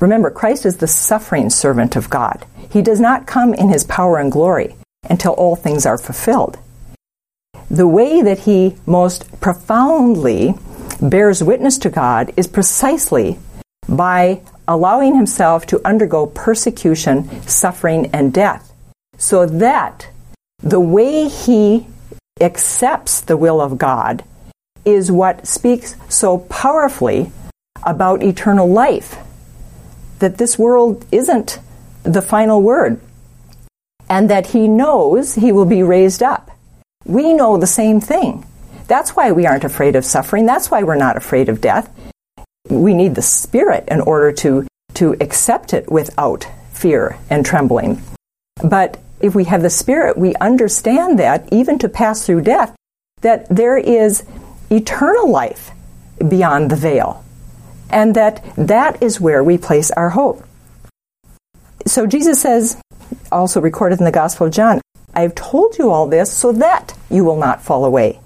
Remember, 0.00 0.30
Christ 0.30 0.66
is 0.66 0.76
the 0.78 0.86
suffering 0.86 1.50
servant 1.50 1.96
of 1.96 2.10
God. 2.10 2.44
He 2.70 2.82
does 2.82 3.00
not 3.00 3.26
come 3.26 3.54
in 3.54 3.68
his 3.68 3.84
power 3.84 4.18
and 4.18 4.30
glory 4.30 4.76
until 5.08 5.32
all 5.32 5.56
things 5.56 5.86
are 5.86 5.96
fulfilled. 5.96 6.58
The 7.70 7.88
way 7.88 8.20
that 8.20 8.40
he 8.40 8.76
most 8.86 9.40
profoundly 9.40 10.54
bears 11.00 11.42
witness 11.42 11.78
to 11.78 11.90
God 11.90 12.32
is 12.36 12.46
precisely 12.46 13.38
by 13.88 14.40
allowing 14.66 15.14
himself 15.16 15.66
to 15.66 15.80
undergo 15.86 16.26
persecution, 16.26 17.42
suffering, 17.42 18.10
and 18.12 18.32
death, 18.32 18.72
so 19.18 19.46
that 19.46 20.08
the 20.58 20.80
way 20.80 21.28
he 21.28 21.86
accepts 22.40 23.20
the 23.20 23.36
will 23.36 23.60
of 23.60 23.78
God 23.78 24.24
is 24.84 25.10
what 25.10 25.46
speaks 25.46 25.96
so 26.08 26.38
powerfully 26.38 27.30
about 27.84 28.22
eternal 28.22 28.68
life 28.68 29.16
that 30.18 30.38
this 30.38 30.58
world 30.58 31.04
isn't 31.12 31.58
the 32.02 32.22
final 32.22 32.62
word 32.62 33.00
and 34.08 34.30
that 34.30 34.48
he 34.48 34.68
knows 34.68 35.34
he 35.34 35.52
will 35.52 35.64
be 35.64 35.82
raised 35.82 36.22
up. 36.22 36.50
We 37.04 37.32
know 37.34 37.56
the 37.56 37.66
same 37.66 38.00
thing. 38.00 38.46
That's 38.86 39.16
why 39.16 39.32
we 39.32 39.46
aren't 39.46 39.64
afraid 39.64 39.96
of 39.96 40.04
suffering. 40.04 40.46
That's 40.46 40.70
why 40.70 40.82
we're 40.82 40.96
not 40.96 41.16
afraid 41.16 41.48
of 41.48 41.60
death. 41.60 41.90
We 42.68 42.94
need 42.94 43.14
the 43.14 43.22
Spirit 43.22 43.84
in 43.88 44.00
order 44.00 44.32
to, 44.32 44.66
to 44.94 45.16
accept 45.20 45.72
it 45.72 45.90
without 45.90 46.46
fear 46.72 47.18
and 47.30 47.44
trembling. 47.44 48.02
But 48.62 49.00
if 49.20 49.34
we 49.34 49.44
have 49.44 49.62
the 49.62 49.70
Spirit, 49.70 50.18
we 50.18 50.34
understand 50.36 51.18
that, 51.18 51.48
even 51.52 51.78
to 51.80 51.88
pass 51.88 52.26
through 52.26 52.42
death, 52.42 52.74
that 53.22 53.48
there 53.48 53.78
is 53.78 54.24
eternal 54.70 55.30
life 55.30 55.70
beyond 56.28 56.70
the 56.70 56.76
veil 56.76 57.24
and 57.90 58.14
that 58.16 58.44
that 58.56 59.02
is 59.02 59.20
where 59.20 59.42
we 59.42 59.56
place 59.56 59.90
our 59.92 60.10
hope. 60.10 60.44
So 61.86 62.06
Jesus 62.06 62.40
says, 62.40 62.80
also 63.30 63.60
recorded 63.60 63.98
in 63.98 64.04
the 64.04 64.12
Gospel 64.12 64.46
of 64.46 64.52
John, 64.52 64.80
I 65.14 65.22
have 65.22 65.34
told 65.34 65.78
you 65.78 65.90
all 65.90 66.06
this 66.08 66.32
so 66.32 66.52
that 66.52 66.94
you 67.10 67.24
will 67.24 67.36
not 67.36 67.62
fall 67.62 67.84
away. 67.84 68.20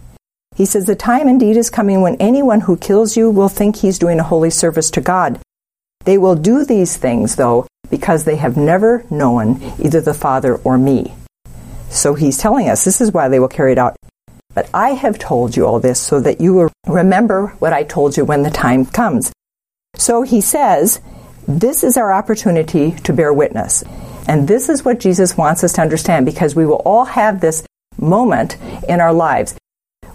He 0.58 0.66
says, 0.66 0.86
The 0.86 0.96
time 0.96 1.28
indeed 1.28 1.56
is 1.56 1.70
coming 1.70 2.00
when 2.02 2.16
anyone 2.16 2.62
who 2.62 2.76
kills 2.76 3.16
you 3.16 3.30
will 3.30 3.48
think 3.48 3.76
he's 3.76 3.96
doing 3.96 4.18
a 4.18 4.24
holy 4.24 4.50
service 4.50 4.90
to 4.90 5.00
God. 5.00 5.38
They 6.04 6.18
will 6.18 6.34
do 6.34 6.64
these 6.64 6.96
things, 6.96 7.36
though, 7.36 7.68
because 7.90 8.24
they 8.24 8.34
have 8.36 8.56
never 8.56 9.04
known 9.08 9.62
either 9.78 10.00
the 10.00 10.14
Father 10.14 10.56
or 10.56 10.76
me. 10.76 11.14
So 11.90 12.14
he's 12.14 12.38
telling 12.38 12.68
us 12.68 12.84
this 12.84 13.00
is 13.00 13.12
why 13.12 13.28
they 13.28 13.38
will 13.38 13.46
carry 13.46 13.70
it 13.70 13.78
out. 13.78 13.94
But 14.52 14.68
I 14.74 14.90
have 14.90 15.20
told 15.20 15.56
you 15.56 15.64
all 15.64 15.78
this 15.78 16.00
so 16.00 16.18
that 16.18 16.40
you 16.40 16.54
will 16.54 16.72
remember 16.88 17.54
what 17.60 17.72
I 17.72 17.84
told 17.84 18.16
you 18.16 18.24
when 18.24 18.42
the 18.42 18.50
time 18.50 18.84
comes. 18.84 19.32
So 19.94 20.22
he 20.22 20.40
says, 20.40 21.00
this 21.46 21.84
is 21.84 21.96
our 21.96 22.12
opportunity 22.12 22.90
to 23.04 23.12
bear 23.12 23.32
witness. 23.32 23.84
And 24.26 24.48
this 24.48 24.68
is 24.68 24.84
what 24.84 24.98
Jesus 24.98 25.36
wants 25.36 25.62
us 25.62 25.74
to 25.74 25.82
understand 25.82 26.26
because 26.26 26.56
we 26.56 26.66
will 26.66 26.82
all 26.84 27.04
have 27.04 27.40
this 27.40 27.64
moment 27.96 28.56
in 28.88 29.00
our 29.00 29.12
lives. 29.12 29.54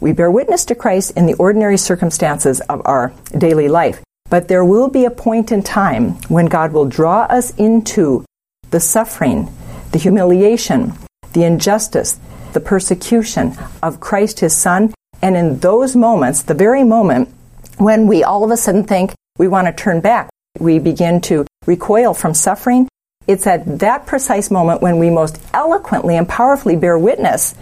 We 0.03 0.11
bear 0.11 0.29
witness 0.29 0.65
to 0.65 0.75
Christ 0.75 1.15
in 1.15 1.27
the 1.27 1.35
ordinary 1.35 1.77
circumstances 1.77 2.59
of 2.59 2.81
our 2.83 3.13
daily 3.37 3.69
life. 3.69 4.03
But 4.29 4.49
there 4.49 4.65
will 4.65 4.89
be 4.89 5.05
a 5.05 5.09
point 5.09 5.49
in 5.49 5.63
time 5.63 6.15
when 6.27 6.47
God 6.47 6.73
will 6.73 6.83
draw 6.83 7.21
us 7.21 7.55
into 7.55 8.25
the 8.69 8.81
suffering, 8.81 9.49
the 9.93 9.97
humiliation, 9.97 10.91
the 11.31 11.45
injustice, 11.45 12.19
the 12.51 12.59
persecution 12.59 13.57
of 13.81 14.01
Christ 14.01 14.41
his 14.41 14.53
Son. 14.53 14.93
And 15.21 15.37
in 15.37 15.59
those 15.59 15.95
moments, 15.95 16.43
the 16.43 16.53
very 16.53 16.83
moment 16.83 17.33
when 17.77 18.05
we 18.05 18.25
all 18.25 18.43
of 18.43 18.51
a 18.51 18.57
sudden 18.57 18.83
think, 18.83 19.13
we 19.37 19.47
want 19.47 19.67
to 19.67 19.73
turn 19.73 20.01
back. 20.01 20.29
We 20.59 20.79
begin 20.79 21.21
to 21.31 21.47
recoil 21.65 22.13
from 22.13 22.33
suffering. 22.33 22.89
It's 23.25 23.47
at 23.47 23.79
that 23.79 24.05
precise 24.05 24.51
moment 24.51 24.81
when 24.81 24.99
we 24.99 25.09
most 25.09 25.41
eloquently 25.53 26.17
and 26.17 26.27
powerfully 26.27 26.75
bear 26.75 26.99
witness 26.99 27.55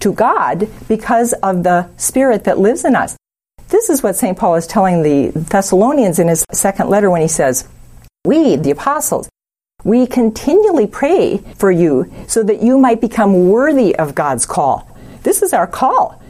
to 0.00 0.12
God 0.12 0.68
because 0.88 1.32
of 1.34 1.62
the 1.62 1.88
Spirit 1.96 2.44
that 2.44 2.58
lives 2.58 2.84
in 2.84 2.96
us. 2.96 3.16
This 3.68 3.90
is 3.90 4.02
what 4.02 4.16
St. 4.16 4.38
Paul 4.38 4.54
is 4.54 4.66
telling 4.66 5.02
the 5.02 5.30
Thessalonians 5.34 6.18
in 6.18 6.28
his 6.28 6.44
second 6.52 6.88
letter 6.88 7.10
when 7.10 7.22
he 7.22 7.28
says, 7.28 7.68
We, 8.24 8.56
the 8.56 8.70
apostles, 8.70 9.28
we 9.84 10.06
continually 10.06 10.86
pray 10.86 11.38
for 11.56 11.70
you 11.70 12.12
so 12.28 12.42
that 12.42 12.62
you 12.62 12.78
might 12.78 13.00
become 13.00 13.48
worthy 13.48 13.94
of 13.96 14.14
God's 14.14 14.46
call. 14.46 14.88
This 15.22 15.42
is 15.42 15.52
our 15.52 15.66
call. 15.66 16.22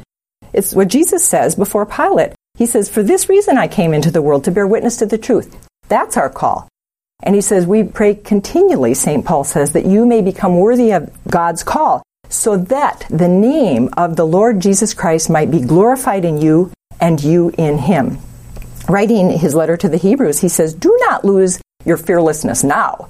It's 0.53 0.75
what 0.75 0.89
Jesus 0.89 1.25
says 1.25 1.55
before 1.55 1.85
Pilate. 1.87 2.33
He 2.57 2.67
says, 2.67 2.89
For 2.89 3.03
this 3.03 3.29
reason 3.29 3.59
I 3.59 3.69
came 3.69 3.93
into 3.93 4.11
the 4.11 4.23
world 4.23 4.45
to 4.45 4.51
bear 4.51 4.67
witness 4.67 4.97
to 4.99 5.07
the 5.07 5.19
truth. 5.19 5.69
That's 5.89 6.17
our 6.17 6.31
call. 6.31 6.69
And 7.23 7.35
he 7.35 7.41
says, 7.41 7.67
We 7.67 7.83
pray 7.85 8.15
continually, 8.15 8.95
St. 8.95 9.25
Paul 9.25 9.45
says, 9.45 9.73
that 9.73 9.87
you 9.87 10.07
may 10.07 10.23
become 10.23 10.59
worthy 10.59 10.93
of 10.93 11.11
God's 11.29 11.63
call, 11.63 12.03
so 12.29 12.57
that 12.57 13.07
the 13.11 13.29
name 13.29 13.89
of 13.97 14.17
the 14.17 14.27
Lord 14.27 14.61
Jesus 14.61 14.95
Christ 14.95 15.31
might 15.31 15.51
be 15.51 15.61
glorified 15.61 16.25
in 16.25 16.39
you 16.39 16.73
and 17.01 17.23
you 17.23 17.53
in 17.59 17.79
him. 17.79 18.19
Writing 18.89 19.31
his 19.31 19.55
letter 19.55 19.77
to 19.77 19.89
the 19.89 19.97
Hebrews, 19.97 20.41
he 20.41 20.49
says, 20.49 20.75
Do 20.75 20.97
not 21.01 21.25
lose 21.25 21.61
your 21.85 21.97
fearlessness 21.97 22.63
now. 22.63 23.09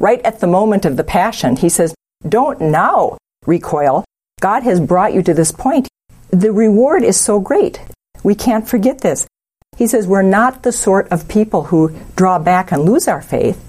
Right 0.00 0.20
at 0.24 0.40
the 0.40 0.46
moment 0.46 0.84
of 0.84 0.96
the 0.96 1.04
passion, 1.04 1.56
he 1.56 1.68
says, 1.68 1.94
Don't 2.28 2.60
now 2.60 3.18
recoil. 3.46 4.04
God 4.40 4.62
has 4.62 4.80
brought 4.80 5.14
you 5.14 5.22
to 5.22 5.34
this 5.34 5.52
point. 5.52 5.88
The 6.30 6.52
reward 6.52 7.02
is 7.02 7.18
so 7.18 7.40
great. 7.40 7.80
We 8.22 8.34
can't 8.34 8.68
forget 8.68 9.00
this. 9.00 9.26
He 9.76 9.86
says, 9.86 10.06
We're 10.06 10.22
not 10.22 10.62
the 10.62 10.72
sort 10.72 11.08
of 11.08 11.28
people 11.28 11.64
who 11.64 11.96
draw 12.16 12.38
back 12.38 12.72
and 12.72 12.84
lose 12.84 13.08
our 13.08 13.22
faith. 13.22 13.64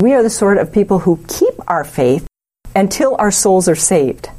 We 0.00 0.12
are 0.14 0.22
the 0.22 0.30
sort 0.30 0.58
of 0.58 0.72
people 0.72 1.00
who 1.00 1.24
keep 1.28 1.54
our 1.66 1.84
faith 1.84 2.26
until 2.74 3.16
our 3.18 3.30
souls 3.30 3.68
are 3.68 3.76
saved. 3.76 4.30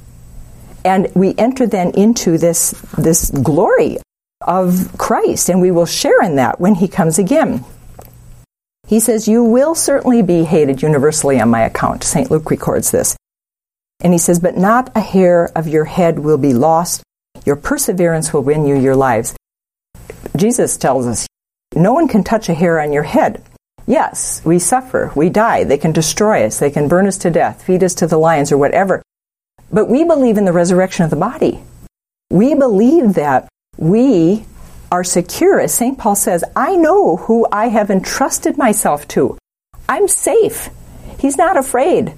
And 0.86 1.08
we 1.16 1.34
enter 1.38 1.66
then 1.66 1.92
into 1.92 2.38
this, 2.38 2.72
this 2.98 3.32
glory 3.32 3.98
of 4.42 4.96
Christ, 4.98 5.50
and 5.50 5.62
we 5.62 5.72
will 5.72 5.86
share 5.86 6.22
in 6.22 6.36
that 6.36 6.60
when 6.60 6.76
he 6.76 6.88
comes 6.88 7.18
again. 7.18 7.64
He 8.88 9.00
says, 9.00 9.28
You 9.28 9.44
will 9.44 9.76
certainly 9.76 10.22
be 10.22 10.44
hated 10.44 10.82
universally 10.82 11.40
on 11.40 11.50
my 11.50 11.62
account. 11.62 12.04
St. 12.04 12.30
Luke 12.30 12.52
records 12.52 12.92
this. 12.92 13.16
And 14.02 14.12
he 14.12 14.20
says, 14.20 14.40
But 14.40 14.58
not 14.58 14.92
a 14.96 15.00
hair 15.00 15.50
of 15.56 15.68
your 15.68 15.86
head 15.86 16.20
will 16.20 16.38
be 16.38 16.54
lost. 16.54 17.04
Your 17.46 17.56
perseverance 17.56 18.34
will 18.34 18.44
win 18.44 18.66
you 18.66 18.76
your 18.76 18.96
lives. 18.96 19.36
Jesus 20.36 20.78
tells 20.78 21.08
us, 21.08 21.28
No 21.76 21.94
one 21.94 22.08
can 22.08 22.24
touch 22.24 22.50
a 22.50 22.54
hair 22.54 22.82
on 22.82 22.92
your 22.92 23.04
head. 23.04 23.42
Yes, 23.86 24.42
we 24.46 24.60
suffer, 24.60 25.12
we 25.14 25.30
die, 25.30 25.66
they 25.66 25.78
can 25.78 25.92
destroy 25.92 26.46
us, 26.46 26.60
they 26.60 26.72
can 26.72 26.88
burn 26.88 27.06
us 27.06 27.18
to 27.20 27.30
death, 27.30 27.64
feed 27.64 27.84
us 27.84 27.96
to 27.96 28.08
the 28.08 28.18
lions, 28.18 28.50
or 28.52 28.58
whatever. 28.58 29.02
But 29.74 29.90
we 29.90 30.04
believe 30.04 30.38
in 30.38 30.46
the 30.46 30.54
resurrection 30.54 31.04
of 31.04 31.10
the 31.10 31.18
body. 31.18 31.60
We 32.30 32.54
believe 32.54 33.16
that 33.16 33.50
we 33.76 34.46
are 34.92 35.04
secure. 35.04 35.60
As 35.60 35.74
St. 35.74 35.98
Paul 35.98 36.16
says, 36.16 36.44
I 36.56 36.76
know 36.76 37.18
who 37.18 37.48
I 37.52 37.70
have 37.70 37.90
entrusted 37.90 38.56
myself 38.56 39.08
to. 39.10 39.36
I'm 39.90 40.08
safe. 40.08 40.70
He's 41.18 41.38
not 41.38 41.58
afraid 41.58 42.14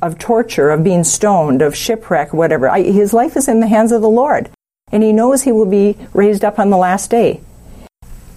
of 0.00 0.18
torture, 0.18 0.70
of 0.70 0.82
being 0.82 1.04
stoned, 1.04 1.60
of 1.60 1.76
shipwreck, 1.76 2.32
whatever. 2.32 2.68
I, 2.68 2.82
his 2.82 3.12
life 3.12 3.36
is 3.36 3.46
in 3.46 3.60
the 3.60 3.66
hands 3.66 3.92
of 3.92 4.00
the 4.00 4.08
Lord, 4.08 4.48
and 4.90 5.02
he 5.02 5.12
knows 5.12 5.42
he 5.42 5.52
will 5.52 5.66
be 5.66 5.98
raised 6.14 6.44
up 6.44 6.58
on 6.58 6.70
the 6.70 6.76
last 6.78 7.10
day. 7.10 7.42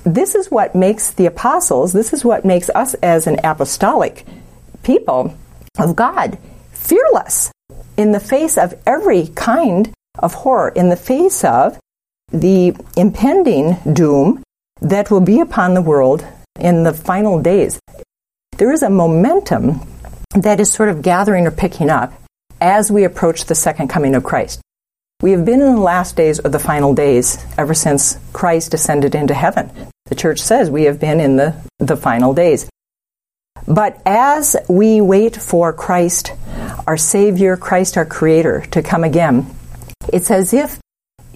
This 0.03 0.35
is 0.35 0.51
what 0.51 0.75
makes 0.75 1.11
the 1.11 1.25
apostles, 1.25 1.93
this 1.93 2.11
is 2.11 2.25
what 2.25 2.43
makes 2.43 2.69
us 2.69 2.93
as 2.95 3.25
an 3.27 3.39
apostolic 3.43 4.25
people 4.83 5.37
of 5.77 5.95
God 5.95 6.37
fearless 6.71 7.51
in 7.97 8.11
the 8.11 8.19
face 8.19 8.57
of 8.57 8.73
every 8.85 9.27
kind 9.27 9.91
of 10.17 10.33
horror, 10.33 10.69
in 10.69 10.89
the 10.89 10.95
face 10.95 11.43
of 11.43 11.79
the 12.31 12.75
impending 12.95 13.77
doom 13.93 14.43
that 14.81 15.11
will 15.11 15.21
be 15.21 15.39
upon 15.39 15.73
the 15.73 15.81
world 15.81 16.25
in 16.59 16.83
the 16.83 16.93
final 16.93 17.41
days. 17.41 17.79
There 18.57 18.71
is 18.71 18.83
a 18.83 18.89
momentum 18.89 19.81
that 20.35 20.59
is 20.59 20.71
sort 20.71 20.89
of 20.89 21.01
gathering 21.01 21.47
or 21.47 21.51
picking 21.51 21.89
up 21.89 22.13
as 22.61 22.91
we 22.91 23.03
approach 23.03 23.45
the 23.45 23.55
second 23.55 23.87
coming 23.87 24.15
of 24.15 24.23
Christ. 24.23 24.61
We 25.21 25.31
have 25.31 25.43
been 25.43 25.61
in 25.61 25.75
the 25.75 25.81
last 25.81 26.15
days 26.15 26.39
or 26.39 26.49
the 26.49 26.59
final 26.59 26.93
days 26.93 27.43
ever 27.57 27.73
since 27.73 28.17
Christ 28.31 28.73
ascended 28.73 29.15
into 29.15 29.33
heaven. 29.33 29.71
The 30.05 30.15
church 30.15 30.39
says 30.39 30.69
we 30.69 30.83
have 30.83 30.99
been 30.99 31.19
in 31.19 31.35
the, 31.35 31.55
the 31.79 31.97
final 31.97 32.33
days. 32.33 32.69
But 33.67 34.01
as 34.05 34.55
we 34.67 35.01
wait 35.01 35.35
for 35.35 35.73
Christ, 35.73 36.33
our 36.87 36.97
Savior, 36.97 37.57
Christ 37.57 37.97
our 37.97 38.05
Creator, 38.05 38.65
to 38.71 38.81
come 38.81 39.03
again, 39.03 39.49
it's 40.11 40.31
as 40.31 40.53
if, 40.53 40.79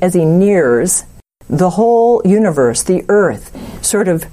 as 0.01 0.13
He 0.13 0.25
nears, 0.25 1.03
the 1.49 1.71
whole 1.71 2.21
universe, 2.25 2.83
the 2.83 3.05
earth, 3.09 3.85
sort 3.85 4.07
of 4.07 4.25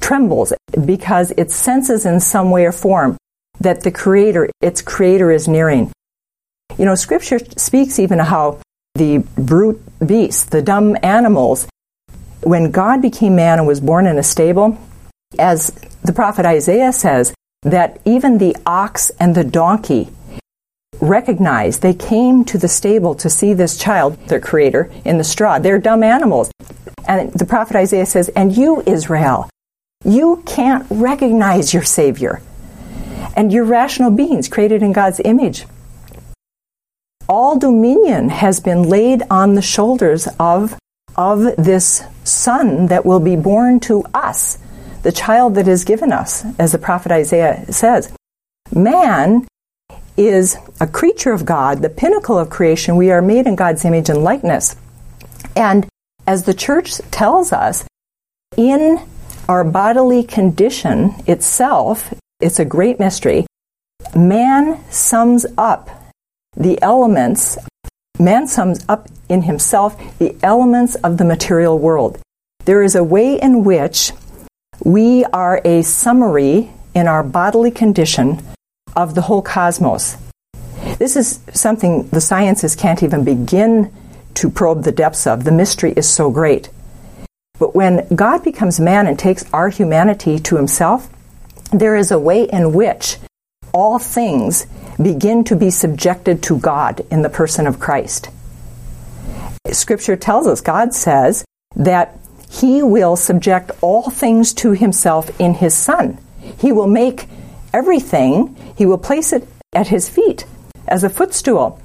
trembles 0.00 0.52
because 0.84 1.32
it 1.36 1.50
senses 1.50 2.06
in 2.06 2.20
some 2.20 2.50
way 2.50 2.64
or 2.64 2.72
form 2.72 3.16
that 3.60 3.82
the 3.82 3.90
Creator, 3.90 4.50
its 4.60 4.82
Creator, 4.82 5.30
is 5.30 5.48
nearing. 5.48 5.92
You 6.78 6.86
know, 6.86 6.94
Scripture 6.94 7.38
speaks 7.56 7.98
even 7.98 8.18
how 8.18 8.60
the 8.94 9.18
brute 9.36 9.80
beasts, 10.04 10.44
the 10.44 10.62
dumb 10.62 10.96
animals, 11.02 11.68
when 12.42 12.70
God 12.70 13.02
became 13.02 13.36
man 13.36 13.58
and 13.58 13.68
was 13.68 13.80
born 13.80 14.06
in 14.06 14.18
a 14.18 14.22
stable, 14.22 14.78
as 15.38 15.70
the 16.02 16.12
prophet 16.12 16.44
Isaiah 16.44 16.92
says, 16.92 17.34
that 17.62 18.00
even 18.04 18.38
the 18.38 18.56
ox 18.66 19.10
and 19.20 19.34
the 19.34 19.44
donkey 19.44 20.08
recognized, 21.00 21.82
they 21.82 21.94
came 21.94 22.44
to 22.44 22.58
the 22.58 22.68
stable 22.68 23.14
to 23.16 23.30
see 23.30 23.54
this 23.54 23.78
child, 23.78 24.16
their 24.28 24.40
creator, 24.40 24.90
in 25.04 25.18
the 25.18 25.24
straw. 25.24 25.58
They're 25.58 25.78
dumb 25.78 26.02
animals. 26.02 26.50
And 27.06 27.32
the 27.32 27.44
prophet 27.44 27.76
Isaiah 27.76 28.06
says, 28.06 28.28
And 28.30 28.56
you, 28.56 28.82
Israel, 28.86 29.48
you 30.04 30.42
can't 30.46 30.86
recognize 30.90 31.72
your 31.72 31.82
Savior. 31.82 32.40
And 33.36 33.52
you're 33.52 33.64
rational 33.64 34.10
beings 34.10 34.48
created 34.48 34.82
in 34.82 34.92
God's 34.92 35.20
image. 35.24 35.66
All 37.28 37.58
dominion 37.58 38.28
has 38.28 38.60
been 38.60 38.82
laid 38.82 39.22
on 39.30 39.54
the 39.54 39.62
shoulders 39.62 40.28
of, 40.38 40.76
of 41.16 41.56
this 41.56 42.04
son 42.24 42.86
that 42.88 43.06
will 43.06 43.20
be 43.20 43.36
born 43.36 43.80
to 43.80 44.04
us 44.12 44.58
the 45.02 45.12
child 45.12 45.54
that 45.56 45.68
is 45.68 45.84
given 45.84 46.12
us, 46.12 46.44
as 46.58 46.72
the 46.72 46.78
prophet 46.78 47.12
Isaiah 47.12 47.64
says. 47.72 48.12
Man 48.72 49.46
is 50.16 50.56
a 50.80 50.86
creature 50.86 51.32
of 51.32 51.44
God, 51.44 51.82
the 51.82 51.88
pinnacle 51.88 52.38
of 52.38 52.50
creation. 52.50 52.96
We 52.96 53.10
are 53.10 53.22
made 53.22 53.46
in 53.46 53.56
God's 53.56 53.84
image 53.84 54.08
and 54.08 54.22
likeness. 54.22 54.76
And 55.56 55.86
as 56.26 56.44
the 56.44 56.54
church 56.54 56.98
tells 57.10 57.52
us, 57.52 57.84
in 58.56 59.00
our 59.48 59.64
bodily 59.64 60.22
condition 60.22 61.14
itself, 61.26 62.12
it's 62.40 62.58
a 62.58 62.64
great 62.64 62.98
mystery. 62.98 63.46
Man 64.14 64.80
sums 64.90 65.46
up 65.56 65.90
the 66.56 66.80
elements, 66.82 67.58
man 68.18 68.46
sums 68.46 68.84
up 68.88 69.08
in 69.28 69.42
himself 69.42 70.18
the 70.18 70.36
elements 70.42 70.94
of 70.96 71.16
the 71.16 71.24
material 71.24 71.78
world. 71.78 72.18
There 72.64 72.82
is 72.82 72.94
a 72.94 73.02
way 73.02 73.40
in 73.40 73.64
which 73.64 74.12
we 74.84 75.24
are 75.26 75.60
a 75.64 75.82
summary 75.82 76.70
in 76.94 77.06
our 77.06 77.22
bodily 77.22 77.70
condition 77.70 78.40
of 78.96 79.14
the 79.14 79.22
whole 79.22 79.42
cosmos. 79.42 80.16
This 80.98 81.16
is 81.16 81.40
something 81.52 82.08
the 82.08 82.20
sciences 82.20 82.74
can't 82.74 83.02
even 83.02 83.24
begin 83.24 83.92
to 84.34 84.50
probe 84.50 84.82
the 84.82 84.92
depths 84.92 85.26
of. 85.26 85.44
The 85.44 85.52
mystery 85.52 85.92
is 85.96 86.08
so 86.08 86.30
great. 86.30 86.68
But 87.58 87.74
when 87.74 88.06
God 88.14 88.42
becomes 88.42 88.80
man 88.80 89.06
and 89.06 89.18
takes 89.18 89.44
our 89.52 89.68
humanity 89.68 90.38
to 90.40 90.56
himself, 90.56 91.08
there 91.72 91.96
is 91.96 92.10
a 92.10 92.18
way 92.18 92.44
in 92.44 92.72
which 92.72 93.18
all 93.72 93.98
things 93.98 94.66
begin 95.00 95.44
to 95.44 95.56
be 95.56 95.70
subjected 95.70 96.42
to 96.44 96.58
God 96.58 97.06
in 97.10 97.22
the 97.22 97.30
person 97.30 97.66
of 97.66 97.78
Christ. 97.78 98.28
Scripture 99.70 100.16
tells 100.16 100.46
us, 100.46 100.60
God 100.60 100.92
says, 100.92 101.44
that 101.76 102.18
he 102.52 102.82
will 102.82 103.16
subject 103.16 103.70
all 103.80 104.10
things 104.10 104.52
to 104.52 104.72
himself 104.72 105.40
in 105.40 105.54
his 105.54 105.74
Son. 105.74 106.18
He 106.58 106.70
will 106.70 106.86
make 106.86 107.26
everything, 107.72 108.54
he 108.76 108.84
will 108.84 108.98
place 108.98 109.32
it 109.32 109.48
at 109.74 109.88
his 109.88 110.10
feet 110.10 110.44
as 110.86 111.02
a 111.02 111.08
footstool. 111.08 111.80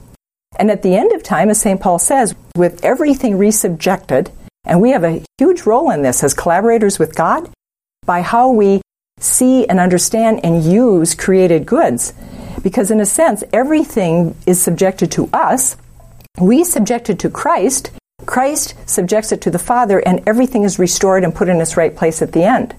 And 0.59 0.69
at 0.69 0.81
the 0.81 0.95
end 0.95 1.13
of 1.13 1.23
time, 1.23 1.49
as 1.49 1.61
St. 1.61 1.79
Paul 1.79 1.99
says, 1.99 2.35
with 2.55 2.83
everything 2.83 3.37
resubjected, 3.37 4.29
and 4.65 4.81
we 4.81 4.91
have 4.91 5.05
a 5.05 5.23
huge 5.37 5.61
role 5.61 5.89
in 5.89 6.01
this 6.01 6.21
as 6.21 6.33
collaborators 6.33 6.99
with 6.99 7.15
God 7.15 7.49
by 8.05 8.21
how 8.21 8.51
we 8.51 8.81
see 9.19 9.65
and 9.67 9.79
understand 9.79 10.41
and 10.43 10.63
use 10.63 11.15
created 11.15 11.65
goods. 11.65 12.13
Because 12.61 12.91
in 12.91 12.99
a 12.99 13.05
sense, 13.05 13.41
everything 13.53 14.35
is 14.45 14.61
subjected 14.61 15.11
to 15.13 15.29
us. 15.31 15.77
We 16.41 16.65
subjected 16.65 17.19
to 17.19 17.29
Christ, 17.29 17.91
Christ 18.25 18.75
subjects 18.89 19.31
it 19.31 19.41
to 19.41 19.51
the 19.51 19.59
Father, 19.59 19.99
and 19.99 20.21
everything 20.27 20.63
is 20.63 20.79
restored 20.79 21.23
and 21.23 21.35
put 21.35 21.49
in 21.49 21.61
its 21.61 21.77
right 21.77 21.95
place 21.95 22.21
at 22.21 22.31
the 22.31 22.43
end. 22.43 22.75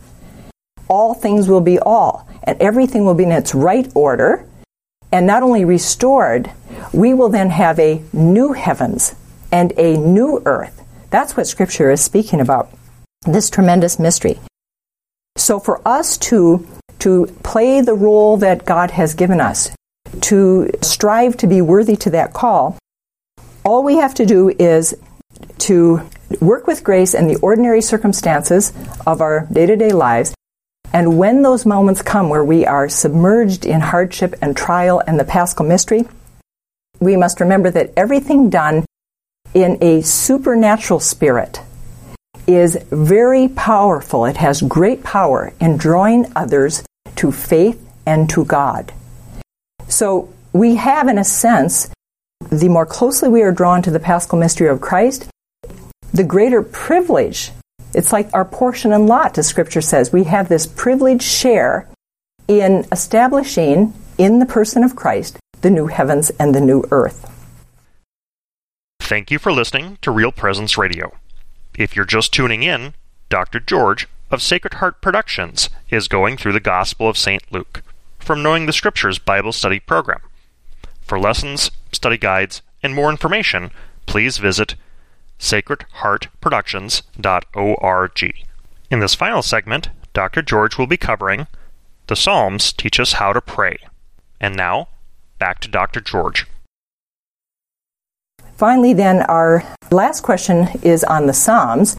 All 0.89 1.15
things 1.15 1.49
will 1.49 1.61
be 1.61 1.79
all, 1.79 2.29
and 2.43 2.61
everything 2.61 3.05
will 3.05 3.15
be 3.15 3.25
in 3.25 3.33
its 3.33 3.55
right 3.55 3.91
order, 3.95 4.47
and 5.13 5.27
not 5.27 5.43
only 5.43 5.65
restored, 5.65 6.51
we 6.93 7.15
will 7.15 7.29
then 7.29 7.51
have 7.51 7.79
a 7.79 8.03
new 8.13 8.53
heavens 8.53 9.15
and 9.53 9.73
a 9.79 9.97
new 9.97 10.43
earth. 10.45 10.83
That's 11.11 11.37
what 11.37 11.47
Scripture 11.47 11.91
is 11.91 12.03
speaking 12.03 12.41
about, 12.41 12.71
this 13.25 13.49
tremendous 13.49 13.99
mystery. 13.99 14.39
So 15.37 15.61
for 15.61 15.81
us 15.87 16.19
to, 16.19 16.67
to 16.99 17.27
play 17.43 17.81
the 17.81 17.95
role 17.95 18.37
that 18.39 18.67
God 18.67 18.91
has 18.91 19.15
given 19.15 19.41
us, 19.41 19.71
to 20.23 20.71
strive 20.83 21.37
to 21.39 21.47
be 21.47 21.63
worthy 21.63 21.97
to 21.97 22.11
that 22.11 22.33
call, 22.33 22.77
all 23.65 23.83
we 23.83 23.97
have 23.97 24.15
to 24.15 24.27
do 24.27 24.51
is 24.59 24.95
to 25.61 26.09
work 26.41 26.67
with 26.67 26.85
grace 26.85 27.15
in 27.15 27.27
the 27.27 27.37
ordinary 27.37 27.81
circumstances 27.81 28.73
of 29.07 29.21
our 29.21 29.47
day 29.53 29.67
to 29.67 29.77
day 29.77 29.93
lives. 29.93 30.35
And 30.93 31.19
when 31.19 31.43
those 31.43 31.67
moments 31.67 32.03
come 32.03 32.29
where 32.29 32.45
we 32.45 32.65
are 32.65 32.89
submerged 32.89 33.67
in 33.67 33.81
hardship 33.81 34.35
and 34.41 34.57
trial 34.57 35.03
and 35.07 35.21
the 35.21 35.25
paschal 35.25 35.67
mystery, 35.67 36.09
we 37.01 37.17
must 37.17 37.41
remember 37.41 37.71
that 37.71 37.93
everything 37.97 38.51
done 38.51 38.85
in 39.55 39.79
a 39.81 40.03
supernatural 40.03 41.01
spirit 41.01 41.61
is 42.47 42.79
very 42.91 43.49
powerful. 43.49 44.25
It 44.25 44.39
has 44.39 44.63
great 44.63 45.03
power 45.03 45.53
in 45.61 45.77
drawing 45.77 46.33
others 46.35 46.83
to 47.17 47.31
faith 47.31 47.85
and 48.07 48.29
to 48.31 48.45
God. 48.45 48.93
So 49.89 50.33
we 50.53 50.77
have, 50.77 51.09
in 51.09 51.19
a 51.19 51.25
sense, 51.25 51.91
the 52.51 52.69
more 52.69 52.87
closely 52.87 53.29
we 53.29 53.43
are 53.43 53.53
drawn 53.53 53.83
to 53.83 53.91
the 53.91 54.01
paschal 54.01 54.39
mystery 54.39 54.69
of 54.69 54.81
Christ, 54.81 55.29
the 56.13 56.25
greater 56.25 56.63
privilege. 56.63 57.53
It's 57.95 58.13
like 58.13 58.29
our 58.33 58.45
portion 58.45 58.93
and 58.93 59.07
lot, 59.07 59.39
as 59.39 59.47
Scripture 59.47 59.81
says. 59.81 60.13
We 60.13 60.25
have 60.25 60.49
this 60.49 60.67
privileged 60.67 61.23
share 61.23 61.89
in 62.47 62.87
establishing 62.93 63.95
in 64.17 64.39
the 64.39 64.47
person 64.47 64.85
of 64.85 64.97
Christ 64.97 65.39
the 65.61 65.71
new 65.71 65.87
heavens 65.87 66.31
and 66.39 66.55
the 66.55 66.61
new 66.61 66.85
earth. 66.91 67.31
Thank 69.01 69.31
you 69.31 69.39
for 69.39 69.53
listening 69.53 69.99
to 70.03 70.11
Real 70.11 70.33
Presence 70.33 70.77
Radio. 70.77 71.13
If 71.77 71.97
you're 71.97 72.05
just 72.05 72.33
tuning 72.33 72.63
in, 72.63 72.95
Dr. 73.29 73.61
George 73.61 74.07
of 74.31 74.43
Sacred 74.43 74.75
Heart 74.75 75.01
Productions 75.01 75.71
is 75.91 76.09
going 76.09 76.37
through 76.37 76.53
the 76.53 76.61
Gospel 76.61 77.09
of 77.09 77.17
St. 77.17 77.43
Luke 77.51 77.83
from 78.19 78.43
Knowing 78.43 78.67
the 78.67 78.73
Scriptures 78.73 79.19
Bible 79.19 79.53
Study 79.53 79.81
Program. 79.81 80.21
For 81.01 81.19
lessons, 81.19 81.71
study 81.93 82.19
guides, 82.19 82.61
and 82.83 82.95
more 82.95 83.11
information, 83.11 83.71
please 84.07 84.39
visit 84.39 84.75
sacredheartproductions.org. 85.39 88.35
In 88.91 89.01
this 89.01 89.15
final 89.15 89.43
segment, 89.43 89.91
Dr. 90.13 90.43
George 90.43 90.79
will 90.79 90.87
be 90.87 90.97
covering 90.97 91.47
The 92.07 92.17
Psalms 92.17 92.73
Teach 92.73 92.99
Us 92.99 93.15
How 93.15 93.33
to 93.33 93.41
Pray. 93.41 93.79
And 94.41 94.57
now, 94.57 94.89
back 95.39 95.61
to 95.61 95.69
Dr. 95.69 96.01
George. 96.01 96.47
Finally, 98.57 98.95
then, 98.95 99.23
our 99.23 99.63
last 99.91 100.23
question 100.23 100.69
is 100.83 101.05
on 101.05 101.27
the 101.27 101.33
Psalms. 101.33 101.97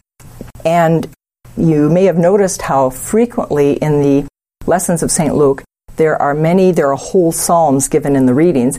And 0.64 1.08
you 1.56 1.88
may 1.88 2.04
have 2.04 2.18
noticed 2.18 2.62
how 2.62 2.90
frequently 2.90 3.74
in 3.74 4.00
the 4.00 4.26
lessons 4.66 5.02
of 5.02 5.10
St. 5.10 5.34
Luke 5.34 5.62
there 5.96 6.20
are 6.20 6.34
many, 6.34 6.72
there 6.72 6.90
are 6.90 6.96
whole 6.96 7.32
Psalms 7.32 7.88
given 7.88 8.16
in 8.16 8.26
the 8.26 8.34
readings. 8.34 8.78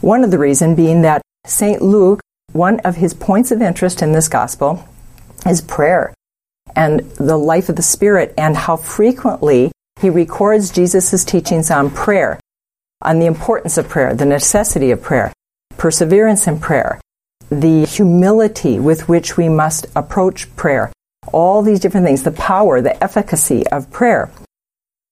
One 0.00 0.24
of 0.24 0.30
the 0.30 0.38
reasons 0.38 0.76
being 0.76 1.02
that 1.02 1.22
St. 1.46 1.82
Luke, 1.82 2.20
one 2.52 2.80
of 2.80 2.96
his 2.96 3.14
points 3.14 3.50
of 3.50 3.62
interest 3.62 4.02
in 4.02 4.12
this 4.12 4.28
gospel 4.28 4.86
is 5.46 5.60
prayer 5.60 6.14
and 6.76 7.00
the 7.16 7.36
life 7.36 7.68
of 7.68 7.76
the 7.76 7.82
Spirit 7.82 8.34
and 8.36 8.56
how 8.56 8.76
frequently 8.76 9.72
he 10.00 10.10
records 10.10 10.70
Jesus' 10.70 11.24
teachings 11.24 11.70
on 11.70 11.90
prayer, 11.90 12.40
on 13.02 13.18
the 13.18 13.26
importance 13.26 13.78
of 13.78 13.88
prayer, 13.88 14.14
the 14.14 14.24
necessity 14.24 14.90
of 14.90 15.02
prayer 15.02 15.32
perseverance 15.82 16.46
in 16.46 16.60
prayer, 16.60 17.00
the 17.50 17.84
humility 17.84 18.78
with 18.78 19.08
which 19.08 19.36
we 19.36 19.48
must 19.48 19.84
approach 19.96 20.54
prayer, 20.54 20.92
all 21.32 21.60
these 21.60 21.80
different 21.80 22.06
things, 22.06 22.22
the 22.22 22.30
power, 22.30 22.80
the 22.80 23.02
efficacy 23.02 23.66
of 23.68 23.90
prayer. 23.90 24.30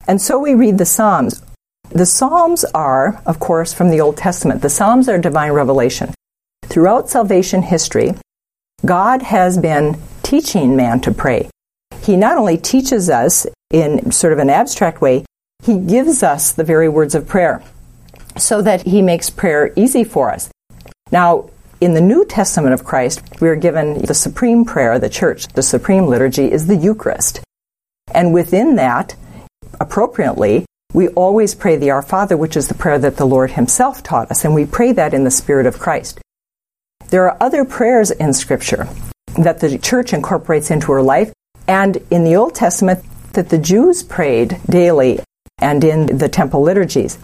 And 0.06 0.22
so 0.22 0.38
we 0.38 0.54
read 0.54 0.78
the 0.78 0.86
Psalms. 0.86 1.42
The 1.90 2.06
Psalms 2.06 2.64
are, 2.66 3.20
of 3.26 3.40
course, 3.40 3.72
from 3.74 3.90
the 3.90 4.00
Old 4.00 4.16
Testament. 4.16 4.62
The 4.62 4.70
Psalms 4.70 5.08
are 5.08 5.18
divine 5.18 5.50
revelation. 5.50 6.14
Throughout 6.64 7.10
salvation 7.10 7.62
history, 7.62 8.14
God 8.84 9.22
has 9.22 9.58
been 9.58 10.00
teaching 10.22 10.76
man 10.76 11.00
to 11.00 11.12
pray. 11.12 11.50
He 12.02 12.16
not 12.16 12.38
only 12.38 12.56
teaches 12.56 13.10
us 13.10 13.46
in 13.70 14.10
sort 14.12 14.32
of 14.32 14.38
an 14.38 14.50
abstract 14.50 15.00
way, 15.00 15.24
he 15.62 15.78
gives 15.78 16.22
us 16.22 16.52
the 16.52 16.64
very 16.64 16.88
words 16.88 17.14
of 17.14 17.28
prayer 17.28 17.62
so 18.38 18.62
that 18.62 18.82
he 18.82 19.02
makes 19.02 19.28
prayer 19.28 19.72
easy 19.76 20.04
for 20.04 20.30
us. 20.30 20.50
Now, 21.10 21.50
in 21.80 21.94
the 21.94 22.00
New 22.00 22.24
Testament 22.24 22.74
of 22.74 22.84
Christ, 22.84 23.22
we 23.40 23.48
are 23.48 23.56
given 23.56 24.02
the 24.02 24.14
supreme 24.14 24.64
prayer, 24.64 24.98
the 24.98 25.08
church, 25.08 25.48
the 25.48 25.62
supreme 25.62 26.06
liturgy 26.06 26.50
is 26.50 26.66
the 26.66 26.76
Eucharist. 26.76 27.40
And 28.14 28.34
within 28.34 28.76
that, 28.76 29.16
appropriately, 29.80 30.66
we 30.92 31.08
always 31.08 31.54
pray 31.54 31.76
the 31.76 31.90
Our 31.90 32.02
Father, 32.02 32.36
which 32.36 32.56
is 32.56 32.68
the 32.68 32.74
prayer 32.74 32.98
that 32.98 33.16
the 33.16 33.24
Lord 33.24 33.52
Himself 33.52 34.02
taught 34.02 34.30
us, 34.30 34.44
and 34.44 34.54
we 34.54 34.66
pray 34.66 34.92
that 34.92 35.14
in 35.14 35.24
the 35.24 35.30
Spirit 35.30 35.66
of 35.66 35.78
Christ. 35.78 36.20
There 37.10 37.28
are 37.28 37.36
other 37.40 37.64
prayers 37.64 38.12
in 38.12 38.32
Scripture 38.32 38.88
that 39.36 39.58
the 39.58 39.78
church 39.78 40.12
incorporates 40.12 40.70
into 40.70 40.92
her 40.92 41.02
life, 41.02 41.32
and 41.66 41.96
in 42.10 42.22
the 42.22 42.36
Old 42.36 42.54
Testament, 42.54 43.04
that 43.32 43.48
the 43.48 43.58
Jews 43.58 44.04
prayed 44.04 44.60
daily 44.68 45.20
and 45.58 45.82
in 45.82 46.18
the 46.18 46.28
temple 46.28 46.62
liturgies. 46.62 47.18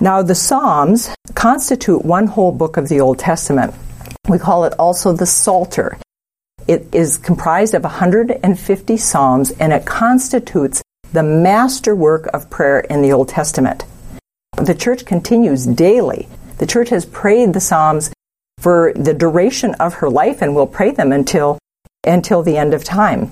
Now, 0.00 0.22
the 0.22 0.34
Psalms 0.36 1.12
constitute 1.34 2.04
one 2.04 2.28
whole 2.28 2.52
book 2.52 2.76
of 2.76 2.88
the 2.88 3.00
Old 3.00 3.18
Testament. 3.18 3.74
We 4.28 4.38
call 4.38 4.64
it 4.64 4.74
also 4.78 5.12
the 5.12 5.26
Psalter. 5.26 5.98
It 6.68 6.86
is 6.92 7.18
comprised 7.18 7.74
of 7.74 7.82
150 7.82 8.96
Psalms 8.96 9.50
and 9.52 9.72
it 9.72 9.84
constitutes 9.84 10.82
the 11.12 11.22
masterwork 11.22 12.26
of 12.32 12.48
prayer 12.48 12.80
in 12.80 13.02
the 13.02 13.12
Old 13.12 13.28
Testament. 13.28 13.84
The 14.56 14.74
church 14.74 15.04
continues 15.04 15.66
daily. 15.66 16.28
The 16.58 16.66
church 16.66 16.88
has 16.90 17.04
prayed 17.04 17.52
the 17.52 17.60
Psalms 17.60 18.10
for 18.64 18.94
the 18.96 19.12
duration 19.12 19.74
of 19.74 19.92
her 19.92 20.08
life 20.08 20.40
and 20.40 20.54
will 20.54 20.66
pray 20.66 20.90
them 20.90 21.12
until, 21.12 21.58
until 22.02 22.42
the 22.42 22.56
end 22.56 22.72
of 22.72 22.82
time. 22.82 23.30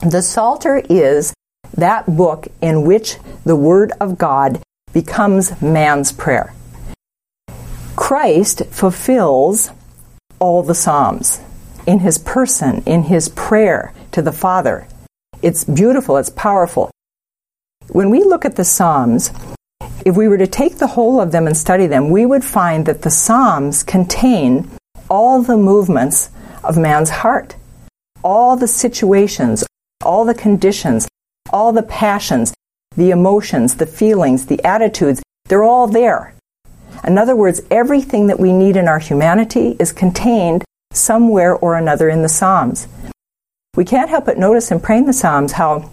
The 0.00 0.22
Psalter 0.22 0.82
is 0.88 1.34
that 1.76 2.16
book 2.16 2.48
in 2.62 2.86
which 2.86 3.18
the 3.44 3.54
Word 3.54 3.92
of 4.00 4.16
God 4.16 4.62
becomes 4.94 5.60
man's 5.60 6.10
prayer. 6.10 6.54
Christ 7.96 8.64
fulfills 8.70 9.68
all 10.38 10.62
the 10.62 10.74
Psalms 10.74 11.42
in 11.86 11.98
his 11.98 12.16
person, 12.16 12.82
in 12.86 13.02
his 13.02 13.28
prayer 13.28 13.92
to 14.12 14.22
the 14.22 14.32
Father. 14.32 14.88
It's 15.42 15.64
beautiful, 15.64 16.16
it's 16.16 16.30
powerful. 16.30 16.90
When 17.88 18.08
we 18.08 18.24
look 18.24 18.46
at 18.46 18.56
the 18.56 18.64
Psalms, 18.64 19.32
if 20.04 20.16
we 20.16 20.28
were 20.28 20.38
to 20.38 20.46
take 20.46 20.78
the 20.78 20.88
whole 20.88 21.20
of 21.20 21.32
them 21.32 21.46
and 21.46 21.56
study 21.56 21.86
them, 21.86 22.10
we 22.10 22.26
would 22.26 22.44
find 22.44 22.86
that 22.86 23.02
the 23.02 23.10
Psalms 23.10 23.82
contain 23.82 24.70
all 25.08 25.42
the 25.42 25.56
movements 25.56 26.30
of 26.64 26.76
man's 26.76 27.10
heart, 27.10 27.56
all 28.22 28.56
the 28.56 28.68
situations, 28.68 29.64
all 30.04 30.24
the 30.24 30.34
conditions, 30.34 31.08
all 31.50 31.72
the 31.72 31.82
passions, 31.82 32.54
the 32.96 33.10
emotions, 33.10 33.76
the 33.76 33.86
feelings, 33.86 34.46
the 34.46 34.62
attitudes, 34.64 35.22
they're 35.46 35.64
all 35.64 35.86
there. 35.86 36.34
In 37.04 37.18
other 37.18 37.34
words, 37.34 37.60
everything 37.70 38.26
that 38.28 38.38
we 38.38 38.52
need 38.52 38.76
in 38.76 38.88
our 38.88 38.98
humanity 38.98 39.76
is 39.78 39.92
contained 39.92 40.64
somewhere 40.92 41.54
or 41.54 41.76
another 41.76 42.08
in 42.08 42.22
the 42.22 42.28
Psalms. 42.28 42.86
We 43.76 43.84
can't 43.84 44.10
help 44.10 44.26
but 44.26 44.38
notice 44.38 44.70
in 44.70 44.80
praying 44.80 45.06
the 45.06 45.12
Psalms 45.12 45.52
how, 45.52 45.90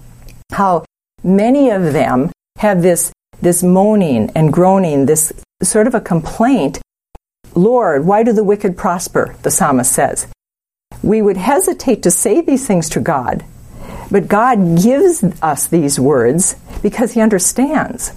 how 0.52 0.86
many 1.24 1.70
of 1.70 1.94
them 1.94 2.32
have 2.58 2.82
this, 2.82 3.12
this 3.42 3.64
moaning 3.64 4.32
and 4.36 4.54
groaning, 4.54 5.06
this 5.06 5.32
sort 5.62 5.88
of 5.88 5.96
a 5.96 6.02
complaint. 6.02 6.80
Lord, 7.56 8.06
why 8.06 8.24
do 8.24 8.34
the 8.34 8.44
wicked 8.44 8.78
prosper? 8.78 9.36
The 9.44 9.52
psalmist 9.52 9.92
says. 9.92 10.28
We 11.02 11.22
would 11.22 11.38
hesitate 11.38 12.04
to 12.04 12.12
say 12.12 12.42
these 12.42 12.68
things 12.68 12.90
to 12.90 13.00
God 13.00 13.44
but 14.12 14.28
God 14.28 14.82
gives 14.82 15.24
us 15.42 15.68
these 15.68 16.00
words 16.00 16.56
because 16.82 17.14
He 17.14 17.22
understands. 17.22 18.12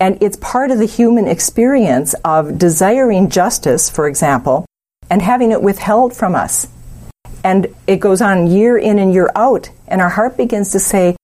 And 0.00 0.18
it's 0.22 0.36
part 0.36 0.70
of 0.70 0.78
the 0.78 0.86
human 0.86 1.28
experience 1.28 2.14
of 2.24 2.58
desiring 2.58 3.28
justice, 3.28 3.90
for 3.90 4.08
example, 4.08 4.64
and 5.10 5.20
having 5.20 5.52
it 5.52 5.62
withheld 5.62 6.16
from 6.16 6.34
us. 6.34 6.66
And 7.44 7.74
it 7.86 8.00
goes 8.00 8.20
on 8.20 8.48
year 8.48 8.76
in 8.76 8.98
and 8.98 9.12
year 9.12 9.30
out, 9.36 9.70
and 9.86 10.00
our 10.00 10.08
heart 10.08 10.36
begins 10.36 10.72
to 10.72 10.80
say, 10.80 11.16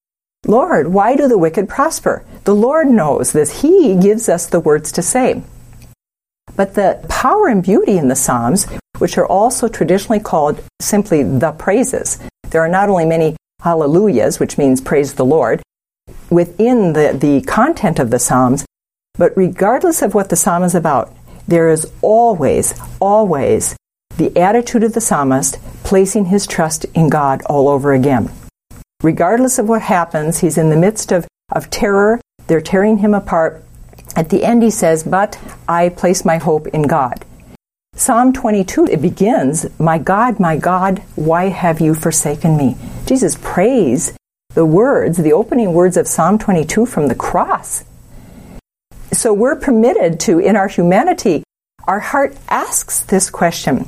Lord, 0.48 0.88
why 0.88 1.16
do 1.16 1.26
the 1.26 1.38
wicked 1.38 1.68
prosper? 1.68 2.24
The 2.44 2.54
Lord 2.54 2.88
knows 2.88 3.32
this. 3.32 3.62
He 3.62 3.96
gives 3.96 4.28
us 4.28 4.46
the 4.46 4.60
words 4.60 4.92
to 4.92 5.02
say. 5.02 5.42
But 6.54 6.74
the 6.74 7.04
power 7.08 7.48
and 7.48 7.62
beauty 7.62 7.98
in 7.98 8.08
the 8.08 8.14
Psalms, 8.14 8.66
which 8.98 9.18
are 9.18 9.26
also 9.26 9.66
traditionally 9.66 10.20
called 10.20 10.62
simply 10.80 11.24
the 11.24 11.50
praises, 11.50 12.20
there 12.50 12.60
are 12.60 12.68
not 12.68 12.88
only 12.88 13.04
many 13.04 13.36
hallelujahs, 13.60 14.38
which 14.38 14.56
means 14.56 14.80
praise 14.80 15.14
the 15.14 15.24
Lord, 15.24 15.60
within 16.30 16.92
the, 16.92 17.16
the 17.18 17.42
content 17.42 17.98
of 17.98 18.10
the 18.10 18.20
Psalms, 18.20 18.64
But 19.16 19.36
regardless 19.36 20.02
of 20.02 20.14
what 20.14 20.28
the 20.28 20.36
psalm 20.36 20.62
is 20.62 20.74
about, 20.74 21.14
there 21.48 21.70
is 21.70 21.90
always, 22.02 22.78
always 23.00 23.76
the 24.16 24.36
attitude 24.38 24.84
of 24.84 24.92
the 24.92 25.00
psalmist 25.00 25.58
placing 25.84 26.26
his 26.26 26.46
trust 26.46 26.84
in 26.94 27.08
God 27.08 27.42
all 27.46 27.68
over 27.68 27.92
again. 27.92 28.30
Regardless 29.06 29.60
of 29.60 29.68
what 29.68 29.82
happens, 29.82 30.40
he's 30.40 30.58
in 30.58 30.68
the 30.68 30.76
midst 30.76 31.12
of, 31.12 31.28
of 31.52 31.70
terror, 31.70 32.20
they're 32.48 32.60
tearing 32.60 32.98
him 32.98 33.14
apart. 33.14 33.62
At 34.16 34.30
the 34.30 34.42
end, 34.42 34.64
he 34.64 34.70
says, 34.70 35.04
But 35.04 35.38
I 35.68 35.90
place 35.90 36.24
my 36.24 36.38
hope 36.38 36.66
in 36.66 36.82
God. 36.88 37.24
Psalm 37.94 38.32
22, 38.32 38.86
it 38.86 39.00
begins, 39.00 39.64
My 39.78 39.96
God, 39.96 40.40
my 40.40 40.56
God, 40.56 41.04
why 41.14 41.50
have 41.50 41.80
you 41.80 41.94
forsaken 41.94 42.56
me? 42.56 42.76
Jesus 43.06 43.38
prays 43.40 44.12
the 44.54 44.66
words, 44.66 45.18
the 45.18 45.32
opening 45.32 45.72
words 45.72 45.96
of 45.96 46.08
Psalm 46.08 46.36
22 46.36 46.84
from 46.84 47.06
the 47.06 47.14
cross. 47.14 47.84
So 49.12 49.32
we're 49.32 49.54
permitted 49.54 50.18
to, 50.26 50.40
in 50.40 50.56
our 50.56 50.66
humanity, 50.66 51.44
our 51.84 52.00
heart 52.00 52.36
asks 52.48 53.04
this 53.04 53.30
question. 53.30 53.86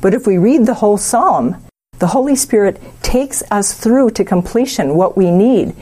But 0.00 0.14
if 0.14 0.28
we 0.28 0.38
read 0.38 0.64
the 0.64 0.74
whole 0.74 0.96
psalm, 0.96 1.56
the 2.00 2.08
Holy 2.08 2.34
Spirit 2.34 2.80
takes 3.02 3.42
us 3.50 3.74
through 3.74 4.10
to 4.12 4.24
completion 4.24 4.96
what 4.96 5.16
we 5.16 5.30
need. 5.30 5.74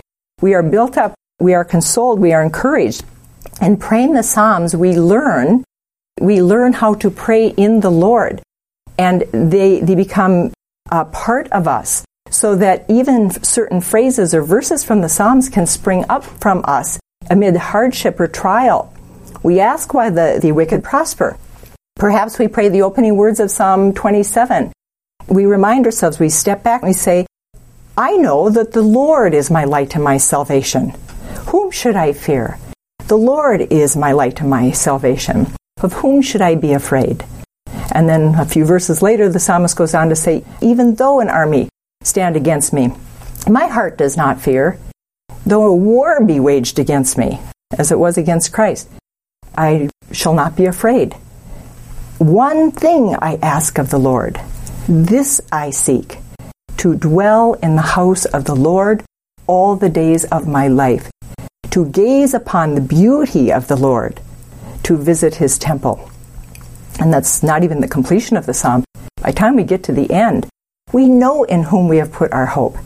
We 0.42 0.52
are 0.52 0.64
built 0.64 0.98
up, 0.98 1.14
we 1.40 1.54
are 1.54 1.64
consoled, 1.64 2.18
we 2.18 2.32
are 2.32 2.42
encouraged. 2.42 3.04
In 3.62 3.76
praying 3.76 4.14
the 4.14 4.24
Psalms, 4.24 4.74
we 4.74 4.98
learn, 4.98 5.64
we 6.20 6.42
learn 6.42 6.72
how 6.72 6.94
to 6.94 7.10
pray 7.10 7.48
in 7.48 7.80
the 7.80 7.90
Lord. 7.90 8.42
And 8.98 9.22
they, 9.32 9.80
they 9.80 9.94
become 9.94 10.52
a 10.90 11.04
part 11.04 11.48
of 11.52 11.68
us 11.68 12.04
so 12.30 12.56
that 12.56 12.84
even 12.88 13.30
certain 13.44 13.80
phrases 13.80 14.34
or 14.34 14.42
verses 14.42 14.82
from 14.82 15.00
the 15.00 15.08
Psalms 15.08 15.48
can 15.48 15.66
spring 15.66 16.04
up 16.08 16.24
from 16.24 16.62
us 16.64 16.98
amid 17.30 17.56
hardship 17.56 18.18
or 18.18 18.26
trial. 18.26 18.92
We 19.44 19.60
ask 19.60 19.94
why 19.94 20.10
the, 20.10 20.40
the 20.42 20.50
wicked 20.50 20.82
prosper. 20.82 21.38
Perhaps 21.94 22.40
we 22.40 22.48
pray 22.48 22.68
the 22.68 22.82
opening 22.82 23.16
words 23.16 23.38
of 23.38 23.52
Psalm 23.52 23.92
27. 23.92 24.72
We 25.29 25.45
remind 25.45 25.85
ourselves, 25.85 26.18
we 26.18 26.31
step 26.31 26.62
back 26.62 26.81
and 26.81 26.89
we 26.89 26.95
say, 26.95 27.26
I 27.99 28.16
know 28.16 28.49
that 28.49 28.72
the 28.72 28.83
Lord 28.83 29.35
is 29.35 29.51
my 29.51 29.64
light 29.64 29.95
and 29.95 30.03
my 30.03 30.16
salvation. 30.16 30.95
Whom 31.49 31.70
should 31.70 31.97
I 31.97 32.14
fear? 32.14 32.59
The 33.09 33.18
Lord 33.18 33.61
is 33.61 33.97
my 33.97 34.12
light 34.12 34.41
and 34.41 34.49
my 34.49 34.70
salvation. 34.70 35.53
Of 35.83 35.93
whom 35.93 36.22
should 36.22 36.41
I 36.41 36.55
be 36.55 36.72
afraid? 36.72 37.24
And 37.93 38.09
then 38.09 38.35
a 38.37 38.47
few 38.47 38.64
verses 38.64 39.03
later, 39.03 39.29
the 39.29 39.39
psalmist 39.39 39.76
goes 39.76 39.95
on 39.95 40.09
to 40.09 40.16
say, 40.16 40.45
Even 40.62 40.95
though 40.95 41.20
an 41.20 41.29
army 41.29 41.68
stand 42.03 42.37
against 42.37 42.72
me, 42.72 42.93
my 43.47 43.66
heart 43.66 43.99
does 43.99 44.16
not 44.16 44.41
fear. 44.41 44.79
Though 45.45 45.64
a 45.64 45.74
war 45.74 46.24
be 46.24 46.41
waged 46.41 46.79
against 46.79 47.18
me, 47.18 47.41
as 47.76 47.93
it 47.93 47.99
was 47.99 48.16
against 48.16 48.53
Christ, 48.53 48.89
I 49.57 49.91
shall 50.12 50.35
not 50.35 50.57
be 50.57 50.66
afraid. 50.66 51.14
One 52.18 52.70
thing 52.70 53.14
I 53.20 53.39
ask 53.43 53.79
of 53.79 53.91
the 53.91 53.99
Lord, 53.99 54.41
this 54.89 55.41
I 55.53 55.68
seek, 55.68 56.16
to 56.78 56.95
dwell 56.95 57.55
in 57.55 57.76
the 57.76 57.82
house 57.82 58.24
of 58.24 58.45
the 58.45 58.57
Lord 58.57 59.05
all 59.47 59.76
the 59.76 59.91
days 59.91 60.24
of 60.24 60.49
my 60.49 60.68
life, 60.68 61.11
to 61.70 61.84
gaze 61.86 62.32
upon 62.32 62.74
the 62.74 62.80
beauty 62.80 63.53
of 63.53 63.68
the 63.68 63.76
Lord, 63.76 64.20
to 64.84 64.97
visit 64.97 65.34
his 65.34 65.59
temple. 65.59 66.11
And 66.99 67.12
that's 67.12 67.43
not 67.43 67.64
even 67.64 67.80
the 67.80 67.89
completion 67.89 68.39
of 68.39 68.47
the 68.47 68.55
psalm. 68.55 68.82
By 69.20 69.30
the 69.30 69.36
time 69.36 69.57
we 69.57 69.64
get 69.64 69.84
to 69.84 69.93
the 69.93 70.11
end, 70.11 70.49
we 70.91 71.07
know 71.07 71.45
in 71.45 71.64
whom 71.64 71.89
we 71.89 71.99
have 71.99 72.11
put 72.11 72.32
our 72.32 72.47
hope. 72.47 72.78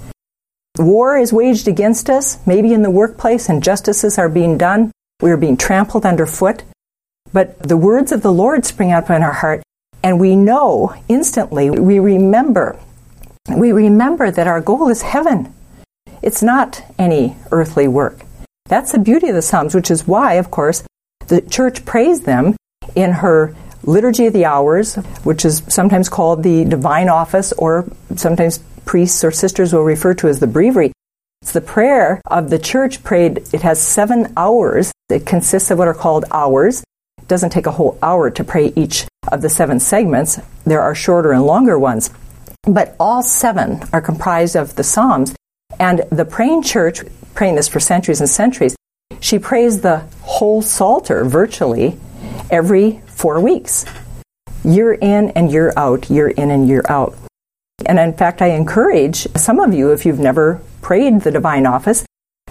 War 0.78 1.16
is 1.16 1.32
waged 1.32 1.68
against 1.68 2.11
us, 2.11 2.44
maybe 2.46 2.72
in 2.72 2.82
the 2.82 2.90
workplace, 2.90 3.48
injustices 3.48 4.18
are 4.18 4.28
being 4.28 4.59
done, 4.59 4.90
we 5.20 5.30
are 5.30 5.36
being 5.36 5.57
trampled 5.57 6.05
underfoot. 6.05 6.64
But 7.32 7.61
the 7.61 7.76
words 7.76 8.11
of 8.11 8.22
the 8.22 8.32
Lord 8.32 8.66
spring 8.66 8.90
up 8.90 9.09
in 9.09 9.22
our 9.22 9.32
heart, 9.32 9.62
and 10.03 10.18
we 10.18 10.36
know 10.36 10.94
instantly, 11.09 11.70
we 11.70 11.98
remember, 11.98 12.78
we 13.57 13.72
remember 13.72 14.30
that 14.30 14.46
our 14.46 14.61
goal 14.61 14.88
is 14.88 15.03
heaven. 15.03 15.55
It's 16.22 16.42
not 16.42 16.82
any 16.98 17.36
earthly 17.50 17.88
work. 17.88 18.24
That's 18.66 18.92
the 18.92 18.98
beauty 18.98 19.28
of 19.28 19.34
the 19.34 19.42
Psalms, 19.42 19.74
which 19.74 19.90
is 19.90 20.07
why, 20.07 20.34
of 20.34 20.50
course, 20.50 20.84
the 21.26 21.40
church 21.40 21.84
prays 21.84 22.22
them 22.22 22.57
in 22.94 23.12
her 23.12 23.55
Liturgy 23.84 24.26
of 24.26 24.32
the 24.32 24.44
Hours, 24.44 24.94
which 25.24 25.44
is 25.44 25.62
sometimes 25.68 26.09
called 26.09 26.42
the 26.42 26.64
Divine 26.64 27.09
Office, 27.09 27.53
or 27.53 27.88
sometimes 28.16 28.59
priests 28.84 29.24
or 29.24 29.30
sisters 29.30 29.72
will 29.72 29.82
refer 29.82 30.14
to 30.14 30.28
as 30.28 30.40
the 30.40 30.46
Breviary. 30.46 30.92
It's 31.42 31.53
the 31.53 31.61
prayer 31.61 32.20
of 32.26 32.50
the 32.50 32.59
church 32.59 33.03
prayed. 33.03 33.48
It 33.53 33.62
has 33.62 33.80
seven 33.80 34.32
hours. 34.36 34.92
It 35.09 35.26
consists 35.26 35.70
of 35.72 35.78
what 35.78 35.88
are 35.88 35.94
called 35.94 36.24
hours. 36.30 36.84
It 37.18 37.26
doesn't 37.26 37.50
take 37.50 37.66
a 37.66 37.72
whole 37.72 37.98
hour 38.00 38.30
to 38.30 38.44
pray 38.44 38.72
each 38.76 39.07
of 39.30 39.42
the 39.42 39.48
seven 39.48 39.78
segments. 39.78 40.40
There 40.64 40.80
are 40.80 40.94
shorter 40.94 41.32
and 41.32 41.44
longer 41.44 41.78
ones. 41.78 42.10
But 42.62 42.96
all 42.98 43.22
seven 43.22 43.82
are 43.92 44.00
comprised 44.00 44.56
of 44.56 44.74
the 44.76 44.84
Psalms. 44.84 45.34
And 45.78 46.02
the 46.10 46.24
praying 46.24 46.62
church, 46.62 47.00
praying 47.34 47.56
this 47.56 47.68
for 47.68 47.80
centuries 47.80 48.20
and 48.20 48.28
centuries, 48.28 48.76
she 49.20 49.38
prays 49.38 49.80
the 49.80 49.98
whole 50.22 50.62
Psalter 50.62 51.24
virtually 51.24 51.98
every 52.50 53.00
four 53.06 53.40
weeks. 53.40 53.84
Year 54.64 54.92
in 54.92 55.30
and 55.30 55.50
year 55.50 55.72
out, 55.76 56.10
year 56.10 56.28
in 56.28 56.50
and 56.50 56.68
year 56.68 56.82
out. 56.88 57.16
And 57.86 57.98
in 57.98 58.12
fact, 58.12 58.42
I 58.42 58.48
encourage 58.48 59.26
some 59.36 59.58
of 59.58 59.74
you, 59.74 59.92
if 59.92 60.06
you've 60.06 60.20
never 60.20 60.60
prayed 60.82 61.22
the 61.22 61.30
divine 61.30 61.66
office, 61.66 62.04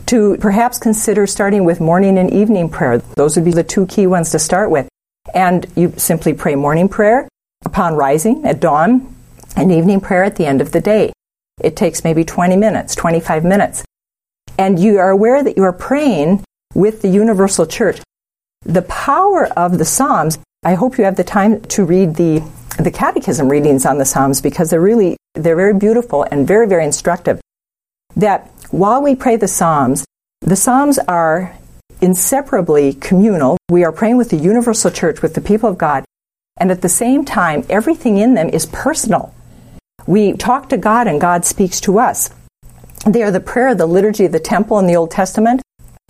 to 0.08 0.36
perhaps 0.38 0.78
consider 0.78 1.26
starting 1.26 1.64
with 1.64 1.80
morning 1.80 2.18
and 2.18 2.34
evening 2.34 2.68
prayer. 2.68 2.98
Those 3.16 3.38
would 3.38 3.46
be 3.46 3.52
the 3.52 3.64
two 3.64 3.86
key 3.86 4.08
ones 4.08 4.32
to 4.32 4.40
start 4.40 4.70
with. 4.70 4.91
And 5.34 5.66
you 5.76 5.94
simply 5.98 6.34
pray 6.34 6.56
morning 6.56 6.90
prayer 6.90 7.28
upon 7.66 7.96
rising 7.96 8.46
at 8.46 8.60
dawn 8.60 9.16
and 9.56 9.72
evening 9.72 10.02
prayer 10.02 10.24
at 10.24 10.36
the 10.36 10.46
end 10.46 10.62
of 10.62 10.72
the 10.72 10.82
day. 10.82 11.14
It 11.62 11.76
takes 11.76 12.04
maybe 12.04 12.24
20 12.24 12.56
minutes, 12.56 12.96
25 12.96 13.44
minutes. 13.44 13.84
And 14.58 14.80
you 14.80 14.98
are 14.98 15.10
aware 15.10 15.44
that 15.44 15.58
you 15.58 15.64
are 15.64 15.74
praying 15.74 16.44
with 16.74 17.02
the 17.02 17.10
universal 17.10 17.66
church. 17.66 18.02
The 18.64 18.82
power 18.84 19.48
of 19.58 19.78
the 19.78 19.86
Psalms, 19.86 20.40
I 20.64 20.76
hope 20.76 20.98
you 20.98 21.04
have 21.04 21.16
the 21.16 21.24
time 21.24 21.62
to 21.62 21.84
read 21.84 22.16
the, 22.16 22.44
the 22.78 22.92
catechism 22.92 23.50
readings 23.50 23.86
on 23.86 23.98
the 23.98 24.06
Psalms 24.06 24.42
because 24.42 24.70
they're 24.70 24.82
really, 24.82 25.18
they're 25.36 25.56
very 25.56 25.74
beautiful 25.74 26.24
and 26.32 26.48
very, 26.48 26.68
very 26.68 26.86
instructive. 26.86 27.42
That 28.16 28.50
while 28.72 29.02
we 29.02 29.16
pray 29.16 29.36
the 29.36 29.48
Psalms, 29.48 30.06
the 30.42 30.56
Psalms 30.56 31.00
are 31.00 31.56
inseparably 32.02 32.94
communal. 32.94 33.58
We 33.70 33.84
are 33.84 33.92
praying 33.92 34.18
with 34.18 34.30
the 34.30 34.38
universal 34.38 34.92
church, 34.92 35.22
with 35.22 35.36
the 35.36 35.42
people 35.42 35.70
of 35.70 35.78
God, 35.78 36.04
and 36.58 36.72
at 36.72 36.82
the 36.82 36.90
same 36.90 37.24
time, 37.24 37.64
everything 37.70 38.18
in 38.18 38.34
them 38.34 38.50
is 38.50 38.66
personal. 38.66 39.34
We 40.08 40.34
talk 40.34 40.70
to 40.70 40.78
God 40.78 41.08
and 41.08 41.22
God 41.22 41.46
speaks 41.46 41.80
to 41.82 42.00
us. 42.00 42.32
They 43.06 43.24
are 43.24 43.32
the 43.32 43.40
prayer 43.40 43.70
of 43.70 43.78
the 43.78 43.86
liturgy 43.86 44.26
of 44.26 44.32
the 44.32 44.40
temple 44.40 44.80
in 44.80 44.88
the 44.88 44.96
Old 44.96 45.12
Testament, 45.12 45.62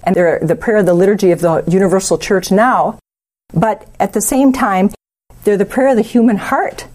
and 0.03 0.15
they're 0.15 0.39
the 0.39 0.55
prayer 0.55 0.77
of 0.77 0.85
the 0.85 0.93
liturgy 0.93 1.31
of 1.31 1.41
the 1.41 1.63
universal 1.67 2.17
church 2.17 2.51
now. 2.51 2.97
But 3.53 3.87
at 3.99 4.13
the 4.13 4.21
same 4.21 4.53
time, 4.53 4.91
they're 5.43 5.57
the 5.57 5.65
prayer 5.65 5.89
of 5.89 5.97
the 5.97 6.01
human 6.01 6.37
heart. 6.37 6.87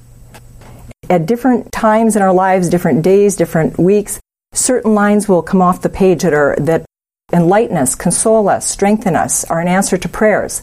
At 1.09 1.27
different 1.27 1.71
times 1.71 2.17
in 2.17 2.23
our 2.23 2.33
lives, 2.33 2.69
different 2.69 3.03
days, 3.03 3.37
different 3.37 3.79
weeks, 3.79 4.19
certain 4.53 4.95
lines 4.95 5.29
will 5.29 5.43
come 5.43 5.61
off 5.61 5.83
the 5.83 5.89
page 5.89 6.23
that 6.23 6.33
are 6.33 6.57
that 6.57 6.86
enlighten 7.33 7.77
us, 7.77 7.95
console 7.95 8.49
us, 8.49 8.69
strengthen 8.69 9.17
us, 9.17 9.45
are 9.45 9.61
an 9.61 9.69
answer 9.69 9.99
to 9.99 10.09
prayers. 10.09 10.63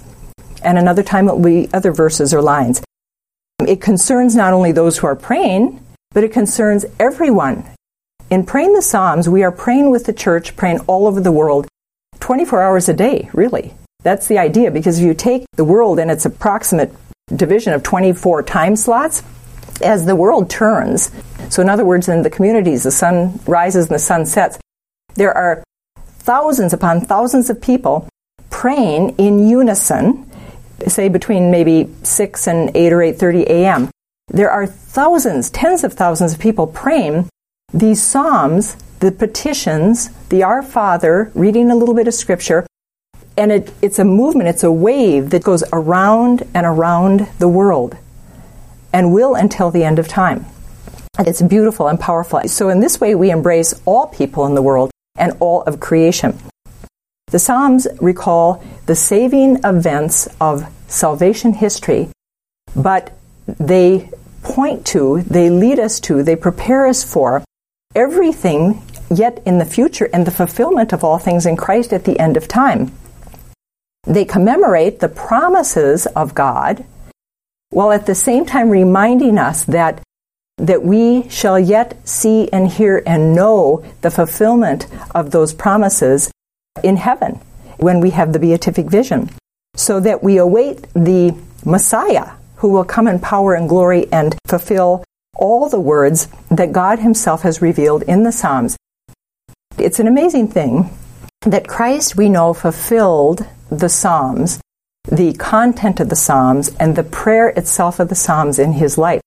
And 0.63 0.77
another 0.77 1.03
time 1.03 1.27
it 1.27 1.33
will 1.33 1.43
be 1.43 1.69
other 1.73 1.91
verses 1.91 2.33
or 2.33 2.41
lines. 2.41 2.81
It 3.67 3.81
concerns 3.81 4.35
not 4.35 4.53
only 4.53 4.71
those 4.71 4.97
who 4.97 5.07
are 5.07 5.15
praying, 5.15 5.83
but 6.11 6.23
it 6.23 6.31
concerns 6.31 6.85
everyone. 6.99 7.65
In 8.29 8.45
praying 8.45 8.73
the 8.73 8.81
Psalms, 8.81 9.27
we 9.27 9.43
are 9.43 9.51
praying 9.51 9.91
with 9.91 10.05
the 10.05 10.13
church, 10.13 10.55
praying 10.55 10.79
all 10.81 11.07
over 11.07 11.21
the 11.21 11.31
world, 11.31 11.67
24 12.19 12.61
hours 12.61 12.89
a 12.89 12.93
day, 12.93 13.29
really. 13.33 13.73
That's 14.03 14.27
the 14.27 14.37
idea, 14.37 14.71
because 14.71 14.99
if 14.99 15.05
you 15.05 15.13
take 15.13 15.45
the 15.55 15.63
world 15.63 15.99
and 15.99 16.09
its 16.09 16.25
approximate 16.25 16.93
division 17.35 17.73
of 17.73 17.83
24 17.83 18.43
time 18.43 18.75
slots, 18.75 19.23
as 19.81 20.05
the 20.05 20.15
world 20.15 20.49
turns, 20.49 21.11
so 21.49 21.61
in 21.61 21.69
other 21.69 21.85
words, 21.85 22.07
in 22.07 22.23
the 22.23 22.29
communities, 22.29 22.83
the 22.83 22.91
sun 22.91 23.39
rises 23.45 23.87
and 23.87 23.95
the 23.95 23.99
sun 23.99 24.25
sets, 24.25 24.57
there 25.15 25.35
are 25.35 25.63
thousands 26.23 26.73
upon 26.73 27.01
thousands 27.01 27.49
of 27.49 27.61
people 27.61 28.07
praying 28.49 29.15
in 29.17 29.47
unison, 29.47 30.29
say 30.87 31.09
between 31.09 31.51
maybe 31.51 31.89
6 32.03 32.47
and 32.47 32.71
8 32.75 32.93
or 32.93 32.99
8:30 32.99 33.43
a.m. 33.47 33.89
There 34.29 34.49
are 34.49 34.65
thousands, 34.65 35.49
tens 35.49 35.83
of 35.83 35.93
thousands 35.93 36.33
of 36.33 36.39
people 36.39 36.67
praying 36.67 37.29
these 37.73 38.01
psalms, 38.01 38.77
the 38.99 39.11
petitions, 39.11 40.09
the 40.29 40.43
Our 40.43 40.61
Father, 40.61 41.31
reading 41.35 41.69
a 41.69 41.75
little 41.75 41.95
bit 41.95 42.07
of 42.07 42.13
scripture, 42.13 42.65
and 43.35 43.51
it, 43.51 43.73
it's 43.81 43.99
a 43.99 44.05
movement, 44.05 44.47
it's 44.47 44.63
a 44.63 44.71
wave 44.71 45.31
that 45.31 45.43
goes 45.43 45.63
around 45.73 46.43
and 46.53 46.65
around 46.65 47.27
the 47.39 47.49
world 47.49 47.97
and 48.93 49.11
will 49.11 49.35
until 49.35 49.71
the 49.71 49.83
end 49.83 49.99
of 49.99 50.07
time. 50.07 50.45
It's 51.19 51.41
beautiful 51.41 51.87
and 51.87 51.99
powerful. 51.99 52.47
So, 52.47 52.69
in 52.69 52.79
this 52.79 53.01
way, 53.01 53.13
we 53.15 53.29
embrace 53.29 53.73
all 53.85 54.07
people 54.07 54.45
in 54.45 54.55
the 54.55 54.61
world 54.61 54.92
and 55.15 55.33
all 55.39 55.61
of 55.63 55.79
creation. 55.79 56.37
The 57.27 57.39
Psalms 57.39 57.87
recall 57.99 58.63
the 58.85 58.95
saving 58.95 59.59
events 59.63 60.27
of 60.39 60.65
salvation 60.87 61.53
history, 61.53 62.09
but 62.75 63.11
they 63.47 64.09
point 64.43 64.85
to, 64.87 65.21
they 65.23 65.49
lead 65.49 65.79
us 65.79 65.99
to, 66.01 66.21
they 66.21 66.35
prepare 66.35 66.85
us 66.85 67.03
for 67.03 67.43
everything 67.95 68.81
yet 69.09 69.41
in 69.45 69.57
the 69.57 69.65
future 69.65 70.09
and 70.13 70.25
the 70.25 70.31
fulfillment 70.31 70.93
of 70.93 71.03
all 71.03 71.17
things 71.17 71.45
in 71.45 71.55
Christ 71.55 71.93
at 71.93 72.05
the 72.05 72.19
end 72.19 72.37
of 72.37 72.47
time. 72.47 72.91
They 74.05 74.25
commemorate 74.25 74.99
the 74.99 75.09
promises 75.09 76.05
of 76.07 76.35
God 76.35 76.85
while 77.69 77.91
at 77.91 78.05
the 78.05 78.15
same 78.15 78.45
time 78.45 78.69
reminding 78.69 79.37
us 79.37 79.63
that 79.65 80.01
that 80.63 80.81
we 80.81 81.27
shall 81.27 81.59
yet 81.59 82.07
see 82.07 82.49
and 82.53 82.69
hear 82.69 83.03
and 83.05 83.35
know 83.35 83.83
the 84.01 84.09
fulfillment 84.09 84.87
of 85.13 85.31
those 85.31 85.53
promises 85.53 86.31
in 86.83 86.95
heaven 86.95 87.39
when 87.77 87.99
we 87.99 88.11
have 88.11 88.31
the 88.31 88.39
beatific 88.39 88.87
vision 88.87 89.29
so 89.75 89.99
that 89.99 90.23
we 90.23 90.37
await 90.37 90.87
the 90.93 91.35
Messiah 91.65 92.31
who 92.57 92.69
will 92.69 92.85
come 92.85 93.07
in 93.07 93.19
power 93.19 93.53
and 93.53 93.67
glory 93.67 94.07
and 94.11 94.37
fulfill 94.47 95.03
all 95.35 95.67
the 95.67 95.79
words 95.79 96.29
that 96.49 96.71
God 96.71 96.99
himself 96.99 97.41
has 97.41 97.61
revealed 97.61 98.03
in 98.03 98.23
the 98.23 98.31
Psalms. 98.31 98.77
It's 99.77 99.99
an 99.99 100.07
amazing 100.07 100.47
thing 100.47 100.91
that 101.41 101.67
Christ, 101.67 102.15
we 102.15 102.29
know, 102.29 102.53
fulfilled 102.53 103.45
the 103.69 103.89
Psalms, 103.89 104.61
the 105.11 105.33
content 105.33 105.99
of 105.99 106.07
the 106.07 106.15
Psalms, 106.15 106.73
and 106.79 106.95
the 106.95 107.03
prayer 107.03 107.49
itself 107.49 107.99
of 107.99 108.07
the 108.07 108.15
Psalms 108.15 108.59
in 108.59 108.73
his 108.73 108.97
life. 108.97 109.19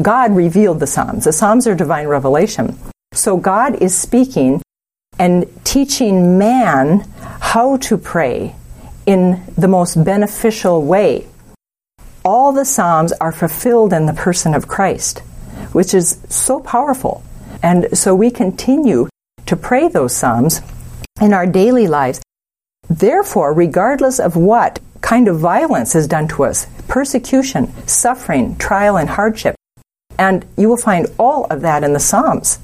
God 0.00 0.36
revealed 0.36 0.80
the 0.80 0.86
Psalms. 0.86 1.24
The 1.24 1.32
Psalms 1.32 1.66
are 1.66 1.74
divine 1.74 2.06
revelation. 2.06 2.78
So 3.12 3.36
God 3.36 3.82
is 3.82 3.96
speaking 3.96 4.60
and 5.18 5.46
teaching 5.64 6.38
man 6.38 7.08
how 7.40 7.78
to 7.78 7.96
pray 7.96 8.54
in 9.06 9.42
the 9.56 9.68
most 9.68 10.04
beneficial 10.04 10.82
way. 10.82 11.26
All 12.24 12.52
the 12.52 12.64
Psalms 12.64 13.12
are 13.12 13.32
fulfilled 13.32 13.92
in 13.92 14.06
the 14.06 14.12
person 14.12 14.54
of 14.54 14.68
Christ, 14.68 15.20
which 15.72 15.94
is 15.94 16.20
so 16.28 16.60
powerful. 16.60 17.22
And 17.62 17.96
so 17.96 18.14
we 18.14 18.30
continue 18.30 19.08
to 19.46 19.56
pray 19.56 19.88
those 19.88 20.14
Psalms 20.14 20.60
in 21.20 21.32
our 21.32 21.46
daily 21.46 21.86
lives. 21.86 22.20
Therefore, 22.90 23.52
regardless 23.52 24.20
of 24.20 24.36
what 24.36 24.80
kind 25.00 25.28
of 25.28 25.38
violence 25.38 25.94
is 25.94 26.06
done 26.06 26.28
to 26.28 26.44
us, 26.44 26.66
persecution, 26.88 27.72
suffering, 27.86 28.56
trial, 28.58 28.98
and 28.98 29.08
hardship, 29.08 29.54
and 30.18 30.44
you 30.56 30.68
will 30.68 30.76
find 30.76 31.06
all 31.18 31.44
of 31.46 31.60
that 31.62 31.84
in 31.84 31.92
the 31.92 32.00
Psalms. 32.00 32.58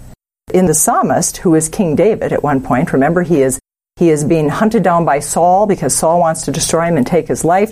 In 0.52 0.66
the 0.66 0.74
psalmist, 0.74 1.38
who 1.38 1.54
is 1.54 1.68
King 1.68 1.94
David 1.94 2.32
at 2.32 2.42
one 2.42 2.62
point, 2.62 2.92
remember 2.92 3.22
he 3.22 3.42
is 3.42 3.58
he 3.96 4.10
is 4.10 4.24
being 4.24 4.48
hunted 4.48 4.82
down 4.82 5.04
by 5.04 5.20
Saul 5.20 5.66
because 5.66 5.94
Saul 5.94 6.20
wants 6.20 6.42
to 6.42 6.50
destroy 6.52 6.86
him 6.86 6.96
and 6.96 7.06
take 7.06 7.28
his 7.28 7.44
life. 7.44 7.70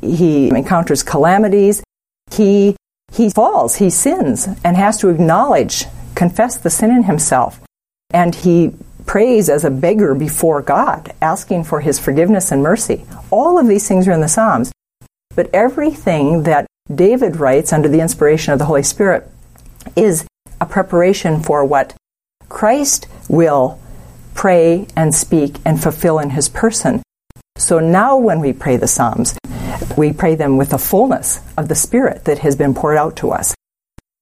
He 0.00 0.48
encounters 0.48 1.02
calamities. 1.02 1.82
He 2.30 2.76
he 3.12 3.30
falls, 3.30 3.76
he 3.76 3.90
sins 3.90 4.48
and 4.64 4.76
has 4.76 4.98
to 4.98 5.08
acknowledge, 5.08 5.86
confess 6.14 6.56
the 6.56 6.70
sin 6.70 6.90
in 6.90 7.04
himself. 7.04 7.60
And 8.10 8.34
he 8.34 8.74
prays 9.06 9.48
as 9.48 9.64
a 9.64 9.70
beggar 9.70 10.14
before 10.14 10.62
God, 10.62 11.12
asking 11.22 11.64
for 11.64 11.80
his 11.80 11.98
forgiveness 11.98 12.50
and 12.50 12.62
mercy. 12.62 13.04
All 13.30 13.58
of 13.58 13.68
these 13.68 13.86
things 13.86 14.08
are 14.08 14.12
in 14.12 14.20
the 14.20 14.28
Psalms. 14.28 14.72
But 15.34 15.50
everything 15.52 16.42
that 16.44 16.66
David 16.94 17.36
writes 17.36 17.72
under 17.72 17.88
the 17.88 18.00
inspiration 18.00 18.52
of 18.52 18.58
the 18.58 18.64
Holy 18.66 18.82
Spirit 18.82 19.28
is 19.96 20.26
a 20.60 20.66
preparation 20.66 21.42
for 21.42 21.64
what 21.64 21.94
Christ 22.48 23.08
will 23.28 23.80
pray 24.34 24.86
and 24.94 25.14
speak 25.14 25.56
and 25.64 25.82
fulfill 25.82 26.18
in 26.18 26.30
his 26.30 26.48
person. 26.48 27.02
So 27.56 27.80
now 27.80 28.16
when 28.16 28.40
we 28.40 28.52
pray 28.52 28.76
the 28.76 28.86
Psalms, 28.86 29.36
we 29.96 30.12
pray 30.12 30.34
them 30.34 30.56
with 30.56 30.70
the 30.70 30.78
fullness 30.78 31.40
of 31.56 31.68
the 31.68 31.74
Spirit 31.74 32.24
that 32.26 32.40
has 32.40 32.54
been 32.54 32.74
poured 32.74 32.98
out 32.98 33.16
to 33.16 33.30
us. 33.30 33.54